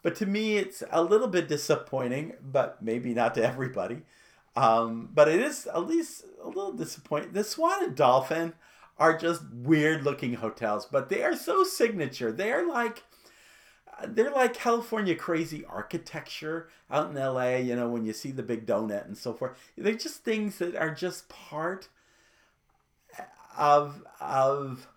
But 0.03 0.15
to 0.17 0.27
me, 0.27 0.57
it's 0.57 0.83
a 0.91 1.03
little 1.03 1.29
bit 1.29 1.49
disappointing, 1.49 2.35
but 2.41 2.83
maybe 2.83 3.15
not 3.15 3.35
to 3.35 3.45
everybody. 3.45 4.03
Um, 4.57 5.11
but 5.13 5.29
it 5.29 5.41
is 5.41 5.67
at 5.67 5.87
least 5.87 6.25
a 6.43 6.49
little 6.49 6.73
disappointing. 6.73 7.33
The 7.33 7.45
Swan 7.45 7.85
and 7.85 7.95
Dolphin 7.95 8.55
are 8.99 9.17
just 9.17 9.43
weird 9.53 10.03
looking 10.05 10.35
hotels, 10.35 10.87
but 10.87 11.09
they 11.09 11.23
are 11.23 11.37
so 11.37 11.63
signature. 11.63 12.33
They 12.33 12.51
are 12.51 12.67
like 12.67 13.05
they're 14.07 14.31
like 14.31 14.55
California 14.55 15.15
crazy 15.15 15.65
architecture 15.65 16.69
out 16.91 17.11
in 17.11 17.17
LA, 17.17 17.57
you 17.57 17.75
know, 17.75 17.89
when 17.89 18.05
you 18.05 18.13
see 18.13 18.31
the 18.31 18.43
big 18.43 18.67
donut 18.67 19.07
and 19.07 19.17
so 19.19 19.33
forth. 19.33 19.57
They're 19.77 19.95
just 19.95 20.25
things 20.25 20.59
that 20.59 20.77
are 20.77 20.95
just 20.95 21.29
part 21.29 21.89
of 23.57 24.05
of 24.21 24.89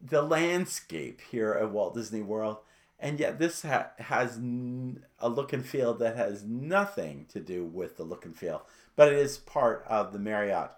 the 0.00 0.22
landscape 0.22 1.20
here 1.30 1.52
at 1.52 1.70
Walt 1.70 1.94
Disney 1.94 2.22
World. 2.22 2.58
And 3.00 3.18
yet 3.18 3.38
this 3.38 3.62
ha- 3.62 3.90
has 3.98 4.36
n- 4.36 5.04
a 5.18 5.28
look 5.28 5.52
and 5.54 5.64
feel 5.64 5.94
that 5.94 6.16
has 6.16 6.44
nothing 6.44 7.26
to 7.30 7.40
do 7.40 7.64
with 7.64 7.96
the 7.96 8.04
look 8.04 8.26
and 8.26 8.36
feel, 8.36 8.66
but 8.94 9.08
it 9.08 9.18
is 9.18 9.38
part 9.38 9.84
of 9.88 10.12
the 10.12 10.18
Marriott 10.18 10.70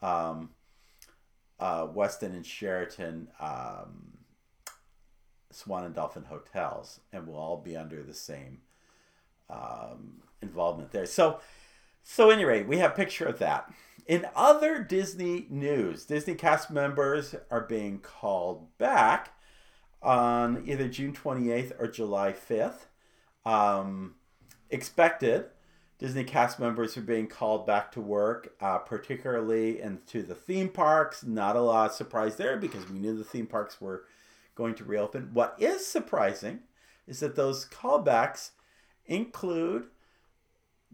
um, 0.00 0.50
uh, 1.58 1.86
Westin 1.88 2.34
and 2.34 2.46
Sheraton 2.46 3.28
um, 3.40 4.18
Swan 5.50 5.84
and 5.84 5.94
Dolphin 5.94 6.24
hotels, 6.24 7.00
and 7.12 7.26
will 7.26 7.36
all 7.36 7.56
be 7.56 7.76
under 7.76 8.02
the 8.02 8.14
same 8.14 8.60
um, 9.50 10.22
involvement 10.42 10.92
there. 10.92 11.06
So, 11.06 11.40
so 12.04 12.30
anyway, 12.30 12.62
we 12.62 12.78
have 12.78 12.92
a 12.92 12.96
picture 12.96 13.24
of 13.24 13.38
that. 13.40 13.72
In 14.06 14.26
other 14.36 14.84
Disney 14.84 15.46
news, 15.50 16.04
Disney 16.04 16.36
cast 16.36 16.70
members 16.70 17.34
are 17.50 17.62
being 17.62 17.98
called 17.98 18.68
back 18.78 19.32
on 20.06 20.62
either 20.66 20.88
June 20.88 21.12
28th 21.12 21.72
or 21.80 21.88
July 21.88 22.32
5th. 22.32 22.86
Um, 23.44 24.14
expected 24.70 25.46
Disney 25.98 26.24
cast 26.24 26.60
members 26.60 26.96
are 26.96 27.02
being 27.02 27.26
called 27.26 27.66
back 27.66 27.90
to 27.92 28.00
work, 28.00 28.54
uh, 28.60 28.78
particularly 28.78 29.80
into 29.80 30.22
the 30.22 30.34
theme 30.34 30.68
parks. 30.68 31.24
Not 31.24 31.56
a 31.56 31.60
lot 31.60 31.90
of 31.90 31.96
surprise 31.96 32.36
there 32.36 32.56
because 32.56 32.88
we 32.88 32.98
knew 32.98 33.16
the 33.16 33.24
theme 33.24 33.46
parks 33.46 33.80
were 33.80 34.04
going 34.54 34.74
to 34.76 34.84
reopen. 34.84 35.30
What 35.32 35.56
is 35.58 35.86
surprising 35.86 36.60
is 37.06 37.20
that 37.20 37.34
those 37.34 37.66
callbacks 37.66 38.50
include 39.06 39.86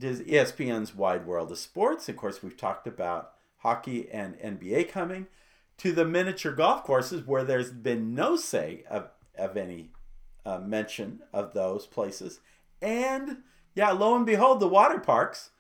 ESPN's 0.00 0.94
Wide 0.94 1.26
World 1.26 1.52
of 1.52 1.58
Sports. 1.58 2.08
Of 2.08 2.16
course, 2.16 2.42
we've 2.42 2.56
talked 2.56 2.86
about 2.86 3.32
hockey 3.58 4.08
and 4.10 4.38
NBA 4.38 4.88
coming 4.88 5.26
to 5.82 5.90
the 5.90 6.04
miniature 6.04 6.52
golf 6.52 6.84
courses 6.84 7.26
where 7.26 7.42
there's 7.42 7.72
been 7.72 8.14
no 8.14 8.36
say 8.36 8.84
of, 8.88 9.10
of 9.36 9.56
any 9.56 9.90
uh, 10.46 10.60
mention 10.60 11.20
of 11.32 11.54
those 11.54 11.86
places. 11.86 12.38
And 12.80 13.38
yeah, 13.74 13.90
lo 13.90 14.14
and 14.14 14.24
behold, 14.24 14.60
the 14.60 14.68
water 14.68 15.00
parks. 15.00 15.50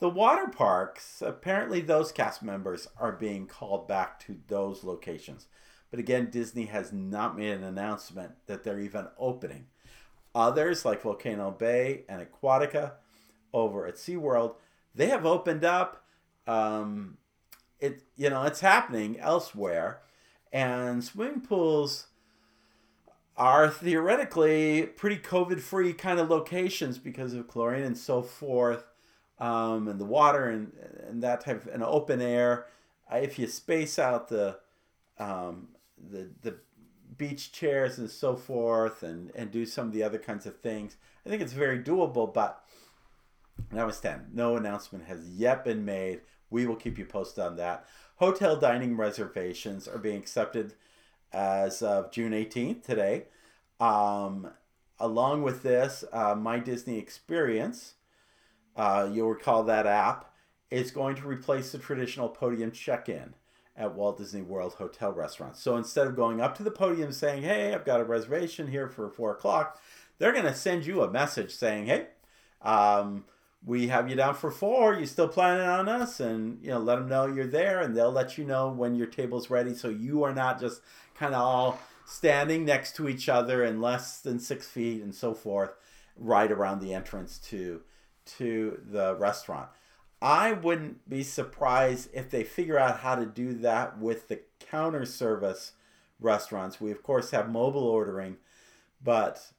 The 0.00 0.08
water 0.08 0.48
parks, 0.48 1.22
apparently, 1.24 1.80
those 1.80 2.10
cast 2.10 2.42
members 2.42 2.88
are 2.98 3.12
being 3.12 3.46
called 3.46 3.86
back 3.86 4.18
to 4.26 4.38
those 4.48 4.82
locations. 4.82 5.46
But 5.88 6.00
again, 6.00 6.30
Disney 6.32 6.66
has 6.66 6.92
not 6.92 7.38
made 7.38 7.52
an 7.52 7.62
announcement 7.62 8.32
that 8.46 8.64
they're 8.64 8.80
even 8.80 9.06
opening. 9.16 9.66
Others, 10.34 10.84
like 10.84 11.02
Volcano 11.02 11.52
Bay 11.52 12.02
and 12.08 12.26
Aquatica 12.26 12.94
over 13.52 13.86
at 13.86 13.94
SeaWorld, 13.94 14.56
they 14.96 15.06
have 15.10 15.24
opened 15.24 15.64
up. 15.64 16.04
Um, 16.48 17.18
it 17.80 18.02
you 18.16 18.30
know 18.30 18.42
it's 18.44 18.60
happening 18.60 19.18
elsewhere, 19.18 20.00
and 20.52 21.02
swimming 21.02 21.40
pools 21.40 22.06
are 23.36 23.68
theoretically 23.68 24.82
pretty 24.82 25.16
COVID 25.16 25.60
free 25.60 25.92
kind 25.92 26.20
of 26.20 26.30
locations 26.30 26.98
because 26.98 27.34
of 27.34 27.48
chlorine 27.48 27.82
and 27.82 27.98
so 27.98 28.22
forth, 28.22 28.84
um, 29.40 29.88
and 29.88 30.00
the 30.00 30.04
water 30.04 30.48
and, 30.48 30.72
and 31.08 31.22
that 31.22 31.40
type 31.40 31.66
of 31.66 31.74
an 31.74 31.82
open 31.82 32.20
air. 32.20 32.66
If 33.12 33.38
you 33.38 33.46
space 33.46 33.98
out 33.98 34.28
the 34.28 34.58
um, 35.18 35.68
the 35.98 36.30
the 36.42 36.56
beach 37.16 37.52
chairs 37.52 37.98
and 37.98 38.10
so 38.10 38.36
forth, 38.36 39.02
and 39.02 39.30
and 39.34 39.50
do 39.50 39.66
some 39.66 39.88
of 39.88 39.92
the 39.92 40.02
other 40.02 40.18
kinds 40.18 40.46
of 40.46 40.60
things, 40.60 40.96
I 41.26 41.28
think 41.28 41.42
it's 41.42 41.52
very 41.52 41.78
doable. 41.78 42.32
But 42.32 42.64
that 43.72 43.86
was 43.86 44.00
ten. 44.00 44.26
No 44.32 44.56
announcement 44.56 45.06
has 45.06 45.28
yet 45.28 45.64
been 45.64 45.84
made. 45.84 46.20
We 46.50 46.66
will 46.66 46.76
keep 46.76 46.98
you 46.98 47.04
posted 47.04 47.44
on 47.44 47.56
that. 47.56 47.86
Hotel 48.16 48.56
dining 48.56 48.96
reservations 48.96 49.88
are 49.88 49.98
being 49.98 50.18
accepted 50.18 50.74
as 51.32 51.82
of 51.82 52.12
June 52.12 52.32
18th 52.32 52.82
today. 52.82 53.24
Um, 53.80 54.50
along 55.00 55.42
with 55.42 55.62
this, 55.62 56.04
uh, 56.12 56.34
My 56.34 56.58
Disney 56.58 56.98
Experience, 56.98 57.94
uh, 58.76 59.08
you'll 59.12 59.30
recall 59.30 59.64
that 59.64 59.86
app, 59.86 60.32
is 60.70 60.90
going 60.90 61.16
to 61.16 61.26
replace 61.26 61.72
the 61.72 61.78
traditional 61.78 62.28
podium 62.28 62.70
check 62.70 63.08
in 63.08 63.34
at 63.76 63.94
Walt 63.94 64.18
Disney 64.18 64.42
World 64.42 64.74
hotel 64.74 65.12
restaurants. 65.12 65.60
So 65.60 65.76
instead 65.76 66.06
of 66.06 66.16
going 66.16 66.40
up 66.40 66.56
to 66.56 66.62
the 66.62 66.70
podium 66.70 67.12
saying, 67.12 67.42
hey, 67.42 67.74
I've 67.74 67.84
got 67.84 68.00
a 68.00 68.04
reservation 68.04 68.68
here 68.68 68.88
for 68.88 69.10
four 69.10 69.32
o'clock, 69.32 69.80
they're 70.18 70.32
going 70.32 70.44
to 70.44 70.54
send 70.54 70.86
you 70.86 71.02
a 71.02 71.10
message 71.10 71.52
saying, 71.52 71.86
hey, 71.86 72.06
um, 72.62 73.24
we 73.66 73.88
have 73.88 74.10
you 74.10 74.16
down 74.16 74.34
for 74.34 74.50
four. 74.50 74.94
You 74.94 75.06
still 75.06 75.28
planning 75.28 75.66
on 75.66 75.88
us? 75.88 76.20
And 76.20 76.58
you 76.62 76.70
know, 76.70 76.78
let 76.78 76.96
them 76.96 77.08
know 77.08 77.26
you're 77.26 77.46
there, 77.46 77.80
and 77.80 77.96
they'll 77.96 78.12
let 78.12 78.36
you 78.36 78.44
know 78.44 78.68
when 78.68 78.94
your 78.94 79.06
table's 79.06 79.50
ready. 79.50 79.74
So 79.74 79.88
you 79.88 80.22
are 80.24 80.34
not 80.34 80.60
just 80.60 80.82
kind 81.14 81.34
of 81.34 81.40
all 81.40 81.78
standing 82.06 82.64
next 82.64 82.96
to 82.96 83.08
each 83.08 83.28
other 83.28 83.64
in 83.64 83.80
less 83.80 84.20
than 84.20 84.38
six 84.38 84.68
feet 84.68 85.02
and 85.02 85.14
so 85.14 85.32
forth, 85.32 85.72
right 86.16 86.52
around 86.52 86.80
the 86.80 86.92
entrance 86.92 87.38
to 87.38 87.82
to 88.36 88.80
the 88.90 89.14
restaurant. 89.16 89.68
I 90.20 90.52
wouldn't 90.52 91.08
be 91.08 91.22
surprised 91.22 92.08
if 92.14 92.30
they 92.30 92.44
figure 92.44 92.78
out 92.78 93.00
how 93.00 93.14
to 93.14 93.26
do 93.26 93.52
that 93.54 93.98
with 93.98 94.28
the 94.28 94.40
counter 94.58 95.04
service 95.04 95.72
restaurants. 96.20 96.80
We 96.80 96.90
of 96.90 97.02
course 97.02 97.30
have 97.30 97.50
mobile 97.50 97.84
ordering, 97.84 98.36
but 99.02 99.52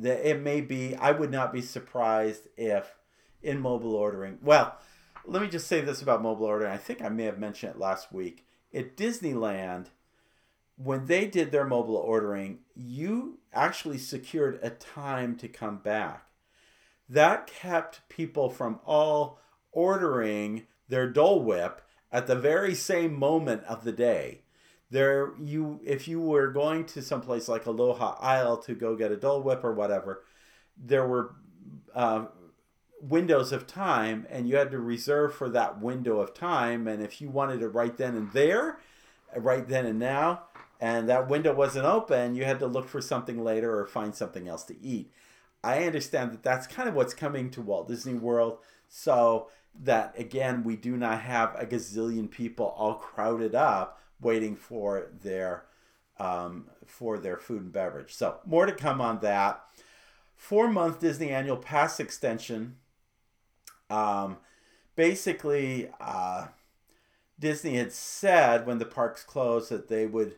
it 0.00 0.40
may 0.40 0.60
be. 0.60 0.94
I 0.96 1.12
would 1.12 1.30
not 1.30 1.52
be 1.52 1.62
surprised 1.62 2.48
if 2.56 2.94
in 3.42 3.60
mobile 3.60 3.94
ordering. 3.94 4.38
Well, 4.42 4.78
let 5.24 5.42
me 5.42 5.48
just 5.48 5.66
say 5.66 5.80
this 5.80 6.02
about 6.02 6.22
mobile 6.22 6.46
ordering. 6.46 6.72
I 6.72 6.78
think 6.78 7.02
I 7.02 7.08
may 7.08 7.24
have 7.24 7.38
mentioned 7.38 7.74
it 7.74 7.78
last 7.78 8.12
week. 8.12 8.46
At 8.74 8.96
Disneyland, 8.96 9.86
when 10.76 11.06
they 11.06 11.26
did 11.26 11.50
their 11.50 11.64
mobile 11.64 11.96
ordering, 11.96 12.60
you 12.74 13.38
actually 13.52 13.98
secured 13.98 14.58
a 14.62 14.70
time 14.70 15.36
to 15.36 15.48
come 15.48 15.78
back. 15.78 16.26
That 17.08 17.46
kept 17.46 18.08
people 18.08 18.50
from 18.50 18.80
all 18.84 19.40
ordering 19.72 20.66
their 20.88 21.08
Dole 21.10 21.42
Whip 21.42 21.82
at 22.12 22.26
the 22.26 22.36
very 22.36 22.74
same 22.74 23.18
moment 23.18 23.64
of 23.64 23.84
the 23.84 23.92
day. 23.92 24.42
There, 24.90 25.34
you 25.38 25.80
if 25.84 26.08
you 26.08 26.20
were 26.20 26.48
going 26.48 26.86
to 26.86 27.02
someplace 27.02 27.48
like 27.48 27.66
Aloha 27.66 28.16
Isle 28.20 28.56
to 28.58 28.74
go 28.74 28.96
get 28.96 29.12
a 29.12 29.16
Dole 29.16 29.42
Whip 29.42 29.62
or 29.62 29.74
whatever, 29.74 30.24
there 30.76 31.06
were 31.06 31.34
uh, 31.94 32.26
windows 33.00 33.52
of 33.52 33.66
time 33.66 34.26
and 34.28 34.48
you 34.48 34.56
had 34.56 34.70
to 34.70 34.78
reserve 34.78 35.34
for 35.34 35.48
that 35.48 35.80
window 35.80 36.18
of 36.18 36.34
time 36.34 36.88
and 36.88 37.02
if 37.02 37.20
you 37.20 37.28
wanted 37.28 37.62
it 37.62 37.68
right 37.68 37.96
then 37.96 38.16
and 38.16 38.32
there 38.32 38.78
right 39.36 39.68
then 39.68 39.86
and 39.86 39.98
now 39.98 40.42
and 40.80 41.08
that 41.08 41.28
window 41.28 41.54
wasn't 41.54 41.84
open 41.84 42.34
you 42.34 42.44
had 42.44 42.58
to 42.58 42.66
look 42.66 42.88
for 42.88 43.00
something 43.00 43.42
later 43.44 43.78
or 43.78 43.86
find 43.86 44.14
something 44.14 44.48
else 44.48 44.64
to 44.64 44.80
eat. 44.82 45.12
I 45.62 45.84
understand 45.84 46.32
that 46.32 46.42
that's 46.42 46.66
kind 46.66 46.88
of 46.88 46.94
what's 46.94 47.14
coming 47.14 47.50
to 47.50 47.62
walt 47.62 47.88
disney 47.88 48.14
world 48.14 48.58
so 48.88 49.48
that 49.80 50.18
again 50.18 50.64
we 50.64 50.74
do 50.74 50.96
not 50.96 51.20
have 51.20 51.54
a 51.56 51.66
gazillion 51.66 52.28
people 52.28 52.74
all 52.76 52.94
crowded 52.94 53.54
up 53.54 54.00
waiting 54.20 54.56
for 54.56 55.10
their 55.22 55.64
um, 56.18 56.68
for 56.84 57.18
their 57.18 57.36
food 57.36 57.62
and 57.62 57.72
beverage. 57.72 58.12
So 58.12 58.38
more 58.44 58.66
to 58.66 58.72
come 58.72 59.00
on 59.00 59.20
that. 59.20 59.62
Four 60.36 60.68
month 60.68 61.00
disney 61.00 61.30
annual 61.30 61.56
pass 61.56 62.00
extension 62.00 62.76
um, 63.90 64.38
basically, 64.96 65.90
uh, 66.00 66.48
Disney 67.38 67.76
had 67.76 67.92
said 67.92 68.66
when 68.66 68.78
the 68.78 68.84
parks 68.84 69.22
closed 69.22 69.70
that 69.70 69.88
they 69.88 70.06
would 70.06 70.36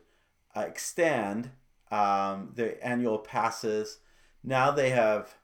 uh, 0.55 0.61
extend 0.61 1.51
um, 1.89 2.51
the 2.55 2.83
annual 2.85 3.17
passes. 3.17 3.99
Now 4.43 4.71
they 4.71 4.91
have 4.91 5.35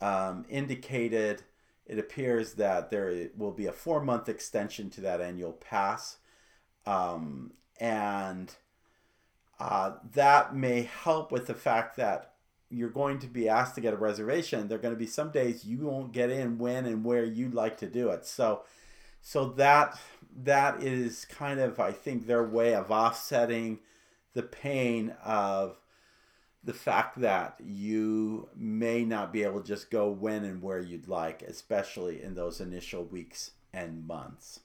um, 0.00 0.44
indicated 0.48 1.42
it 1.90 1.98
appears 1.98 2.54
that 2.54 2.90
there 2.90 3.30
will 3.36 3.50
be 3.50 3.66
a 3.66 3.72
four 3.72 4.00
month 4.00 4.28
extension 4.28 4.90
to 4.90 5.00
that 5.00 5.20
annual 5.20 5.52
pass. 5.54 6.18
Um, 6.86 7.52
and 7.80 8.54
uh, 9.58 9.94
that 10.14 10.54
may 10.54 10.82
help 10.82 11.32
with 11.32 11.48
the 11.48 11.54
fact 11.54 11.96
that 11.96 12.34
you're 12.70 12.88
going 12.88 13.18
to 13.18 13.26
be 13.26 13.48
asked 13.48 13.74
to 13.74 13.80
get 13.80 13.94
a 13.94 13.96
reservation. 13.98 14.68
There 14.68 14.78
are 14.78 14.82
going 14.82 14.94
to 14.94 14.98
be 14.98 15.06
some 15.06 15.30
days 15.30 15.64
you 15.64 15.78
won't 15.78 16.12
get 16.12 16.30
in 16.30 16.58
when 16.58 16.86
and 16.86 17.04
where 17.04 17.24
you'd 17.24 17.54
like 17.54 17.78
to 17.78 17.86
do 17.86 18.10
it. 18.10 18.24
So, 18.24 18.62
so 19.20 19.46
that 19.50 19.98
that 20.44 20.82
is 20.82 21.26
kind 21.26 21.60
of 21.60 21.80
I 21.80 21.92
think 21.92 22.26
their 22.26 22.44
way 22.44 22.74
of 22.74 22.90
offsetting 22.90 23.80
the 24.34 24.42
pain 24.42 25.14
of 25.24 25.76
the 26.62 26.72
fact 26.74 27.20
that 27.20 27.56
you 27.64 28.48
may 28.54 29.04
not 29.04 29.32
be 29.32 29.42
able 29.42 29.60
to 29.60 29.66
just 29.66 29.90
go 29.90 30.08
when 30.10 30.44
and 30.44 30.62
where 30.62 30.80
you'd 30.80 31.08
like, 31.08 31.42
especially 31.42 32.22
in 32.22 32.34
those 32.34 32.60
initial 32.60 33.04
weeks 33.04 33.52
and 33.72 34.06
months. 34.06 34.60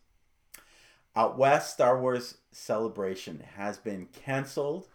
Out 1.15 1.37
West, 1.37 1.73
Star 1.73 1.99
Wars 1.99 2.37
Celebration 2.51 3.41
has 3.55 3.77
been 3.77 4.07
canceled. 4.07 4.87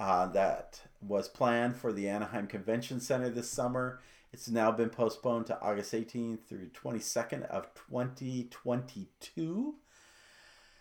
Uh, 0.00 0.26
that 0.26 0.80
was 1.00 1.28
planned 1.28 1.76
for 1.76 1.92
the 1.92 2.08
Anaheim 2.08 2.46
Convention 2.46 3.00
Center 3.00 3.30
this 3.30 3.50
summer. 3.50 4.00
It's 4.32 4.48
now 4.48 4.72
been 4.72 4.90
postponed 4.90 5.46
to 5.46 5.60
August 5.60 5.92
18th 5.92 6.46
through 6.48 6.70
22nd 6.70 7.44
of 7.44 7.72
2022. 7.74 9.74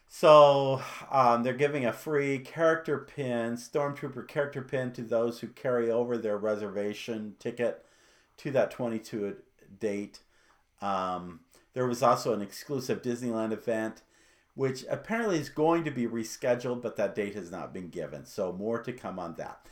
So 0.08 0.82
um, 1.12 1.44
they're 1.44 1.54
giving 1.54 1.86
a 1.86 1.94
free 1.94 2.40
character 2.40 2.98
pin, 2.98 3.54
Stormtrooper 3.54 4.28
character 4.28 4.62
pin, 4.62 4.92
to 4.94 5.02
those 5.02 5.40
who 5.40 5.48
carry 5.48 5.92
over 5.92 6.18
their 6.18 6.38
reservation 6.38 7.36
ticket 7.40 7.86
to 8.38 8.52
that 8.52 8.72
22 8.72 9.38
date. 9.80 10.20
Um, 10.82 11.42
there 11.74 11.88
was 11.88 12.04
also 12.04 12.34
an 12.34 12.42
exclusive 12.42 13.02
Disneyland 13.02 13.52
event, 13.52 14.02
which 14.56 14.86
apparently 14.90 15.40
is 15.40 15.50
going 15.50 15.84
to 15.84 15.92
be 15.92 16.08
rescheduled, 16.08 16.82
but 16.82 16.96
that 16.98 17.16
date 17.16 17.36
has 17.36 17.52
not 17.52 17.74
been 17.74 17.90
given. 17.90 18.26
So 18.26 18.52
more 18.52 18.82
to 18.84 18.94
come 18.94 19.18
on 19.20 19.36
that. 19.36 19.66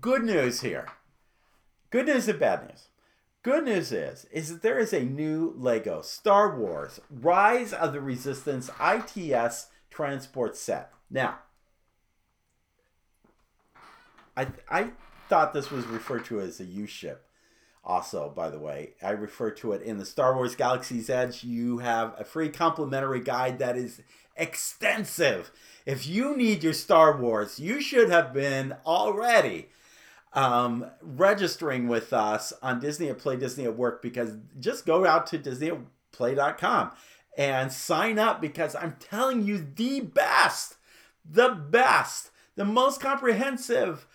Good 0.00 0.24
news 0.24 0.62
here. 0.62 0.88
Good 1.90 2.06
news 2.06 2.28
and 2.28 2.38
bad 2.38 2.68
news. 2.68 2.88
Good 3.42 3.64
news 3.64 3.92
is, 3.92 4.26
is 4.32 4.48
that 4.48 4.62
there 4.62 4.78
is 4.78 4.92
a 4.92 5.02
new 5.02 5.52
Lego 5.56 6.00
Star 6.00 6.56
Wars 6.56 7.00
Rise 7.10 7.72
of 7.72 7.92
the 7.92 8.00
Resistance 8.00 8.70
ITS 8.80 9.66
transport 9.90 10.56
set. 10.56 10.92
Now, 11.10 11.40
I 14.36 14.46
I 14.70 14.90
thought 15.28 15.52
this 15.52 15.70
was 15.70 15.86
referred 15.86 16.24
to 16.26 16.40
as 16.40 16.60
a 16.60 16.64
U 16.64 16.86
ship. 16.86 17.26
Also, 17.84 18.32
by 18.34 18.48
the 18.48 18.60
way, 18.60 18.90
I 19.02 19.10
refer 19.10 19.50
to 19.50 19.72
it 19.72 19.82
in 19.82 19.98
the 19.98 20.06
Star 20.06 20.36
Wars 20.36 20.54
Galaxy's 20.54 21.10
Edge. 21.10 21.42
You 21.42 21.78
have 21.78 22.14
a 22.16 22.24
free 22.24 22.48
complimentary 22.48 23.20
guide 23.20 23.58
that 23.58 23.76
is 23.76 24.00
extensive. 24.36 25.50
If 25.84 26.06
you 26.06 26.36
need 26.36 26.62
your 26.62 26.74
Star 26.74 27.16
Wars, 27.16 27.58
you 27.58 27.80
should 27.80 28.08
have 28.08 28.32
been 28.32 28.76
already 28.86 29.68
um, 30.32 30.86
registering 31.02 31.88
with 31.88 32.12
us 32.12 32.52
on 32.62 32.80
Disney 32.80 33.08
at 33.08 33.18
Play 33.18 33.36
Disney 33.36 33.64
at 33.64 33.76
Work 33.76 34.00
because 34.00 34.36
just 34.58 34.86
go 34.86 35.04
out 35.04 35.26
to 35.28 35.38
DisneyPlay.com 35.38 36.92
and 37.36 37.72
sign 37.72 38.18
up 38.18 38.40
because 38.40 38.74
I'm 38.74 38.96
telling 39.00 39.44
you 39.44 39.66
the 39.74 40.00
best, 40.00 40.76
the 41.28 41.48
best, 41.48 42.30
the 42.56 42.64
most 42.64 43.00
comprehensive, 43.00 44.06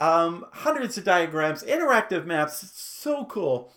um, 0.00 0.46
hundreds 0.52 0.98
of 0.98 1.04
diagrams, 1.04 1.62
interactive 1.62 2.26
maps, 2.26 2.72
so 2.74 3.24
cool. 3.24 3.72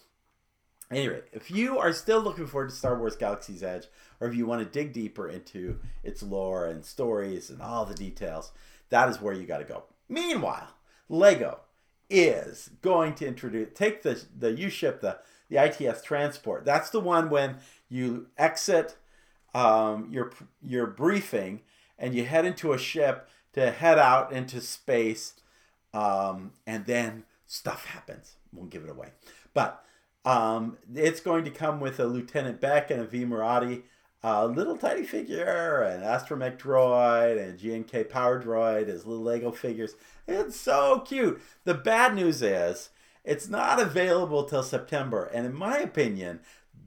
Anyway, 0.89 1.21
if 1.33 1.51
you 1.51 1.77
are 1.77 1.91
still 1.91 2.21
looking 2.21 2.47
forward 2.47 2.69
to 2.69 2.75
Star 2.75 2.97
Wars 2.97 3.15
Galaxy's 3.15 3.61
Edge, 3.61 3.87
or 4.19 4.27
if 4.27 4.35
you 4.35 4.45
want 4.45 4.63
to 4.63 4.79
dig 4.79 4.93
deeper 4.93 5.27
into 5.27 5.79
its 6.03 6.23
lore 6.23 6.65
and 6.65 6.85
stories 6.85 7.49
and 7.49 7.61
all 7.61 7.85
the 7.85 7.93
details, 7.93 8.51
that 8.89 9.09
is 9.09 9.21
where 9.21 9.33
you 9.33 9.45
got 9.45 9.57
to 9.57 9.65
go. 9.65 9.83
Meanwhile, 10.07 10.69
Lego 11.09 11.59
is 12.09 12.69
going 12.81 13.13
to 13.15 13.27
introduce 13.27 13.69
take 13.73 14.01
the 14.01 14.23
the 14.37 14.53
U 14.53 14.69
ship 14.69 15.01
the 15.01 15.19
the 15.49 15.63
ITS 15.63 16.01
transport. 16.01 16.65
That's 16.65 16.89
the 16.89 16.99
one 16.99 17.29
when 17.29 17.57
you 17.89 18.27
exit 18.37 18.95
um, 19.53 20.07
your 20.11 20.31
your 20.61 20.87
briefing 20.87 21.61
and 21.97 22.13
you 22.13 22.25
head 22.25 22.45
into 22.45 22.73
a 22.73 22.77
ship 22.77 23.29
to 23.53 23.71
head 23.71 23.97
out 23.97 24.31
into 24.31 24.61
space, 24.61 25.33
um, 25.97 26.51
and 26.65 26.85
then 26.85 27.23
stuff 27.45 27.85
happens. 27.85 28.35
Won't 28.53 28.69
give 28.69 28.83
it 28.83 28.89
away, 28.89 29.09
but 29.53 29.83
um, 30.25 30.77
it's 30.93 31.19
going 31.19 31.45
to 31.45 31.51
come 31.51 31.79
with 31.79 31.99
a 31.99 32.05
Lieutenant 32.05 32.59
Bek 32.59 32.91
and 32.91 33.01
a 33.01 33.05
Vi 33.05 33.25
Moradi 33.25 33.83
a 34.23 34.47
little 34.47 34.77
tiny 34.77 35.03
figure, 35.03 35.81
an 35.83 36.01
astromech 36.01 36.57
droid, 36.57 37.39
and 37.41 37.59
GNK 37.59 38.09
power 38.09 38.41
droid 38.41 38.87
as 38.87 39.05
little 39.05 39.23
Lego 39.23 39.51
figures. 39.51 39.93
It's 40.27 40.59
so 40.59 40.99
cute. 40.99 41.41
The 41.65 41.73
bad 41.73 42.15
news 42.15 42.41
is 42.41 42.89
it's 43.23 43.47
not 43.47 43.79
available 43.79 44.43
till 44.43 44.63
September, 44.63 45.25
and 45.33 45.45
in 45.45 45.53
my 45.53 45.77
opinion, 45.77 46.39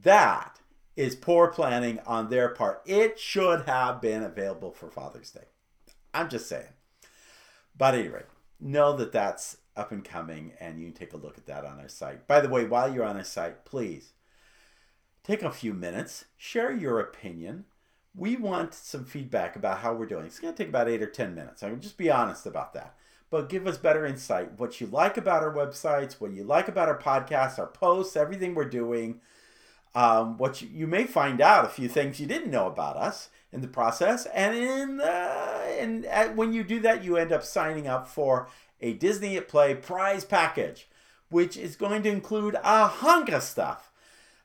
that 0.02 0.58
is 0.96 1.14
poor 1.14 1.48
planning 1.48 2.00
on 2.06 2.28
their 2.28 2.48
part. 2.48 2.82
It 2.84 3.18
should 3.18 3.62
have 3.62 4.00
been 4.00 4.22
available 4.22 4.72
for 4.72 4.90
Father's 4.90 5.30
Day. 5.30 5.46
I'm 6.12 6.28
just 6.28 6.48
saying. 6.48 6.72
But 7.76 7.94
anyway, 7.94 8.24
know 8.60 8.96
that 8.96 9.12
that's 9.12 9.58
up 9.76 9.92
and 9.92 10.04
coming, 10.04 10.52
and 10.60 10.78
you 10.78 10.86
can 10.86 10.94
take 10.94 11.12
a 11.12 11.16
look 11.16 11.38
at 11.38 11.46
that 11.46 11.64
on 11.64 11.80
our 11.80 11.88
site. 11.88 12.26
By 12.26 12.40
the 12.40 12.48
way, 12.48 12.64
while 12.64 12.92
you're 12.92 13.04
on 13.04 13.16
our 13.16 13.24
site, 13.24 13.64
please 13.64 14.12
take 15.22 15.42
a 15.42 15.50
few 15.50 15.72
minutes, 15.72 16.26
share 16.36 16.72
your 16.72 17.00
opinion. 17.00 17.64
We 18.14 18.36
want 18.36 18.74
some 18.74 19.04
feedback 19.04 19.56
about 19.56 19.78
how 19.78 19.94
we're 19.94 20.06
doing. 20.06 20.26
It's 20.26 20.40
going 20.40 20.52
to 20.52 20.58
take 20.58 20.68
about 20.68 20.88
eight 20.88 21.02
or 21.02 21.06
10 21.06 21.34
minutes. 21.34 21.62
I 21.62 21.70
mean, 21.70 21.80
just 21.80 21.96
be 21.96 22.10
honest 22.10 22.44
about 22.46 22.74
that. 22.74 22.96
But 23.30 23.48
give 23.48 23.66
us 23.68 23.78
better 23.78 24.04
insight. 24.04 24.58
What 24.58 24.80
you 24.80 24.88
like 24.88 25.16
about 25.16 25.44
our 25.44 25.54
websites, 25.54 26.14
what 26.14 26.32
you 26.32 26.42
like 26.42 26.66
about 26.66 26.88
our 26.88 26.98
podcasts, 26.98 27.60
our 27.60 27.68
posts, 27.68 28.16
everything 28.16 28.54
we're 28.54 28.64
doing. 28.64 29.20
Um, 29.94 30.36
what 30.36 30.60
you, 30.60 30.68
you 30.72 30.86
may 30.88 31.04
find 31.04 31.40
out 31.40 31.64
a 31.64 31.68
few 31.68 31.88
things 31.88 32.18
you 32.18 32.26
didn't 32.26 32.50
know 32.50 32.66
about 32.66 32.96
us 32.96 33.28
in 33.52 33.60
the 33.60 33.68
process, 33.68 34.26
and 34.26 34.56
in 34.56 35.00
uh, 35.00 35.64
and 35.78 36.06
at, 36.06 36.36
when 36.36 36.52
you 36.52 36.62
do 36.62 36.80
that, 36.80 37.04
you 37.04 37.16
end 37.16 37.32
up 37.32 37.42
signing 37.42 37.86
up 37.86 38.06
for 38.08 38.48
a 38.80 38.92
Disney 38.94 39.36
at 39.36 39.48
Play 39.48 39.74
prize 39.74 40.24
package, 40.24 40.88
which 41.28 41.56
is 41.56 41.76
going 41.76 42.02
to 42.02 42.10
include 42.10 42.56
a 42.62 42.86
hunk 42.86 43.28
of 43.28 43.42
stuff 43.42 43.90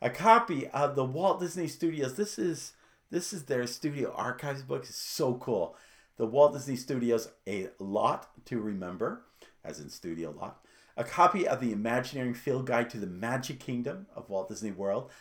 a 0.01 0.09
copy 0.09 0.67
of 0.67 0.95
the 0.95 1.03
Walt 1.03 1.39
Disney 1.39 1.67
Studios. 1.67 2.15
This 2.15 2.37
is 2.37 2.73
this 3.09 3.33
is 3.33 3.43
their 3.43 3.65
studio 3.65 4.13
archives 4.15 4.61
book. 4.61 4.83
It's 4.83 4.95
so 4.95 5.35
cool. 5.35 5.75
The 6.17 6.27
Walt 6.27 6.53
Disney 6.53 6.75
Studios, 6.75 7.29
a 7.47 7.69
lot 7.79 8.29
to 8.45 8.59
remember, 8.59 9.23
as 9.63 9.79
in 9.79 9.89
studio 9.89 10.31
lot. 10.31 10.63
A 10.97 11.03
copy 11.03 11.47
of 11.47 11.59
the 11.59 11.71
Imagineering 11.71 12.35
Field 12.35 12.67
Guide 12.67 12.89
to 12.91 12.99
the 12.99 13.07
Magic 13.07 13.59
Kingdom 13.59 14.05
of 14.15 14.29
Walt 14.29 14.47
Disney 14.47 14.71
World. 14.71 15.11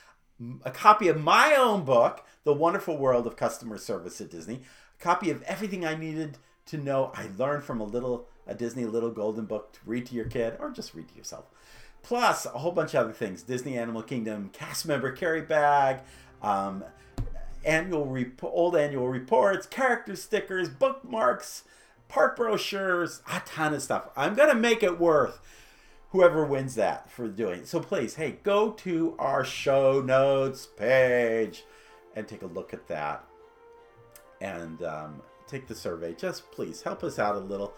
A 0.64 0.70
copy 0.70 1.08
of 1.08 1.20
my 1.20 1.54
own 1.54 1.84
book, 1.84 2.24
The 2.44 2.52
Wonderful 2.52 2.96
World 2.96 3.26
of 3.26 3.36
Customer 3.36 3.78
Service 3.78 4.20
at 4.20 4.30
Disney. 4.30 4.62
A 4.98 5.02
copy 5.02 5.30
of 5.30 5.42
everything 5.42 5.84
I 5.84 5.94
needed 5.94 6.38
to 6.66 6.78
know. 6.78 7.12
I 7.14 7.28
learned 7.36 7.64
from 7.64 7.80
a 7.80 7.84
little 7.84 8.28
a 8.46 8.54
Disney 8.54 8.84
Little 8.84 9.10
Golden 9.10 9.46
Book 9.46 9.72
to 9.72 9.80
read 9.86 10.06
to 10.06 10.14
your 10.14 10.26
kid, 10.26 10.56
or 10.60 10.70
just 10.70 10.94
read 10.94 11.08
to 11.08 11.14
yourself 11.14 11.46
plus 12.04 12.44
a 12.46 12.50
whole 12.50 12.70
bunch 12.70 12.94
of 12.94 13.00
other 13.00 13.12
things 13.12 13.42
Disney 13.42 13.76
Animal 13.76 14.02
Kingdom 14.02 14.50
cast 14.52 14.86
member 14.86 15.10
carry 15.10 15.40
bag, 15.40 16.00
um, 16.40 16.84
annual 17.64 18.06
rep- 18.06 18.44
old 18.44 18.76
annual 18.76 19.08
reports, 19.08 19.66
character 19.66 20.14
stickers, 20.14 20.68
bookmarks, 20.68 21.64
park 22.08 22.36
brochures, 22.36 23.22
a 23.32 23.40
ton 23.46 23.74
of 23.74 23.82
stuff. 23.82 24.10
I'm 24.16 24.36
to 24.36 24.54
make 24.54 24.82
it 24.82 25.00
worth 25.00 25.40
whoever 26.14 26.46
wins 26.46 26.76
that 26.76 27.10
for 27.10 27.26
doing 27.26 27.58
it. 27.58 27.66
So 27.66 27.80
please, 27.80 28.14
hey, 28.14 28.38
go 28.44 28.70
to 28.70 29.16
our 29.18 29.44
show 29.44 30.00
notes 30.00 30.64
page 30.64 31.64
and 32.14 32.28
take 32.28 32.42
a 32.42 32.46
look 32.46 32.72
at 32.72 32.86
that 32.86 33.24
and 34.40 34.80
um, 34.84 35.20
take 35.48 35.66
the 35.66 35.74
survey. 35.74 36.14
Just 36.14 36.48
please 36.52 36.82
help 36.82 37.02
us 37.02 37.18
out 37.18 37.34
a 37.34 37.40
little. 37.40 37.74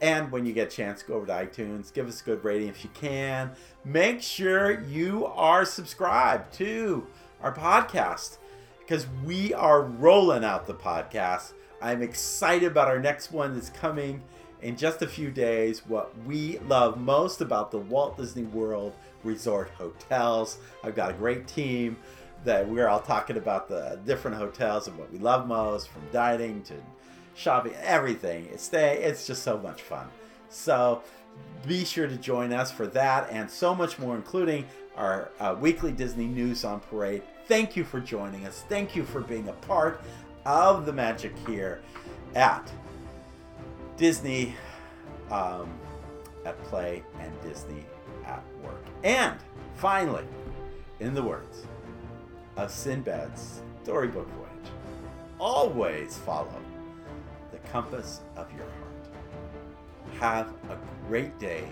And 0.00 0.30
when 0.30 0.46
you 0.46 0.52
get 0.52 0.68
a 0.68 0.70
chance, 0.70 1.02
go 1.02 1.14
over 1.14 1.26
to 1.26 1.32
iTunes, 1.32 1.92
give 1.92 2.06
us 2.06 2.20
a 2.20 2.24
good 2.24 2.44
rating 2.44 2.68
if 2.68 2.84
you 2.84 2.90
can. 2.94 3.50
Make 3.84 4.22
sure 4.22 4.80
you 4.84 5.26
are 5.26 5.64
subscribed 5.64 6.54
to 6.58 7.08
our 7.42 7.52
podcast 7.52 8.38
because 8.78 9.08
we 9.24 9.52
are 9.52 9.82
rolling 9.82 10.44
out 10.44 10.68
the 10.68 10.74
podcast. 10.74 11.54
I'm 11.82 12.02
excited 12.02 12.70
about 12.70 12.86
our 12.86 13.00
next 13.00 13.32
one 13.32 13.54
that's 13.54 13.70
coming 13.70 14.22
in 14.62 14.76
just 14.76 15.02
a 15.02 15.06
few 15.06 15.30
days. 15.30 15.86
What 15.86 16.12
we 16.24 16.58
love 16.60 16.98
most 16.98 17.40
about 17.40 17.70
the 17.70 17.78
Walt 17.78 18.16
Disney 18.16 18.44
World 18.44 18.94
Resort 19.24 19.70
hotels. 19.76 20.58
I've 20.82 20.94
got 20.94 21.10
a 21.10 21.14
great 21.14 21.46
team 21.46 21.96
that 22.44 22.68
we're 22.68 22.88
all 22.88 23.00
talking 23.00 23.36
about 23.36 23.68
the 23.68 23.98
different 24.06 24.36
hotels 24.36 24.86
and 24.88 24.96
what 24.96 25.12
we 25.12 25.18
love 25.18 25.46
most, 25.46 25.88
from 25.88 26.02
dining 26.12 26.62
to 26.62 26.74
shopping, 27.34 27.74
everything. 27.82 28.46
It's 28.52 28.72
it's 28.72 29.26
just 29.26 29.42
so 29.42 29.58
much 29.58 29.82
fun. 29.82 30.08
So 30.48 31.02
be 31.66 31.84
sure 31.84 32.06
to 32.06 32.16
join 32.16 32.52
us 32.52 32.70
for 32.70 32.86
that 32.88 33.28
and 33.30 33.50
so 33.50 33.74
much 33.74 33.98
more, 33.98 34.16
including 34.16 34.66
our 34.96 35.30
uh, 35.40 35.56
weekly 35.58 35.92
Disney 35.92 36.26
News 36.26 36.64
on 36.64 36.80
Parade. 36.80 37.22
Thank 37.46 37.76
you 37.76 37.84
for 37.84 38.00
joining 38.00 38.46
us. 38.46 38.64
Thank 38.68 38.96
you 38.96 39.04
for 39.04 39.20
being 39.20 39.48
a 39.48 39.52
part 39.52 40.00
of 40.44 40.86
the 40.86 40.92
magic 40.92 41.32
here 41.46 41.80
at 42.34 42.70
Disney 43.98 44.54
um, 45.30 45.68
at 46.44 46.62
Play 46.64 47.02
and 47.20 47.32
Disney 47.42 47.84
at 48.24 48.42
Work. 48.62 48.84
And 49.02 49.38
finally, 49.74 50.24
in 51.00 51.14
the 51.14 51.22
words 51.22 51.66
of 52.56 52.70
Sinbad's 52.70 53.60
storybook 53.82 54.28
voyage, 54.30 54.72
always 55.38 56.16
follow 56.18 56.62
the 57.50 57.58
compass 57.70 58.20
of 58.36 58.50
your 58.52 58.66
heart. 58.66 59.08
Have 60.20 60.48
a 60.70 60.78
great 61.08 61.36
day. 61.38 61.68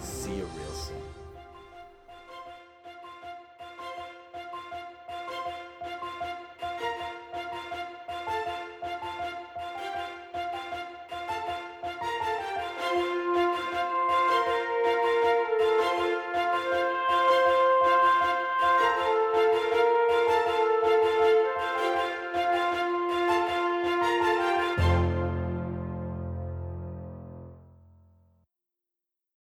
See 0.00 0.36
you 0.36 0.48
real 0.56 0.74